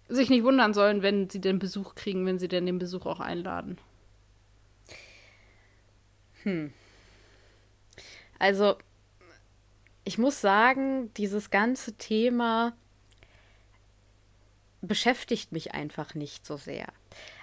sich 0.09 0.29
nicht 0.29 0.43
wundern 0.43 0.73
sollen, 0.73 1.01
wenn 1.01 1.29
sie 1.29 1.41
den 1.41 1.59
Besuch 1.59 1.95
kriegen, 1.95 2.25
wenn 2.25 2.39
sie 2.39 2.47
denn 2.47 2.65
den 2.65 2.79
Besuch 2.79 3.05
auch 3.05 3.19
einladen. 3.19 3.77
Also, 8.39 8.77
ich 10.05 10.17
muss 10.17 10.39
sagen, 10.39 11.13
dieses 11.15 11.49
ganze 11.49 11.97
Thema 11.97 12.73
beschäftigt 14.81 15.51
mich 15.51 15.73
einfach 15.73 16.15
nicht 16.15 16.45
so 16.45 16.55
sehr. 16.55 16.87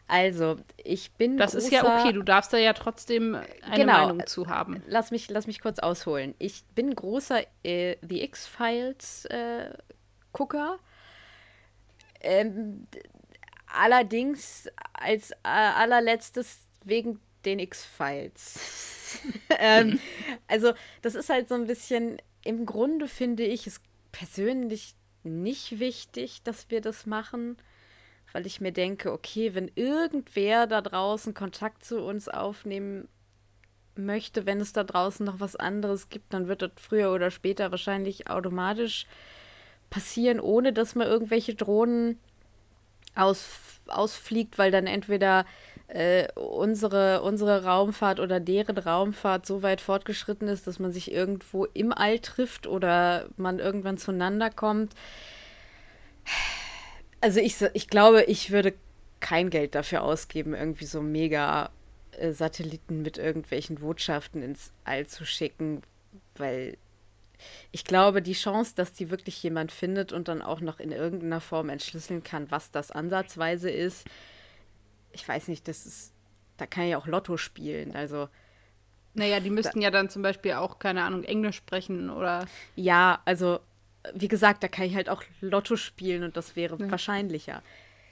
Also, 0.06 0.56
ich 0.76 1.12
bin. 1.12 1.38
Das 1.38 1.54
ist 1.54 1.70
ja 1.72 1.80
großer- 1.82 2.00
okay, 2.02 2.12
du 2.12 2.22
darfst 2.22 2.52
da 2.52 2.58
ja 2.58 2.74
trotzdem 2.74 3.34
eine 3.62 3.74
Genau. 3.76 4.06
Meinung 4.08 4.26
zu 4.26 4.48
haben. 4.48 4.82
Lass 4.86 5.10
mich, 5.10 5.30
lass 5.30 5.46
mich 5.46 5.62
kurz 5.62 5.78
ausholen. 5.78 6.34
Ich 6.38 6.62
bin 6.74 6.94
großer 6.94 7.40
äh, 7.62 7.96
The 8.06 8.22
X-Files-Gucker. 8.24 10.78
ähm, 12.20 12.86
d- 12.92 13.02
allerdings 13.66 14.68
als 14.92 15.30
äh, 15.32 15.36
allerletztes 15.44 16.60
wegen 16.84 17.20
den 17.44 17.58
X-Files. 17.58 19.20
ähm, 19.58 19.98
also, 20.48 20.72
das 21.02 21.14
ist 21.14 21.28
halt 21.30 21.48
so 21.48 21.54
ein 21.54 21.66
bisschen, 21.66 22.18
im 22.44 22.66
Grunde 22.66 23.08
finde 23.08 23.44
ich 23.44 23.66
es 23.66 23.80
persönlich 24.12 24.94
nicht 25.22 25.78
wichtig, 25.80 26.42
dass 26.42 26.70
wir 26.70 26.80
das 26.80 27.06
machen 27.06 27.56
weil 28.34 28.46
ich 28.46 28.60
mir 28.60 28.72
denke, 28.72 29.12
okay, 29.12 29.54
wenn 29.54 29.70
irgendwer 29.76 30.66
da 30.66 30.82
draußen 30.82 31.34
Kontakt 31.34 31.84
zu 31.84 32.02
uns 32.02 32.28
aufnehmen 32.28 33.06
möchte, 33.94 34.44
wenn 34.44 34.60
es 34.60 34.72
da 34.72 34.82
draußen 34.82 35.24
noch 35.24 35.38
was 35.38 35.54
anderes 35.54 36.08
gibt, 36.08 36.34
dann 36.34 36.48
wird 36.48 36.60
das 36.60 36.72
früher 36.76 37.12
oder 37.12 37.30
später 37.30 37.70
wahrscheinlich 37.70 38.28
automatisch 38.28 39.06
passieren, 39.88 40.40
ohne 40.40 40.72
dass 40.72 40.96
man 40.96 41.06
irgendwelche 41.06 41.54
Drohnen 41.54 42.18
aus, 43.14 43.46
ausfliegt, 43.86 44.58
weil 44.58 44.72
dann 44.72 44.88
entweder 44.88 45.46
äh, 45.86 46.26
unsere, 46.34 47.22
unsere 47.22 47.62
Raumfahrt 47.62 48.18
oder 48.18 48.40
deren 48.40 48.78
Raumfahrt 48.78 49.46
so 49.46 49.62
weit 49.62 49.80
fortgeschritten 49.80 50.48
ist, 50.48 50.66
dass 50.66 50.80
man 50.80 50.90
sich 50.90 51.12
irgendwo 51.12 51.66
im 51.66 51.92
All 51.92 52.18
trifft 52.18 52.66
oder 52.66 53.28
man 53.36 53.60
irgendwann 53.60 53.96
zueinander 53.96 54.50
kommt. 54.50 54.92
Also 57.24 57.40
ich, 57.40 57.56
ich 57.72 57.88
glaube, 57.88 58.24
ich 58.24 58.50
würde 58.50 58.74
kein 59.20 59.48
Geld 59.48 59.74
dafür 59.74 60.02
ausgeben, 60.02 60.52
irgendwie 60.52 60.84
so 60.84 61.00
mega 61.00 61.70
äh, 62.18 62.32
Satelliten 62.32 63.00
mit 63.00 63.16
irgendwelchen 63.16 63.76
Botschaften 63.76 64.42
ins 64.42 64.74
All 64.84 65.06
zu 65.06 65.24
schicken, 65.24 65.80
weil 66.36 66.76
ich 67.72 67.86
glaube, 67.86 68.20
die 68.20 68.34
Chance, 68.34 68.74
dass 68.76 68.92
die 68.92 69.10
wirklich 69.10 69.42
jemand 69.42 69.72
findet 69.72 70.12
und 70.12 70.28
dann 70.28 70.42
auch 70.42 70.60
noch 70.60 70.80
in 70.80 70.92
irgendeiner 70.92 71.40
Form 71.40 71.70
entschlüsseln 71.70 72.22
kann, 72.22 72.50
was 72.50 72.70
das 72.70 72.90
ansatzweise 72.90 73.70
ist, 73.70 74.06
ich 75.12 75.26
weiß 75.26 75.48
nicht, 75.48 75.66
das 75.66 75.86
ist, 75.86 76.12
da 76.58 76.66
kann 76.66 76.84
ich 76.84 76.94
auch 76.94 77.06
Lotto 77.06 77.38
spielen. 77.38 77.96
Also 77.96 78.28
Naja, 79.14 79.40
die 79.40 79.48
müssten 79.48 79.80
ja 79.80 79.90
dann 79.90 80.10
zum 80.10 80.20
Beispiel 80.20 80.52
auch, 80.52 80.78
keine 80.78 81.04
Ahnung, 81.04 81.24
Englisch 81.24 81.56
sprechen 81.56 82.10
oder. 82.10 82.44
ja, 82.76 83.22
also 83.24 83.60
wie 84.12 84.28
gesagt, 84.28 84.62
da 84.62 84.68
kann 84.68 84.86
ich 84.86 84.94
halt 84.94 85.08
auch 85.08 85.22
Lotto 85.40 85.76
spielen 85.76 86.22
und 86.22 86.36
das 86.36 86.56
wäre 86.56 86.78
wahrscheinlicher. 86.90 87.62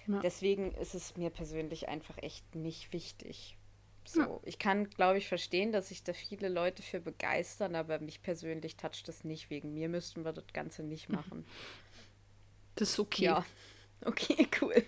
Ja. 0.07 0.21
Deswegen 0.21 0.73
ist 0.75 0.95
es 0.95 1.17
mir 1.17 1.31
persönlich 1.31 1.89
einfach 1.89 2.17
echt 2.19 2.55
nicht 2.55 2.93
wichtig. 2.93 3.57
So, 4.05 4.41
ich 4.45 4.59
kann, 4.59 4.91
glaube 4.91 5.19
ich, 5.19 5.29
verstehen, 5.29 5.71
dass 5.71 5.89
sich 5.89 6.03
da 6.03 6.13
viele 6.13 6.49
Leute 6.49 6.83
für 6.83 6.99
begeistern, 7.01 7.77
aber 7.77 8.01
mich 8.01 8.21
persönlich 8.21 8.77
toucht 8.77 9.07
das 9.07 9.23
nicht. 9.23 9.49
Wegen 9.49 9.75
mir 9.75 9.89
müssten 9.89 10.25
wir 10.25 10.33
das 10.33 10.47
Ganze 10.53 10.83
nicht 10.83 11.09
machen. 11.09 11.47
Das 12.75 12.91
ist 12.91 12.99
okay. 12.99 13.25
Ja. 13.25 13.45
Okay, 14.05 14.49
cool. 14.61 14.75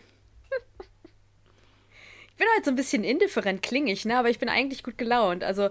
Ich 2.31 2.39
bin 2.39 2.49
halt 2.53 2.65
so 2.65 2.73
ein 2.73 2.77
bisschen 2.77 3.05
indifferent 3.05 3.63
klingig, 3.63 4.05
ne? 4.07 4.19
Aber 4.19 4.29
ich 4.29 4.41
bin 4.41 4.49
eigentlich 4.49 4.83
gut 4.83 4.99
gelaunt. 4.99 5.45
Also 5.45 5.71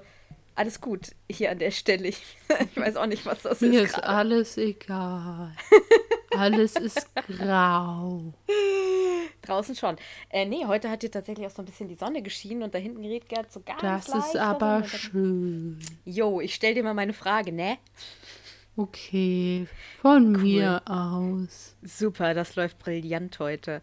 alles 0.56 0.82
gut 0.82 1.12
hier 1.30 1.52
an 1.52 1.60
der 1.60 1.72
Stelle. 1.72 2.08
Ich, 2.08 2.22
ich 2.76 2.78
weiß 2.78 2.96
auch 2.98 3.06
nicht, 3.06 3.26
was 3.26 3.42
das 3.44 3.62
Mir 3.62 3.82
ist. 3.82 3.90
ist 3.90 3.94
gerade. 3.96 4.08
alles 4.08 4.58
egal. 4.58 5.56
alles 6.38 6.76
ist 6.76 7.08
grau. 7.16 8.34
Draußen 9.42 9.76
schon. 9.76 9.98
Äh, 10.30 10.46
nee, 10.46 10.66
heute 10.66 10.90
hat 10.90 11.02
hier 11.02 11.12
tatsächlich 11.12 11.46
auch 11.46 11.52
so 11.52 11.62
ein 11.62 11.66
bisschen 11.66 11.88
die 11.90 11.96
Sonne 11.96 12.22
geschienen 12.22 12.64
und 12.64 12.74
da 12.74 12.80
hinten 12.80 13.02
gerät 13.02 13.28
gerade 13.28 13.50
so 13.52 13.60
ganz 13.62 13.82
Das 13.82 14.08
ist 14.08 14.38
aber 14.38 14.66
an. 14.78 14.86
schön. 14.86 15.80
Jo, 16.06 16.40
ich 16.40 16.56
stell 16.56 16.74
dir 16.76 16.84
mal 16.84 16.94
meine 16.94 17.14
Frage, 17.14 17.52
ne? 17.52 17.78
Okay, 18.76 19.68
von 20.02 20.32
mir 20.32 20.82
aus. 20.86 21.76
Super, 21.84 22.34
das 22.34 22.56
läuft 22.56 22.80
brillant 22.80 23.38
heute. 23.40 23.82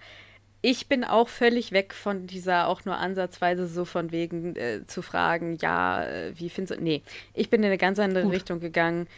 Ich 0.63 0.89
bin 0.89 1.05
auch 1.05 1.29
völlig 1.29 1.73
weg 1.73 1.95
von 1.95 2.27
dieser 2.27 2.69
auch 2.69 2.85
nur 2.85 2.97
ansatzweise 2.97 3.67
so 3.67 3.87
von 3.87 4.13
wegen 4.13 4.57
äh, 4.57 4.87
zu 4.87 5.01
fragen, 5.01 5.57
ja, 5.61 6.05
äh, 6.05 6.39
wie 6.39 6.51
findest 6.51 6.79
du. 6.79 6.85
Nee, 6.85 7.03
ich 7.33 7.49
bin 7.49 7.63
in 7.63 7.67
eine 7.67 7.79
ganz 7.79 7.99
andere 7.99 8.25
Gut. 8.25 8.33
Richtung 8.33 8.61
gegangen. 8.61 9.09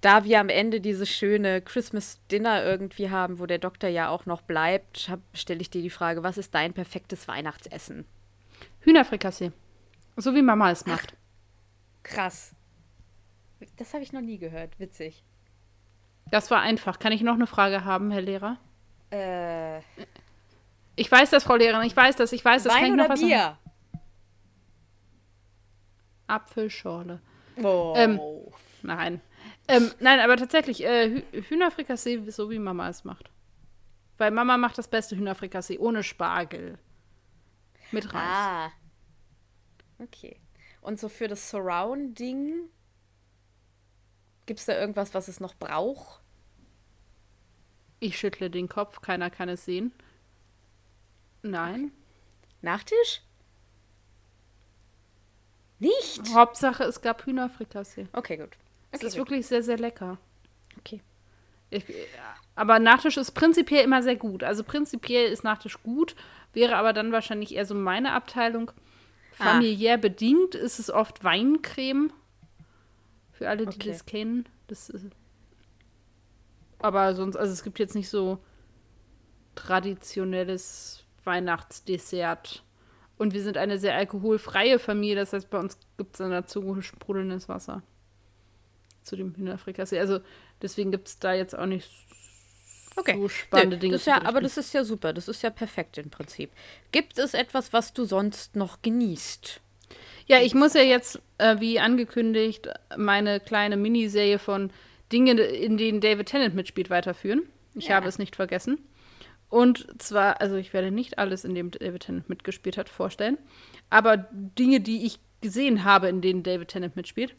Da 0.00 0.24
wir 0.24 0.40
am 0.40 0.48
Ende 0.48 0.80
dieses 0.80 1.08
schöne 1.08 1.62
Christmas 1.62 2.20
Dinner 2.30 2.62
irgendwie 2.64 3.08
haben, 3.08 3.38
wo 3.38 3.46
der 3.46 3.58
Doktor 3.58 3.88
ja 3.88 4.08
auch 4.08 4.26
noch 4.26 4.42
bleibt, 4.42 5.10
stelle 5.32 5.60
ich 5.60 5.70
dir 5.70 5.80
die 5.80 5.90
Frage, 5.90 6.22
was 6.22 6.36
ist 6.36 6.54
dein 6.54 6.74
perfektes 6.74 7.26
Weihnachtsessen? 7.28 8.04
Hühnerfrikassee. 8.80 9.52
So 10.16 10.34
wie 10.34 10.42
Mama 10.42 10.70
es 10.70 10.86
macht. 10.86 11.14
Krass. 12.02 12.54
Das 13.76 13.94
habe 13.94 14.02
ich 14.02 14.12
noch 14.12 14.20
nie 14.20 14.38
gehört. 14.38 14.78
Witzig. 14.78 15.24
Das 16.30 16.50
war 16.50 16.60
einfach. 16.60 16.98
Kann 16.98 17.12
ich 17.12 17.22
noch 17.22 17.34
eine 17.34 17.46
Frage 17.46 17.84
haben, 17.84 18.10
Herr 18.10 18.20
Lehrer? 18.20 18.58
Äh, 19.10 19.80
Ich 20.96 21.10
weiß 21.10 21.30
das, 21.30 21.44
Frau 21.44 21.56
Lehrerin. 21.56 21.86
Ich 21.86 21.96
weiß 21.96 22.16
das. 22.16 22.32
Ich 22.32 22.44
weiß 22.44 22.64
das. 22.64 22.72
Kann 22.72 22.82
Wein 22.82 22.90
ich 22.92 22.96
noch 22.96 23.04
oder 23.06 23.14
Bier? 23.14 23.58
Apfelschorle. 26.26 27.20
Oh. 27.62 27.94
Ähm, 27.96 28.20
Nein. 28.82 29.20
Ähm, 29.66 29.90
nein, 29.98 30.20
aber 30.20 30.36
tatsächlich, 30.36 30.84
äh, 30.84 31.22
Hü 31.32 31.42
Hühnerfrikassee, 31.48 32.30
so 32.30 32.50
wie 32.50 32.58
Mama 32.58 32.88
es 32.90 33.04
macht. 33.04 33.30
Weil 34.18 34.30
Mama 34.30 34.58
macht 34.58 34.76
das 34.76 34.88
beste 34.88 35.16
Hühnerfrikassee 35.16 35.78
ohne 35.78 36.02
Spargel. 36.02 36.78
Mit 37.90 38.12
Reis. 38.12 38.22
ah. 38.22 38.72
Okay. 39.98 40.38
Und 40.82 41.00
so 41.00 41.08
für 41.08 41.28
das 41.28 41.48
Surrounding, 41.48 42.68
gibt 44.44 44.60
es 44.60 44.66
da 44.66 44.78
irgendwas, 44.78 45.14
was 45.14 45.28
es 45.28 45.40
noch 45.40 45.54
braucht? 45.54 46.20
Ich 48.00 48.18
schüttle 48.18 48.50
den 48.50 48.68
Kopf, 48.68 49.00
keiner 49.00 49.30
kann 49.30 49.48
es 49.48 49.64
sehen. 49.64 49.94
Nein. 51.44 51.92
Nachtisch? 52.62 53.20
Nicht? 55.78 56.32
Hauptsache, 56.32 56.84
es 56.84 57.00
gab 57.02 57.26
Hühnerfrikassee. 57.26 58.06
Okay, 58.12 58.36
gut. 58.38 58.56
Es 58.90 58.98
Okay, 59.00 59.06
ist 59.06 59.12
gut. 59.12 59.18
wirklich 59.18 59.46
sehr, 59.46 59.62
sehr 59.62 59.76
lecker. 59.78 60.18
Okay. 60.78 61.02
Ich, 61.70 61.84
aber 62.54 62.78
Nachtisch 62.78 63.16
ist 63.16 63.32
prinzipiell 63.32 63.84
immer 63.84 64.02
sehr 64.02 64.16
gut. 64.16 64.42
Also 64.42 64.64
prinzipiell 64.64 65.30
ist 65.30 65.44
Nachtisch 65.44 65.82
gut, 65.82 66.14
wäre 66.52 66.76
aber 66.76 66.92
dann 66.92 67.12
wahrscheinlich 67.12 67.54
eher 67.54 67.66
so 67.66 67.74
meine 67.74 68.12
Abteilung. 68.12 68.70
Ah. 69.38 69.44
Familiär 69.44 69.98
bedingt 69.98 70.54
ist 70.54 70.78
es 70.78 70.90
oft 70.90 71.22
Weincreme. 71.24 72.12
Für 73.32 73.48
alle, 73.48 73.66
die 73.66 73.76
Okay. 73.76 73.88
das 73.90 74.06
kennen. 74.06 74.48
Das 74.68 74.88
ist, 74.88 75.06
aber 76.78 77.14
sonst, 77.14 77.36
also 77.36 77.52
es 77.52 77.62
gibt 77.64 77.78
jetzt 77.78 77.94
nicht 77.94 78.08
so 78.08 78.38
traditionelles 79.56 81.03
Weihnachtsdessert. 81.26 82.62
Und 83.16 83.32
wir 83.32 83.42
sind 83.42 83.56
eine 83.56 83.78
sehr 83.78 83.94
alkoholfreie 83.94 84.78
Familie, 84.78 85.16
das 85.16 85.32
heißt, 85.32 85.48
bei 85.50 85.58
uns 85.58 85.78
gibt 85.96 86.14
es 86.14 86.18
dann 86.18 86.30
dazu 86.32 86.80
sprudelndes 86.82 87.48
Wasser. 87.48 87.82
Zu 89.04 89.16
dem 89.16 89.34
Hühnerfrikassee. 89.36 90.00
Also 90.00 90.20
deswegen 90.62 90.90
gibt 90.90 91.08
es 91.08 91.18
da 91.18 91.32
jetzt 91.32 91.56
auch 91.56 91.66
nicht 91.66 91.88
Okay. 92.96 93.16
so 93.16 93.28
spannende 93.28 93.76
Nö, 93.76 93.80
Dinge. 93.80 93.92
Das 93.94 94.06
ja, 94.06 94.22
aber 94.24 94.40
das 94.40 94.56
ist 94.56 94.72
ja 94.72 94.84
super. 94.84 95.12
Das 95.12 95.28
ist 95.28 95.42
ja 95.42 95.50
perfekt 95.50 95.98
im 95.98 96.10
Prinzip. 96.10 96.50
Gibt 96.92 97.18
es 97.18 97.34
etwas, 97.34 97.72
was 97.72 97.92
du 97.92 98.04
sonst 98.04 98.56
noch 98.56 98.82
genießt? 98.82 99.60
Ja, 100.26 100.40
ich 100.40 100.54
muss 100.54 100.74
ja 100.74 100.82
jetzt, 100.82 101.20
äh, 101.38 101.60
wie 101.60 101.78
angekündigt, 101.80 102.68
meine 102.96 103.40
kleine 103.40 103.76
Miniserie 103.76 104.38
von 104.38 104.70
Dingen, 105.12 105.38
in 105.38 105.76
denen 105.76 106.00
David 106.00 106.28
Tennant 106.28 106.54
mitspielt, 106.54 106.88
weiterführen. 106.88 107.42
Ich 107.74 107.88
Ja. 107.88 107.96
habe 107.96 108.08
es 108.08 108.18
nicht 108.18 108.36
vergessen. 108.36 108.78
Und 109.48 109.86
zwar, 110.02 110.40
also 110.40 110.56
ich 110.56 110.72
werde 110.72 110.90
nicht 110.90 111.18
alles, 111.18 111.44
in 111.44 111.54
dem 111.54 111.70
David 111.70 112.02
Tennant 112.02 112.28
mitgespielt 112.28 112.76
hat, 112.76 112.88
vorstellen, 112.88 113.38
aber 113.90 114.16
Dinge, 114.32 114.80
die 114.80 115.06
ich 115.06 115.20
gesehen 115.40 115.84
habe, 115.84 116.08
in 116.08 116.20
denen 116.20 116.42
David 116.42 116.68
Tennant 116.68 116.96
mitspielt. 116.96 117.34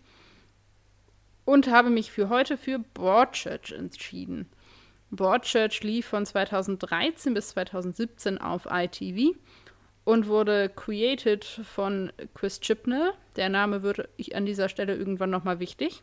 Und 1.43 1.69
habe 1.69 1.89
mich 1.89 2.11
für 2.11 2.29
heute 2.29 2.57
für 2.57 2.79
Broadchurch 2.79 3.71
entschieden. 3.71 4.47
Broadchurch 5.11 5.83
lief 5.83 6.07
von 6.07 6.25
2013 6.25 7.33
bis 7.33 7.49
2017 7.49 8.39
auf 8.39 8.67
ITV 8.69 9.35
und 10.03 10.27
wurde 10.27 10.69
created 10.69 11.43
von 11.43 12.11
Chris 12.33 12.59
Chibnall. 12.59 13.13
Der 13.35 13.49
Name 13.49 13.81
wird 13.81 14.07
ich 14.17 14.35
an 14.35 14.45
dieser 14.45 14.69
Stelle 14.69 14.95
irgendwann 14.95 15.29
nochmal 15.29 15.59
wichtig. 15.59 16.01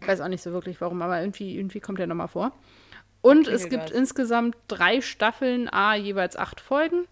Ich 0.00 0.06
weiß 0.06 0.20
auch 0.20 0.28
nicht 0.28 0.42
so 0.42 0.52
wirklich 0.52 0.80
warum, 0.80 1.02
aber 1.02 1.20
irgendwie, 1.20 1.56
irgendwie 1.56 1.80
kommt 1.80 2.00
er 2.00 2.06
nochmal 2.06 2.28
vor. 2.28 2.52
Und 3.26 3.48
es 3.48 3.68
gibt 3.68 3.90
insgesamt 3.90 4.56
drei 4.68 5.00
Staffeln, 5.00 5.68
a 5.68 5.96
jeweils 5.96 6.36
acht 6.36 6.60
Folgen. 6.60 7.08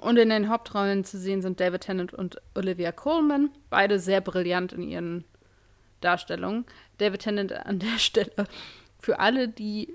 Und 0.00 0.16
in 0.18 0.28
den 0.28 0.48
Hauptrollen 0.48 1.02
zu 1.02 1.18
sehen 1.18 1.42
sind 1.42 1.58
David 1.58 1.80
Tennant 1.80 2.14
und 2.14 2.40
Olivia 2.54 2.92
Colman. 2.92 3.50
Beide 3.70 3.98
sehr 3.98 4.20
brillant 4.20 4.72
in 4.72 4.82
ihren 4.82 5.24
Darstellungen. 6.00 6.64
David 6.98 7.22
Tennant 7.22 7.52
an 7.52 7.80
der 7.80 7.98
Stelle 7.98 8.46
für 9.00 9.18
alle, 9.18 9.48
die 9.48 9.92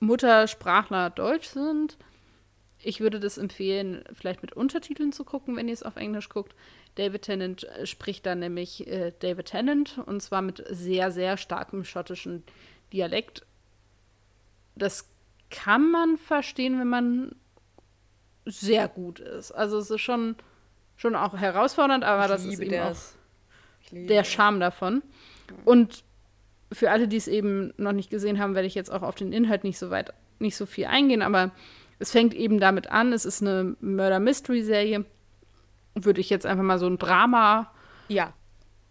Muttersprachler 0.00 1.08
Deutsch 1.08 1.48
sind. 1.48 1.96
Ich 2.78 3.00
würde 3.00 3.20
das 3.20 3.38
empfehlen, 3.38 4.04
vielleicht 4.12 4.42
mit 4.42 4.52
Untertiteln 4.52 5.12
zu 5.12 5.24
gucken, 5.24 5.56
wenn 5.56 5.68
ihr 5.68 5.74
es 5.74 5.82
auf 5.82 5.96
Englisch 5.96 6.28
guckt. 6.28 6.54
David 6.96 7.22
Tennant 7.22 7.64
äh, 7.64 7.86
spricht 7.86 8.26
dann 8.26 8.40
nämlich 8.40 8.86
äh, 8.86 9.14
David 9.20 9.46
Tennant 9.46 9.98
und 10.04 10.20
zwar 10.20 10.42
mit 10.42 10.62
sehr, 10.68 11.10
sehr 11.10 11.38
starkem 11.38 11.84
schottischen 11.84 12.42
Dialekt. 12.92 13.46
Das 14.74 15.08
kann 15.50 15.90
man 15.90 16.16
verstehen, 16.16 16.78
wenn 16.78 16.88
man 16.88 17.34
sehr 18.46 18.88
gut 18.88 19.20
ist. 19.20 19.52
Also 19.52 19.78
es 19.78 19.90
ist 19.90 20.00
schon, 20.00 20.36
schon 20.96 21.14
auch 21.14 21.36
herausfordernd, 21.36 22.04
aber 22.04 22.26
das 22.28 22.44
ist 22.44 22.58
eben 22.60 22.80
auch 22.82 22.96
der 23.90 24.24
Charme 24.24 24.60
davon. 24.60 25.02
Und 25.64 26.04
für 26.72 26.90
alle, 26.90 27.06
die 27.06 27.18
es 27.18 27.28
eben 27.28 27.72
noch 27.76 27.92
nicht 27.92 28.10
gesehen 28.10 28.38
haben, 28.40 28.54
werde 28.54 28.66
ich 28.66 28.74
jetzt 28.74 28.90
auch 28.90 29.02
auf 29.02 29.14
den 29.14 29.32
Inhalt 29.32 29.62
nicht 29.64 29.78
so 29.78 29.90
weit, 29.90 30.12
nicht 30.38 30.56
so 30.56 30.64
viel 30.66 30.86
eingehen, 30.86 31.22
aber 31.22 31.50
es 31.98 32.10
fängt 32.10 32.34
eben 32.34 32.58
damit 32.58 32.88
an, 32.88 33.12
es 33.12 33.24
ist 33.24 33.42
eine 33.42 33.76
Murder-Mystery-Serie, 33.80 35.04
würde 35.94 36.20
ich 36.20 36.30
jetzt 36.30 36.46
einfach 36.46 36.64
mal 36.64 36.78
so 36.78 36.86
ein 36.86 36.98
Drama 36.98 37.70
Ja. 38.08 38.32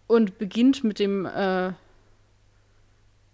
und 0.06 0.38
beginnt 0.38 0.84
mit 0.84 0.98
dem 1.00 1.26
äh, 1.26 1.72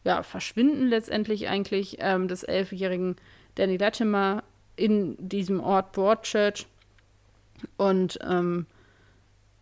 ja, 0.05 0.23
Verschwinden 0.23 0.89
letztendlich 0.89 1.49
eigentlich 1.49 1.97
ähm, 2.01 2.29
des 2.29 2.43
elfjährigen 2.43 3.17
Danny 3.57 3.77
Latimer 3.77 4.43
in 4.77 5.17
diesem 5.19 5.61
Ort 5.61 5.93
Broadchurch. 5.93 6.67
Und 7.77 8.19
ähm, 8.23 8.67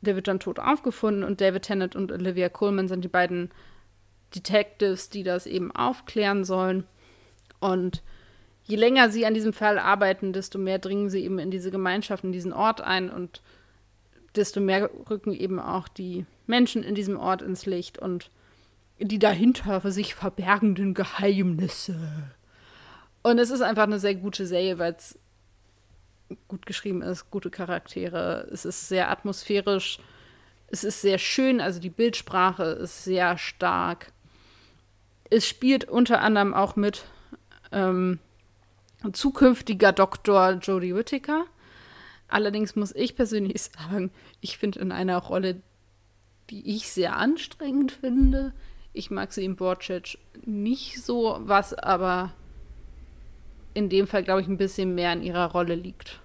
der 0.02 0.14
wird 0.14 0.28
dann 0.28 0.40
tot 0.40 0.58
aufgefunden 0.58 1.24
und 1.24 1.40
David 1.40 1.62
Tennant 1.62 1.96
und 1.96 2.12
Olivia 2.12 2.48
Colman 2.48 2.88
sind 2.88 3.02
die 3.02 3.08
beiden 3.08 3.50
Detectives, 4.34 5.08
die 5.08 5.22
das 5.22 5.46
eben 5.46 5.72
aufklären 5.72 6.44
sollen. 6.44 6.84
Und 7.58 8.02
je 8.64 8.76
länger 8.76 9.10
sie 9.10 9.24
an 9.24 9.34
diesem 9.34 9.52
Fall 9.52 9.78
arbeiten, 9.78 10.32
desto 10.32 10.58
mehr 10.58 10.78
dringen 10.78 11.08
sie 11.08 11.24
eben 11.24 11.38
in 11.38 11.50
diese 11.50 11.70
Gemeinschaft, 11.70 12.24
in 12.24 12.32
diesen 12.32 12.52
Ort 12.52 12.80
ein 12.80 13.10
und 13.10 13.40
desto 14.34 14.60
mehr 14.60 14.90
rücken 15.08 15.32
eben 15.32 15.58
auch 15.58 15.88
die 15.88 16.26
Menschen 16.46 16.82
in 16.82 16.94
diesem 16.94 17.18
Ort 17.18 17.40
ins 17.42 17.64
Licht 17.64 17.98
und 17.98 18.30
die 18.98 19.18
dahinter 19.18 19.80
für 19.80 19.92
sich 19.92 20.14
verbergenden 20.14 20.94
Geheimnisse. 20.94 22.30
Und 23.22 23.38
es 23.38 23.50
ist 23.50 23.60
einfach 23.60 23.82
eine 23.82 23.98
sehr 23.98 24.14
gute 24.14 24.46
Serie, 24.46 24.78
weil 24.78 24.94
es 24.94 25.18
gut 26.48 26.66
geschrieben 26.66 27.02
ist, 27.02 27.30
gute 27.30 27.50
Charaktere. 27.50 28.48
Es 28.52 28.64
ist 28.64 28.88
sehr 28.88 29.10
atmosphärisch. 29.10 29.98
Es 30.68 30.82
ist 30.82 31.00
sehr 31.00 31.18
schön, 31.18 31.60
also 31.60 31.78
die 31.78 31.90
Bildsprache 31.90 32.64
ist 32.64 33.04
sehr 33.04 33.38
stark. 33.38 34.12
Es 35.30 35.46
spielt 35.46 35.84
unter 35.84 36.20
anderem 36.20 36.54
auch 36.54 36.76
mit 36.76 37.04
ähm, 37.72 38.18
zukünftiger 39.12 39.92
Doktor 39.92 40.52
Jodie 40.52 40.94
Whittaker. 40.94 41.44
Allerdings 42.28 42.74
muss 42.74 42.94
ich 42.94 43.14
persönlich 43.14 43.62
sagen, 43.78 44.10
ich 44.40 44.58
finde 44.58 44.80
in 44.80 44.92
einer 44.92 45.18
Rolle, 45.18 45.60
die 46.50 46.76
ich 46.76 46.88
sehr 46.90 47.16
anstrengend 47.16 47.92
finde. 47.92 48.52
Ich 48.96 49.10
mag 49.10 49.30
sie 49.32 49.44
im 49.44 49.56
Borchich 49.56 50.18
nicht 50.46 51.02
so, 51.04 51.36
was 51.42 51.74
aber 51.74 52.32
in 53.74 53.90
dem 53.90 54.06
Fall, 54.06 54.22
glaube 54.22 54.40
ich, 54.40 54.46
ein 54.48 54.56
bisschen 54.56 54.94
mehr 54.94 55.12
in 55.12 55.22
ihrer 55.22 55.50
Rolle 55.52 55.74
liegt. 55.74 56.18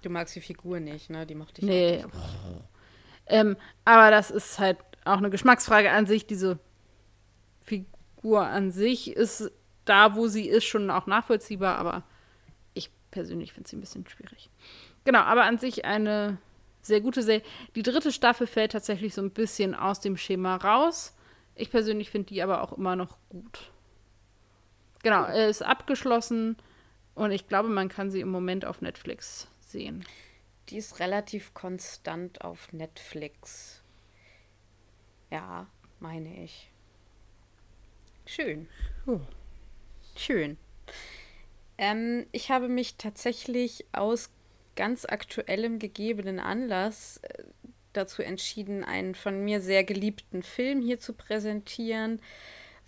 Du 0.00 0.08
magst 0.08 0.34
die 0.34 0.40
Figur 0.40 0.80
nicht, 0.80 1.10
ne? 1.10 1.26
Die 1.26 1.34
mochte 1.34 1.60
ich 1.60 1.66
Nee. 1.68 1.98
auch 1.98 2.04
nicht. 2.04 2.64
Ähm, 3.26 3.56
aber 3.84 4.10
das 4.10 4.30
ist 4.30 4.58
halt 4.58 4.78
auch 5.04 5.18
eine 5.18 5.28
Geschmacksfrage 5.28 5.90
an 5.90 6.06
sich. 6.06 6.26
Diese 6.26 6.58
Figur 7.60 8.40
an 8.46 8.70
sich 8.70 9.14
ist 9.14 9.50
da, 9.84 10.14
wo 10.16 10.28
sie 10.28 10.48
ist, 10.48 10.64
schon 10.64 10.90
auch 10.90 11.06
nachvollziehbar, 11.06 11.76
aber 11.76 12.04
ich 12.72 12.90
persönlich 13.10 13.52
finde 13.52 13.68
sie 13.68 13.76
ein 13.76 13.80
bisschen 13.80 14.06
schwierig. 14.08 14.48
Genau, 15.04 15.20
aber 15.20 15.44
an 15.44 15.58
sich 15.58 15.84
eine 15.84 16.38
sehr 16.80 17.02
gute 17.02 17.22
Serie. 17.22 17.42
Die 17.74 17.82
dritte 17.82 18.12
Staffel 18.12 18.46
fällt 18.46 18.72
tatsächlich 18.72 19.12
so 19.14 19.20
ein 19.20 19.30
bisschen 19.30 19.74
aus 19.74 20.00
dem 20.00 20.16
Schema 20.16 20.56
raus. 20.56 21.14
Ich 21.58 21.70
persönlich 21.70 22.10
finde 22.10 22.28
die 22.28 22.40
aber 22.42 22.62
auch 22.62 22.72
immer 22.72 22.94
noch 22.94 23.18
gut. 23.28 23.72
Genau, 25.02 25.24
er 25.24 25.48
ist 25.48 25.62
abgeschlossen 25.62 26.56
und 27.14 27.32
ich 27.32 27.48
glaube, 27.48 27.68
man 27.68 27.88
kann 27.88 28.10
sie 28.10 28.20
im 28.20 28.30
Moment 28.30 28.64
auf 28.64 28.80
Netflix 28.80 29.48
sehen. 29.60 30.04
Die 30.68 30.76
ist 30.76 31.00
relativ 31.00 31.54
konstant 31.54 32.42
auf 32.42 32.72
Netflix. 32.72 33.82
Ja, 35.30 35.66
meine 35.98 36.44
ich. 36.44 36.70
Schön. 38.24 38.68
Oh. 39.06 39.20
Schön. 40.16 40.58
Ähm, 41.76 42.26
ich 42.30 42.50
habe 42.50 42.68
mich 42.68 42.96
tatsächlich 42.98 43.84
aus 43.92 44.30
ganz 44.76 45.04
aktuellem 45.04 45.80
gegebenen 45.80 46.38
Anlass 46.38 47.18
äh, 47.18 47.44
dazu 47.92 48.22
entschieden, 48.22 48.84
einen 48.84 49.14
von 49.14 49.44
mir 49.44 49.60
sehr 49.60 49.84
geliebten 49.84 50.42
Film 50.42 50.82
hier 50.82 51.00
zu 51.00 51.12
präsentieren. 51.12 52.20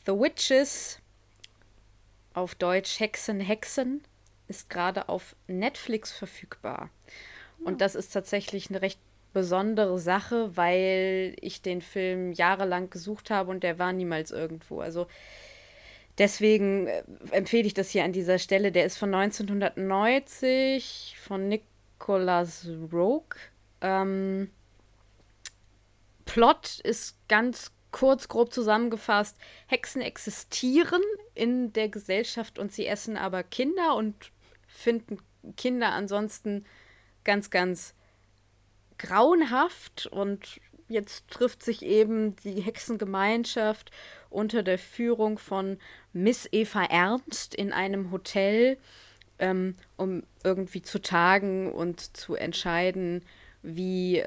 The 0.06 0.12
Witches, 0.12 1.00
auf 2.34 2.54
Deutsch 2.54 3.00
Hexen, 3.00 3.40
Hexen, 3.40 4.02
ist 4.48 4.70
gerade 4.70 5.08
auf 5.08 5.36
Netflix 5.46 6.12
verfügbar. 6.12 6.90
Und 7.64 7.80
das 7.80 7.94
ist 7.94 8.12
tatsächlich 8.12 8.70
eine 8.70 8.82
recht 8.82 8.98
besondere 9.32 9.98
Sache, 9.98 10.56
weil 10.56 11.36
ich 11.40 11.62
den 11.62 11.82
Film 11.82 12.32
jahrelang 12.32 12.90
gesucht 12.90 13.30
habe 13.30 13.50
und 13.50 13.62
der 13.62 13.78
war 13.78 13.92
niemals 13.92 14.30
irgendwo. 14.30 14.80
Also 14.80 15.06
deswegen 16.18 16.88
äh, 16.88 17.02
empfehle 17.30 17.66
ich 17.66 17.74
das 17.74 17.90
hier 17.90 18.04
an 18.04 18.12
dieser 18.12 18.38
Stelle. 18.38 18.72
Der 18.72 18.84
ist 18.84 18.98
von 18.98 19.14
1990 19.14 21.16
von 21.22 21.48
Nicholas 21.48 22.68
Rogue. 22.92 23.36
Ähm, 23.80 24.50
Plot 26.30 26.78
ist 26.84 27.16
ganz 27.28 27.72
kurz, 27.90 28.28
grob 28.28 28.52
zusammengefasst. 28.52 29.36
Hexen 29.66 30.00
existieren 30.00 31.02
in 31.34 31.72
der 31.72 31.88
Gesellschaft 31.88 32.60
und 32.60 32.72
sie 32.72 32.86
essen 32.86 33.16
aber 33.16 33.42
Kinder 33.42 33.96
und 33.96 34.14
finden 34.68 35.18
Kinder 35.56 35.90
ansonsten 35.90 36.64
ganz, 37.24 37.50
ganz 37.50 37.94
grauenhaft. 38.96 40.06
Und 40.06 40.60
jetzt 40.86 41.26
trifft 41.32 41.64
sich 41.64 41.82
eben 41.82 42.36
die 42.36 42.60
Hexengemeinschaft 42.60 43.90
unter 44.28 44.62
der 44.62 44.78
Führung 44.78 45.36
von 45.36 45.78
Miss 46.12 46.48
Eva 46.52 46.84
Ernst 46.84 47.56
in 47.56 47.72
einem 47.72 48.12
Hotel, 48.12 48.78
ähm, 49.40 49.74
um 49.96 50.22
irgendwie 50.44 50.82
zu 50.82 51.02
tagen 51.02 51.72
und 51.72 52.16
zu 52.16 52.36
entscheiden, 52.36 53.24
wie 53.62 54.22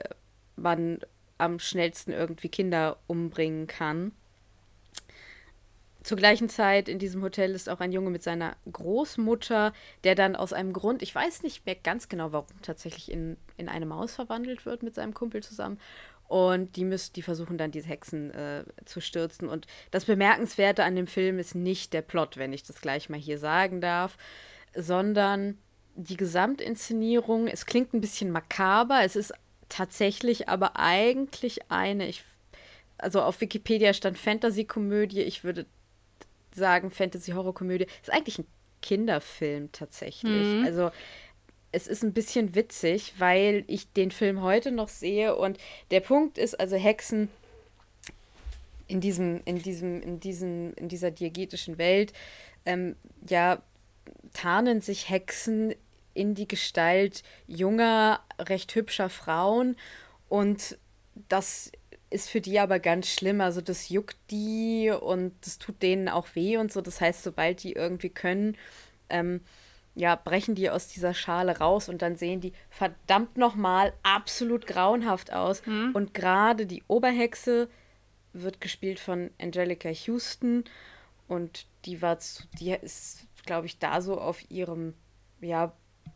man 0.58 1.00
am 1.38 1.60
schnellsten 1.60 2.12
irgendwie 2.12 2.50
Kinder 2.50 2.98
umbringen 3.08 3.68
kann. 3.68 4.12
Zur 6.04 6.18
gleichen 6.18 6.50
Zeit 6.50 6.90
in 6.90 7.00
diesem 7.00 7.24
Hotel 7.24 7.52
ist 7.52 7.70
auch 7.70 7.80
ein 7.80 7.94
Junge 7.94 8.10
mit 8.10 8.24
seiner 8.24 8.58
Großmutter, 8.70 9.72
der 10.04 10.16
dann 10.16 10.36
aus 10.36 10.52
einem 10.52 10.74
Grund, 10.74 11.02
ich 11.02 11.16
weiß 11.16 11.44
nicht 11.44 11.66
mehr 11.66 11.76
ganz 11.76 12.10
genau 12.10 12.34
warum, 12.34 12.48
tatsächlich 12.62 13.10
in, 13.10 13.38
in 13.56 13.70
eine 13.70 13.86
Maus 13.86 14.16
verwandelt 14.16 14.66
wird 14.66 14.84
mit 14.84 14.96
seinem 14.96 15.14
Kumpel 15.14 15.42
zusammen. 15.42 15.80
Und 16.28 16.76
die 16.76 16.84
müssen, 16.84 17.14
die 17.14 17.22
versuchen 17.22 17.58
dann 17.58 17.72
diese 17.72 17.88
Hexen 17.88 18.32
äh, 18.32 18.66
zu 18.84 19.00
stürzen. 19.00 19.48
Und 19.48 19.66
das 19.92 20.04
Bemerkenswerte 20.04 20.84
an 20.84 20.96
dem 20.96 21.08
Film 21.08 21.40
ist 21.40 21.56
nicht 21.56 21.94
der 21.94 22.02
Plot, 22.02 22.36
wenn 22.36 22.52
ich 22.52 22.64
das 22.64 22.82
gleich 22.82 23.10
mal 23.10 23.20
hier 23.20 23.38
sagen 23.38 23.80
darf, 23.80 24.18
sondern 24.76 25.58
die 25.96 26.18
Gesamtinszenierung. 26.18 27.48
Es 27.48 27.66
klingt 27.66 27.94
ein 27.94 28.02
bisschen 28.02 28.32
makaber, 28.32 29.02
es 29.04 29.16
ist 29.16 29.34
tatsächlich 29.74 30.50
aber 30.50 30.78
eigentlich 30.78 31.72
eine, 31.72 32.08
ich, 32.08 32.24
also 32.98 33.22
auf 33.22 33.42
Wikipedia 33.42 33.94
stand 33.94 34.18
Fantasy-Komödie, 34.20 35.22
ich 35.22 35.44
würde 35.44 35.66
sagen 36.54 36.92
Fantasy-Horror-Komödie. 36.92 37.88
Ist 38.02 38.12
eigentlich 38.12 38.40
ein 38.40 38.48
Kinderfilm 38.82 39.72
tatsächlich. 39.72 40.48
Mhm. 40.48 40.64
Also 40.66 40.92
es 41.72 41.88
ist 41.88 42.04
ein 42.04 42.14
bisschen 42.14 42.54
witzig, 42.54 43.14
weil 43.18 43.64
ich 43.66 43.92
den 43.94 44.12
Film 44.12 44.44
heute 44.44 44.72
noch 44.72 44.90
sehe 44.90 45.36
und 45.36 45.58
der 45.90 46.02
Punkt 46.02 46.38
ist, 46.38 46.60
also 46.60 46.76
Hexen 46.76 47.30
in 48.88 49.02
diesem, 49.02 49.42
in 49.46 49.58
diesem, 49.58 50.02
in 50.04 50.20
diesem, 50.20 50.74
in 50.76 50.88
dieser 50.88 51.10
diegetischen 51.10 51.80
Welt, 51.80 52.14
ähm, 52.68 52.96
ja, 53.28 53.64
tarnen 54.34 54.82
sich 54.82 55.10
Hexen 55.10 55.74
in 56.14 56.36
die 56.36 56.48
Gestalt 56.48 57.24
junger, 57.48 58.22
recht 58.40 58.74
hübscher 58.76 59.10
Frauen 59.10 59.76
und 60.30 60.78
das 61.30 61.72
ist 62.10 62.30
für 62.30 62.42
die 62.42 62.60
aber 62.60 62.80
ganz 62.80 63.10
schlimm. 63.10 63.42
Also 63.42 63.60
das 63.62 63.90
juckt 63.90 64.18
die 64.30 64.92
und 64.92 65.34
das 65.42 65.58
tut 65.58 65.82
denen 65.82 66.10
auch 66.10 66.28
weh 66.36 66.58
und 66.58 66.72
so. 66.72 66.82
Das 66.82 67.02
heißt, 67.02 67.24
sobald 67.24 67.64
die 67.64 67.74
irgendwie 67.74 68.10
können, 68.10 68.56
ähm, 69.10 69.42
ja, 69.96 70.16
brechen 70.16 70.56
die 70.56 70.70
aus 70.70 70.88
dieser 70.88 71.14
Schale 71.14 71.58
raus 71.58 71.90
und 71.90 72.02
dann 72.02 72.16
sehen 72.16 72.40
die 72.40 72.54
verdammt 72.70 73.38
nochmal 73.38 73.94
absolut 74.04 74.68
grauenhaft 74.68 75.34
aus. 75.34 75.66
Mhm. 75.66 75.92
Und 75.94 76.14
gerade 76.14 76.66
die 76.66 76.84
Oberhexe 76.88 77.68
wird 78.32 78.62
gespielt 78.62 79.00
von 79.00 79.30
Angelica 79.40 79.90
Houston 79.90 80.64
und 81.28 81.68
die 81.86 82.02
war, 82.02 82.20
zu, 82.20 82.44
die 82.60 82.72
ist, 82.72 83.28
glaube 83.46 83.68
ich, 83.68 83.78
da 83.80 84.02
so 84.02 84.20
auf 84.20 84.50
ihrem, 84.50 84.94
ja, 85.42 85.74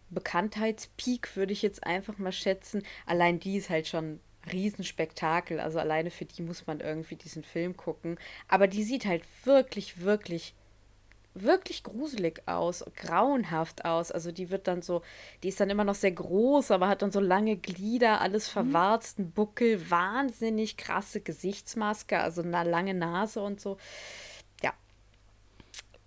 Bekanntheitspeak, 0.10 1.36
würde 1.36 1.54
ich 1.54 1.62
jetzt 1.62 1.84
einfach 1.86 2.18
mal 2.18 2.32
schätzen. 2.32 2.84
Allein 3.06 3.40
die 3.40 3.58
ist 3.58 3.70
halt 3.70 3.88
schon 3.88 4.20
Riesenspektakel. 4.52 5.60
Also 5.60 5.80
alleine 5.80 6.12
für 6.12 6.26
die 6.26 6.42
muss 6.42 6.68
man 6.68 6.80
irgendwie 6.80 7.16
diesen 7.16 7.44
Film 7.44 7.76
gucken. 7.76 8.18
Aber 8.48 8.68
die 8.68 8.84
sieht 8.84 9.06
halt 9.06 9.24
wirklich, 9.44 10.02
wirklich, 10.02 10.54
wirklich 11.34 11.84
gruselig 11.84 12.42
aus, 12.46 12.86
grauenhaft 12.96 13.86
aus. 13.86 14.12
Also 14.12 14.32
die 14.32 14.50
wird 14.50 14.68
dann 14.68 14.82
so, 14.82 15.02
die 15.44 15.50
ist 15.50 15.60
dann 15.60 15.70
immer 15.70 15.84
noch 15.84 15.96
sehr 15.96 16.12
groß, 16.12 16.72
aber 16.72 16.88
hat 16.88 17.02
dann 17.02 17.12
so 17.12 17.20
lange 17.20 17.58
Glieder, 17.58 18.22
alles 18.22 18.48
mhm. 18.48 18.54
verwarzt, 18.54 19.18
Buckel, 19.36 19.90
wahnsinnig 19.90 20.78
krasse 20.78 21.22
Gesichtsmaske, 21.22 22.20
also 22.20 22.42
eine 22.42 22.64
lange 22.64 22.94
Nase 22.94 23.42
und 23.42 23.60
so. 23.60 23.78
Ja. 24.64 24.74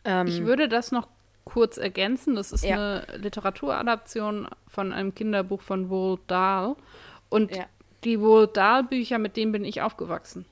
Ähm, 0.05 0.27
ich 0.27 0.45
würde 0.45 0.69
das 0.69 0.93
noch 0.93 1.09
kurz 1.53 1.77
ergänzen. 1.77 2.37
Das 2.37 2.53
ist 2.53 2.65
ja. 2.65 2.75
eine 2.75 3.07
Literaturadaption 3.17 4.49
von 4.69 4.93
einem 4.93 5.15
Kinderbuch 5.15 5.63
von 5.63 5.87
Roald 5.87 6.21
Dahl. 6.27 6.77
Und 7.29 7.55
ja 7.55 7.67
die 8.05 8.15
Roald 8.15 8.57
Dahl-Bücher, 8.57 9.19
mit 9.19 9.37
denen 9.37 9.53
bin 9.53 9.65
ich 9.65 9.83
aufgewachsen. 9.83 10.45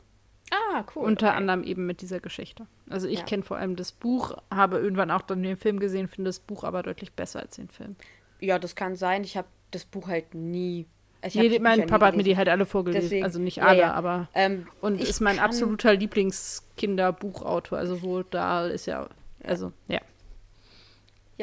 Ah, 0.51 0.85
cool. 0.95 1.05
Unter 1.05 1.29
okay. 1.29 1.37
anderem 1.37 1.63
eben 1.63 1.87
mit 1.87 2.01
dieser 2.01 2.21
Geschichte. 2.21 2.67
Also 2.89 3.07
ich 3.07 3.21
ja. 3.21 3.25
kenne 3.25 3.43
vor 3.43 3.59
allem 3.59 3.77
das 3.77 3.93
Buch, 3.93 4.37
habe 4.51 4.79
irgendwann 4.79 5.11
auch 5.11 5.23
dann 5.23 5.43
den 5.43 5.57
Film 5.57 5.79
gesehen, 5.79 6.09
finde 6.09 6.31
das 6.31 6.41
Buch 6.41 6.65
aber 6.65 6.83
deutlich 6.83 7.13
besser 7.13 7.41
als 7.41 7.57
den 7.57 7.69
Film. 7.69 7.97
Ja, 8.41 8.59
das 8.59 8.75
kann 8.75 8.97
sein. 8.97 9.25
Ich 9.25 9.37
habe 9.37 9.49
das 9.71 9.85
Buch 9.85 10.09
halt 10.09 10.35
nie. 10.35 10.87
Also 11.21 11.41
nee, 11.41 11.59
mein 11.59 11.87
Papa 11.87 12.07
hat 12.07 12.17
mir 12.17 12.23
die 12.23 12.37
halt 12.37 12.49
alle 12.49 12.65
vorgelesen. 12.65 13.03
Deswegen, 13.03 13.25
also 13.25 13.41
nicht 13.41 13.63
alle, 13.63 13.81
ja, 13.81 13.87
ja. 13.89 13.93
aber. 13.93 14.29
Ähm, 14.35 14.69
und 14.81 15.01
ist 15.01 15.21
mein 15.21 15.39
absoluter 15.39 15.95
Lieblingskinderbuchautor. 15.95 17.77
Also 17.77 17.97
Roald 17.97 18.33
Dahl 18.33 18.71
ist 18.71 18.87
ja. 18.87 19.09
Also, 19.43 19.73
ja. 19.89 19.97
Ja, 19.97 20.01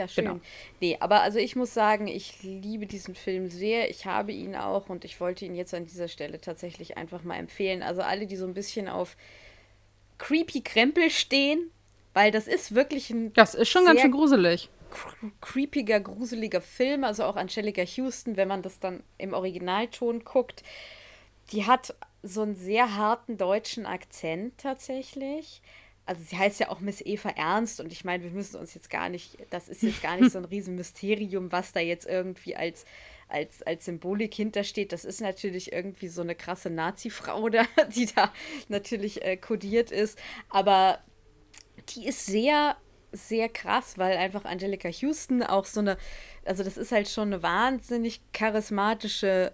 schön. 0.07 0.25
Genau. 0.25 0.39
Nee, 0.81 0.97
aber 0.99 1.21
also 1.21 1.39
ich 1.39 1.55
muss 1.55 1.73
sagen, 1.73 2.07
ich 2.07 2.43
liebe 2.43 2.85
diesen 2.85 3.15
Film 3.15 3.49
sehr. 3.49 3.89
Ich 3.89 4.05
habe 4.05 4.31
ihn 4.31 4.55
auch 4.55 4.89
und 4.89 5.05
ich 5.05 5.19
wollte 5.19 5.45
ihn 5.45 5.55
jetzt 5.55 5.73
an 5.73 5.85
dieser 5.85 6.07
Stelle 6.07 6.39
tatsächlich 6.39 6.97
einfach 6.97 7.23
mal 7.23 7.37
empfehlen. 7.37 7.81
Also 7.81 8.01
alle, 8.01 8.27
die 8.27 8.35
so 8.35 8.45
ein 8.45 8.53
bisschen 8.53 8.89
auf 8.89 9.15
creepy 10.17 10.61
Krempel 10.61 11.09
stehen, 11.09 11.71
weil 12.13 12.31
das 12.31 12.47
ist 12.47 12.75
wirklich 12.75 13.09
ein. 13.09 13.33
Das 13.33 13.55
ist 13.55 13.69
schon 13.69 13.85
ganz 13.85 14.01
schön 14.01 14.11
gruselig. 14.11 14.69
Creepiger, 15.41 15.99
gruseliger 15.99 16.61
Film. 16.61 17.03
Also 17.03 17.23
auch 17.23 17.35
Angelica 17.35 17.81
Houston, 17.81 18.37
wenn 18.37 18.47
man 18.47 18.61
das 18.61 18.79
dann 18.79 19.03
im 19.17 19.33
Originalton 19.33 20.23
guckt. 20.23 20.63
Die 21.51 21.65
hat 21.65 21.95
so 22.23 22.41
einen 22.41 22.55
sehr 22.55 22.95
harten 22.95 23.37
deutschen 23.37 23.85
Akzent 23.85 24.57
tatsächlich 24.57 25.61
also 26.05 26.21
sie 26.23 26.37
heißt 26.37 26.59
ja 26.59 26.69
auch 26.69 26.79
Miss 26.79 27.01
Eva 27.03 27.29
Ernst 27.29 27.79
und 27.79 27.91
ich 27.91 28.05
meine, 28.05 28.23
wir 28.23 28.29
müssen 28.29 28.57
uns 28.57 28.73
jetzt 28.75 28.89
gar 28.89 29.09
nicht, 29.09 29.37
das 29.49 29.67
ist 29.67 29.81
jetzt 29.81 30.03
gar 30.03 30.17
nicht 30.17 30.31
so 30.31 30.37
ein 30.37 30.45
Riesenmysterium, 30.51 31.51
was 31.51 31.71
da 31.71 31.79
jetzt 31.79 32.05
irgendwie 32.05 32.55
als, 32.55 32.85
als, 33.27 33.63
als 33.63 33.85
Symbolik 33.85 34.33
hintersteht. 34.33 34.91
Das 34.91 35.03
ist 35.03 35.21
natürlich 35.21 35.73
irgendwie 35.73 36.07
so 36.07 36.21
eine 36.21 36.35
krasse 36.35 36.69
Nazi-Frau 36.69 37.49
da, 37.49 37.65
die 37.95 38.05
da 38.05 38.31
natürlich 38.69 39.23
äh, 39.23 39.35
kodiert 39.37 39.91
ist. 39.91 40.19
Aber 40.49 40.99
die 41.89 42.07
ist 42.07 42.27
sehr, 42.27 42.77
sehr 43.11 43.49
krass, 43.49 43.97
weil 43.97 44.17
einfach 44.17 44.45
Angelica 44.45 44.89
Houston 44.89 45.41
auch 45.41 45.65
so 45.65 45.79
eine, 45.79 45.97
also 46.45 46.63
das 46.63 46.77
ist 46.77 46.91
halt 46.91 47.09
schon 47.09 47.33
eine 47.33 47.41
wahnsinnig 47.41 48.21
charismatische 48.31 49.53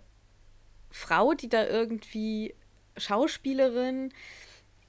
Frau, 0.89 1.33
die 1.33 1.47
da 1.47 1.65
irgendwie 1.65 2.53
Schauspielerin, 2.97 4.11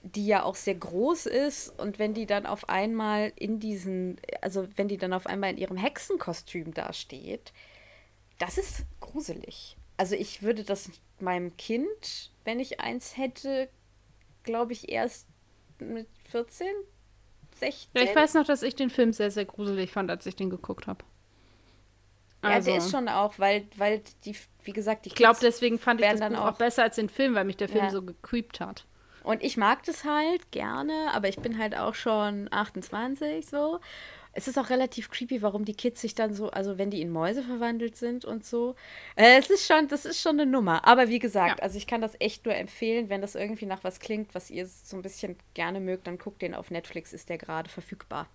die 0.03 0.26
ja 0.26 0.42
auch 0.42 0.57
sehr 0.57 0.74
groß 0.74 1.26
ist 1.26 1.78
und 1.78 1.98
wenn 1.98 2.14
die 2.14 2.26
dann 2.26 2.46
auf 2.46 2.68
einmal 2.68 3.32
in 3.36 3.61
diesen, 3.61 4.20
also 4.40 4.66
wenn 4.76 4.88
die 4.88 4.98
dann 4.98 5.12
auf 5.12 5.26
einmal 5.26 5.50
in 5.50 5.59
ihrem 5.59 5.76
Hexenkostüm 5.76 6.74
dasteht, 6.74 7.53
das 8.38 8.59
ist 8.59 8.84
gruselig. 9.00 9.76
Also 9.96 10.16
ich 10.16 10.42
würde 10.42 10.64
das 10.64 10.90
meinem 11.20 11.57
Kind, 11.57 12.32
wenn 12.44 12.59
ich 12.59 12.80
eins 12.80 13.16
hätte, 13.16 13.68
glaube 14.42 14.72
ich, 14.72 14.90
erst 14.90 15.28
mit 15.78 16.09
14, 16.30 16.66
16. 17.61 17.90
Ja, 17.94 18.03
ich 18.03 18.16
weiß 18.16 18.34
noch, 18.34 18.44
dass 18.44 18.64
ich 18.64 18.74
den 18.74 18.90
Film 18.90 19.12
sehr, 19.12 19.30
sehr 19.30 19.44
gruselig 19.44 19.92
fand, 19.92 20.11
als 20.11 20.26
ich 20.26 20.34
den 20.34 20.50
geguckt 20.50 20.88
habe. 20.88 21.05
Also. 22.40 22.70
Ja, 22.70 22.76
der 22.76 22.84
ist 22.84 22.90
schon 22.90 23.09
auch, 23.09 23.38
weil, 23.38 23.68
weil 23.76 24.03
die, 24.24 24.34
wie 24.64 24.72
gesagt, 24.72 25.05
die 25.05 25.11
Ich 25.11 25.14
glaube, 25.14 25.38
deswegen 25.40 25.78
fand 25.78 26.00
ich 26.00 26.09
das 26.09 26.18
dann 26.18 26.34
auch 26.34 26.57
besser 26.57 26.82
als 26.82 26.96
den 26.96 27.09
Film, 27.09 27.36
weil 27.36 27.44
mich 27.44 27.57
der 27.57 27.68
Film 27.68 27.84
ja. 27.84 27.90
so 27.90 28.03
gecreept 28.03 28.59
hat. 28.59 28.84
Und 29.24 29.42
ich 29.42 29.56
mag 29.56 29.82
das 29.84 30.04
halt 30.04 30.50
gerne, 30.50 31.10
aber 31.12 31.28
ich 31.28 31.36
bin 31.36 31.58
halt 31.58 31.76
auch 31.76 31.94
schon 31.94 32.48
28 32.50 33.46
so. 33.46 33.80
Es 34.34 34.48
ist 34.48 34.58
auch 34.58 34.70
relativ 34.70 35.10
creepy, 35.10 35.42
warum 35.42 35.66
die 35.66 35.74
Kids 35.74 36.00
sich 36.00 36.14
dann 36.14 36.32
so, 36.32 36.50
also 36.50 36.78
wenn 36.78 36.90
die 36.90 37.02
in 37.02 37.10
Mäuse 37.10 37.42
verwandelt 37.42 37.96
sind 37.96 38.24
und 38.24 38.46
so. 38.46 38.76
Äh, 39.14 39.38
es 39.38 39.50
ist 39.50 39.66
schon, 39.66 39.88
das 39.88 40.06
ist 40.06 40.22
schon 40.22 40.40
eine 40.40 40.50
Nummer. 40.50 40.86
Aber 40.86 41.08
wie 41.08 41.18
gesagt, 41.18 41.58
ja. 41.58 41.62
also 41.62 41.76
ich 41.76 41.86
kann 41.86 42.00
das 42.00 42.18
echt 42.18 42.46
nur 42.46 42.54
empfehlen, 42.54 43.10
wenn 43.10 43.20
das 43.20 43.34
irgendwie 43.34 43.66
nach 43.66 43.84
was 43.84 44.00
klingt, 44.00 44.34
was 44.34 44.48
ihr 44.50 44.66
so 44.66 44.96
ein 44.96 45.02
bisschen 45.02 45.36
gerne 45.52 45.80
mögt, 45.80 46.06
dann 46.06 46.16
guckt 46.16 46.40
den 46.40 46.54
auf 46.54 46.70
Netflix, 46.70 47.12
ist 47.12 47.28
der 47.28 47.36
gerade 47.36 47.68
verfügbar. 47.68 48.26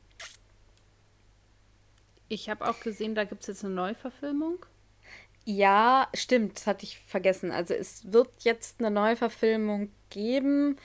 Ich 2.29 2.49
habe 2.49 2.67
auch 2.67 2.79
gesehen, 2.81 3.15
da 3.15 3.23
gibt 3.23 3.41
es 3.41 3.47
jetzt 3.47 3.65
eine 3.65 3.73
Neuverfilmung. 3.73 4.65
Ja, 5.49 6.09
stimmt, 6.13 6.57
das 6.57 6.67
hatte 6.67 6.83
ich 6.83 6.99
vergessen. 6.99 7.51
Also 7.51 7.73
es 7.73 8.11
wird 8.11 8.27
jetzt 8.39 8.81
eine 8.81 8.91
Neuverfilmung 8.91 9.89
geben. 10.09 10.75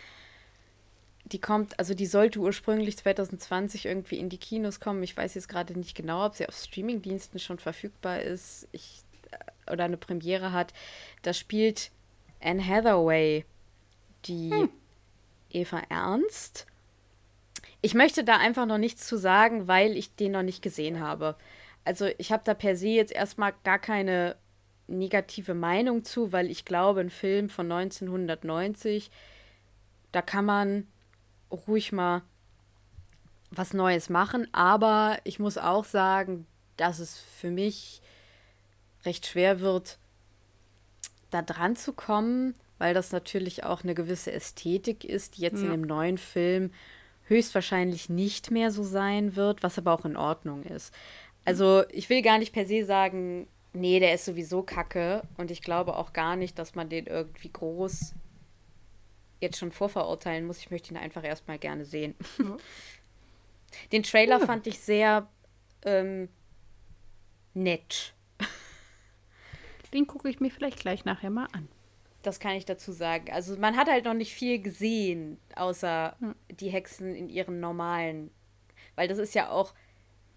Die 1.25 1.41
kommt, 1.41 1.77
also 1.81 1.95
die 1.95 2.07
sollte 2.07 2.39
ursprünglich 2.39 2.97
2020 2.97 3.87
irgendwie 3.87 4.19
in 4.19 4.29
die 4.29 4.39
Kinos 4.39 4.79
kommen. 4.79 5.03
Ich 5.03 5.17
weiß 5.17 5.35
jetzt 5.35 5.49
gerade 5.49 5.77
nicht 5.77 5.97
genau, 5.97 6.25
ob 6.25 6.37
sie 6.37 6.47
auf 6.47 6.55
Streamingdiensten 6.55 7.41
schon 7.41 7.59
verfügbar 7.59 8.23
ist 8.23 8.69
ich, 8.71 9.03
äh, 9.33 9.73
oder 9.73 9.83
eine 9.83 9.97
Premiere 9.97 10.53
hat. 10.53 10.73
Da 11.23 11.33
spielt 11.33 11.91
Anne 12.41 12.65
Hathaway 12.65 13.45
die 14.27 14.53
hm. 14.53 14.71
Eva 15.51 15.83
Ernst. 15.89 16.69
Ich 17.81 17.95
möchte 17.95 18.23
da 18.23 18.37
einfach 18.37 18.67
noch 18.67 18.79
nichts 18.79 19.09
zu 19.09 19.17
sagen, 19.17 19.67
weil 19.67 19.97
ich 19.97 20.15
den 20.15 20.31
noch 20.31 20.45
nicht 20.45 20.63
gesehen 20.63 21.01
habe. 21.01 21.35
Also 21.85 22.07
ich 22.19 22.31
habe 22.31 22.45
da 22.45 22.55
per 22.55 22.77
se 22.77 22.91
jetzt 22.91 23.11
erstmal 23.11 23.55
gar 23.65 23.81
keine 23.81 24.37
negative 24.99 25.55
Meinung 25.55 26.05
zu, 26.05 26.33
weil 26.33 26.51
ich 26.51 26.65
glaube, 26.65 27.01
ein 27.01 27.11
Film 27.11 27.49
von 27.49 27.71
1990, 27.71 29.11
da 30.13 30.23
kann 30.23 30.45
man 30.45 30.87
ruhig 31.51 31.93
mal 31.93 32.23
was 33.51 33.75
Neues 33.75 34.09
machen. 34.09 34.47
Aber 34.53 35.19
ich 35.25 35.39
muss 35.39 35.59
auch 35.59 35.85
sagen, 35.85 36.47
dass 36.77 36.99
es 36.99 37.19
für 37.19 37.51
mich 37.51 38.01
recht 39.05 39.27
schwer 39.27 39.61
wird, 39.61 39.99
da 41.31 41.43
dran 41.43 41.77
zu 41.77 41.93
kommen, 41.93 42.55
weil 42.79 42.95
das 42.95 43.13
natürlich 43.13 43.65
auch 43.65 43.83
eine 43.83 43.95
gewisse 43.95 44.33
Ästhetik 44.33 45.05
ist, 45.05 45.37
die 45.37 45.43
jetzt 45.43 45.61
ja. 45.61 45.67
in 45.67 45.71
dem 45.71 45.83
neuen 45.83 46.19
Film 46.19 46.71
höchstwahrscheinlich 47.25 48.09
nicht 48.09 48.51
mehr 48.51 48.71
so 48.71 48.83
sein 48.83 49.37
wird, 49.37 49.63
was 49.63 49.79
aber 49.79 49.93
auch 49.93 50.05
in 50.05 50.17
Ordnung 50.17 50.63
ist. 50.65 50.93
Also 51.45 51.85
ich 51.91 52.09
will 52.11 52.23
gar 52.23 52.39
nicht 52.39 52.53
per 52.53 52.67
se 52.67 52.85
sagen, 52.85 53.49
nee, 53.73 54.01
der 54.01 54.15
ist 54.15 54.25
sowieso 54.25 54.63
kacke 54.63 55.23
und 55.37 55.51
ich 55.51 55.63
glaube 55.63 55.97
auch 55.97 56.13
gar 56.13 56.37
nicht, 56.37 56.59
dass 56.59 56.75
man 56.75 56.89
den 56.89 57.07
irgendwie 57.07 57.51
groß 57.51 58.15
jetzt 59.41 59.59
schon 59.59 59.73
vorverurteilen 59.73 60.47
muss. 60.47 60.59
Ich 60.59 60.71
möchte 60.71 60.93
ihn 60.93 60.97
einfach 60.97 61.25
erstmal 61.25 61.59
gerne 61.59 61.85
sehen. 61.85 62.15
Ja. 62.39 62.57
Den 63.91 64.03
Trailer 64.03 64.39
ja. 64.39 64.47
fand 64.47 64.67
ich 64.67 64.79
sehr 64.79 65.29
ähm, 65.85 66.29
nett. 67.55 68.15
Den 69.93 70.07
gucke 70.07 70.29
ich 70.29 70.41
mir 70.41 70.51
vielleicht 70.51 70.79
gleich 70.79 71.05
nachher 71.05 71.31
mal 71.31 71.49
an. 71.53 71.69
Das 72.23 72.39
kann 72.39 72.53
ich 72.53 72.65
dazu 72.65 72.93
sagen. 72.93 73.33
Also 73.33 73.57
man 73.59 73.77
hat 73.77 73.89
halt 73.89 74.05
noch 74.05 74.15
nicht 74.15 74.33
viel 74.33 74.61
gesehen, 74.61 75.39
außer 75.57 76.17
hm. 76.21 76.35
die 76.51 76.71
Hexen 76.71 77.15
in 77.15 77.29
ihren 77.29 77.61
normalen. 77.61 78.31
Weil 78.95 79.09
das 79.09 79.19
ist 79.19 79.35
ja 79.35 79.51
auch 79.51 79.75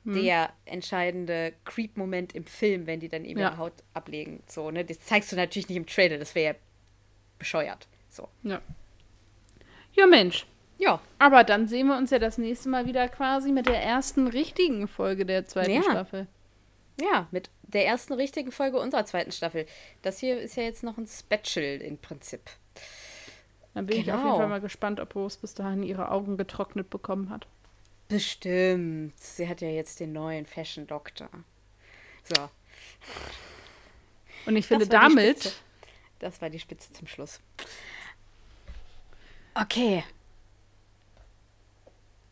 hm. 0.06 0.14
der 0.14 0.54
entscheidende 0.66 1.54
Creep-Moment 1.66 2.34
im 2.34 2.46
Film, 2.46 2.88
wenn 2.88 3.00
die 3.00 3.10
dann 3.10 3.26
eben 3.26 3.40
ja. 3.40 3.50
ihre 3.50 3.58
Haut 3.58 3.74
ablegen. 3.94 4.42
So, 4.48 4.72
ne? 4.72 4.86
Das 4.86 5.00
zeigst 5.00 5.32
du 5.32 5.36
natürlich 5.36 5.68
nicht 5.68 5.78
im 5.78 5.86
Trailer, 5.86 6.18
das 6.18 6.36
wäre 6.36 6.54
ja 6.54 6.60
bescheuert. 7.38 7.88
So. 8.10 8.30
Ja. 8.44 8.62
Ja, 9.94 10.08
Mensch. 10.08 10.46
Ja. 10.78 11.02
Aber 11.20 11.44
dann 11.44 11.68
sehen 11.68 11.88
wir 11.88 11.98
uns 11.98 12.12
ja 12.12 12.20
das 12.20 12.38
nächste 12.38 12.70
Mal 12.70 12.86
wieder 12.86 13.08
quasi 13.08 13.52
mit 13.52 13.68
der 13.68 13.82
ersten 13.82 14.28
richtigen 14.28 14.88
Folge 14.88 15.26
der 15.26 15.46
zweiten 15.46 15.72
ja. 15.72 15.84
Staffel. 15.84 16.28
Ja, 17.02 17.28
mit 17.32 17.50
der 17.64 17.86
ersten 17.86 18.14
richtigen 18.14 18.52
Folge 18.52 18.80
unserer 18.80 19.06
zweiten 19.06 19.32
Staffel. 19.32 19.66
Das 20.02 20.20
hier 20.20 20.40
ist 20.40 20.56
ja 20.56 20.64
jetzt 20.64 20.84
noch 20.84 20.98
ein 20.98 21.08
Special 21.08 21.82
im 21.82 21.98
Prinzip. 21.98 22.42
Dann 23.74 23.86
bin 23.86 24.04
genau. 24.04 24.06
ich 24.06 24.12
auf 24.12 24.18
jeden 24.18 24.24
genau. 24.24 24.38
Fall 24.38 24.48
mal 24.48 24.62
gespannt, 24.62 25.00
ob 25.00 25.16
Rose 25.16 25.38
bis 25.42 25.54
dahin 25.54 25.84
ihre 25.84 26.10
Augen 26.10 26.38
getrocknet 26.38 26.90
bekommen 26.90 27.30
hat. 27.30 27.48
Bestimmt. 28.08 29.20
Sie 29.20 29.48
hat 29.48 29.62
ja 29.62 29.70
jetzt 29.70 30.00
den 30.00 30.14
neuen 30.14 30.46
Fashion 30.46 30.86
Doktor. 30.86 31.30
So. 32.24 32.50
Und 34.46 34.56
ich 34.56 34.68
finde 34.68 34.86
das 34.88 35.02
damit. 35.02 35.56
Das 36.20 36.42
war 36.42 36.50
die 36.50 36.60
Spitze 36.60 36.94
zum 36.94 37.08
Schluss. 37.08 37.40
Okay. 39.54 40.04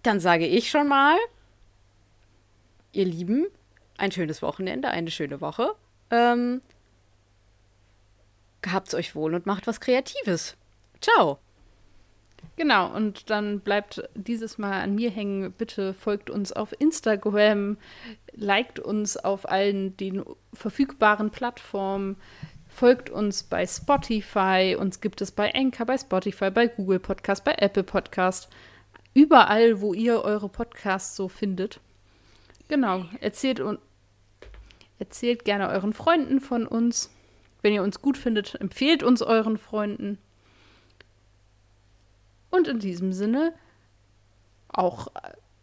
Dann 0.03 0.19
sage 0.19 0.45
ich 0.45 0.69
schon 0.69 0.87
mal, 0.87 1.17
ihr 2.91 3.05
Lieben, 3.05 3.47
ein 3.97 4.11
schönes 4.11 4.41
Wochenende, 4.41 4.89
eine 4.89 5.11
schöne 5.11 5.41
Woche. 5.41 5.75
Ähm, 6.11 6.61
gehabt's 8.61 8.93
euch 8.93 9.15
wohl 9.15 9.33
und 9.33 9.45
macht 9.45 9.65
was 9.65 9.79
Kreatives. 9.79 10.55
Ciao. 11.01 11.39
Genau, 12.55 12.93
und 12.93 13.29
dann 13.29 13.61
bleibt 13.61 14.07
dieses 14.13 14.57
Mal 14.57 14.81
an 14.81 14.95
mir 14.95 15.09
hängen. 15.09 15.51
Bitte 15.53 15.93
folgt 15.93 16.29
uns 16.29 16.51
auf 16.51 16.73
Instagram, 16.79 17.77
liked 18.33 18.79
uns 18.79 19.17
auf 19.17 19.49
allen 19.49 19.97
den 19.97 20.23
verfügbaren 20.53 21.31
Plattformen, 21.31 22.15
folgt 22.67 23.09
uns 23.09 23.43
bei 23.43 23.65
Spotify, 23.65 24.77
uns 24.79 25.01
gibt 25.01 25.21
es 25.21 25.31
bei 25.31 25.53
Anchor, 25.53 25.85
bei 25.85 25.97
Spotify, 25.97 26.51
bei 26.51 26.67
Google 26.67 26.99
Podcast, 26.99 27.43
bei 27.43 27.55
Apple 27.57 27.83
Podcast, 27.83 28.49
überall, 29.13 29.81
wo 29.81 29.93
ihr 29.93 30.21
eure 30.21 30.49
Podcasts 30.49 31.15
so 31.15 31.27
findet. 31.27 31.79
Genau, 32.67 33.05
erzählt, 33.19 33.61
erzählt 34.99 35.45
gerne 35.45 35.69
euren 35.69 35.93
Freunden 35.93 36.39
von 36.39 36.67
uns. 36.67 37.11
Wenn 37.61 37.73
ihr 37.73 37.83
uns 37.83 38.01
gut 38.01 38.17
findet, 38.17 38.55
empfehlt 38.61 39.03
uns 39.03 39.21
euren 39.21 39.57
Freunden. 39.57 40.17
Und 42.53 42.67
in 42.67 42.77
diesem 42.77 43.13
Sinne 43.13 43.51
auch 44.67 45.07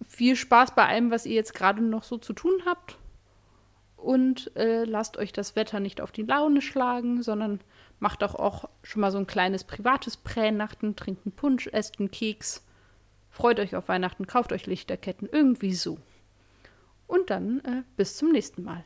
viel 0.09 0.35
Spaß 0.35 0.75
bei 0.75 0.89
allem, 0.89 1.13
was 1.13 1.25
ihr 1.25 1.37
jetzt 1.37 1.55
gerade 1.55 1.81
noch 1.81 2.03
so 2.03 2.19
zu 2.19 2.33
tun 2.33 2.63
habt. 2.67 2.99
Und 3.97 4.51
äh, 4.57 4.83
lasst 4.83 5.17
euch 5.17 5.33
das 5.33 5.55
Wetter 5.55 5.79
nicht 5.79 6.01
auf 6.01 6.11
die 6.11 6.25
Laune 6.25 6.61
schlagen, 6.61 7.23
sondern 7.23 7.61
macht 8.01 8.25
auch, 8.25 8.35
auch 8.35 8.69
schon 8.83 9.03
mal 9.03 9.13
so 9.13 9.19
ein 9.19 9.29
kleines 9.29 9.63
privates 9.63 10.17
Pränachten, 10.17 10.97
trinkt 10.97 11.27
einen 11.27 11.37
Punsch, 11.37 11.69
esst 11.69 12.01
einen 12.01 12.11
Keks, 12.11 12.67
freut 13.29 13.61
euch 13.61 13.77
auf 13.77 13.87
Weihnachten, 13.87 14.27
kauft 14.27 14.51
euch 14.53 14.67
Lichterketten, 14.67 15.29
irgendwie 15.31 15.75
so. 15.75 15.97
Und 17.07 17.31
dann 17.31 17.61
äh, 17.61 17.85
bis 17.97 18.17
zum 18.17 18.33
nächsten 18.33 18.65
Mal. 18.65 18.85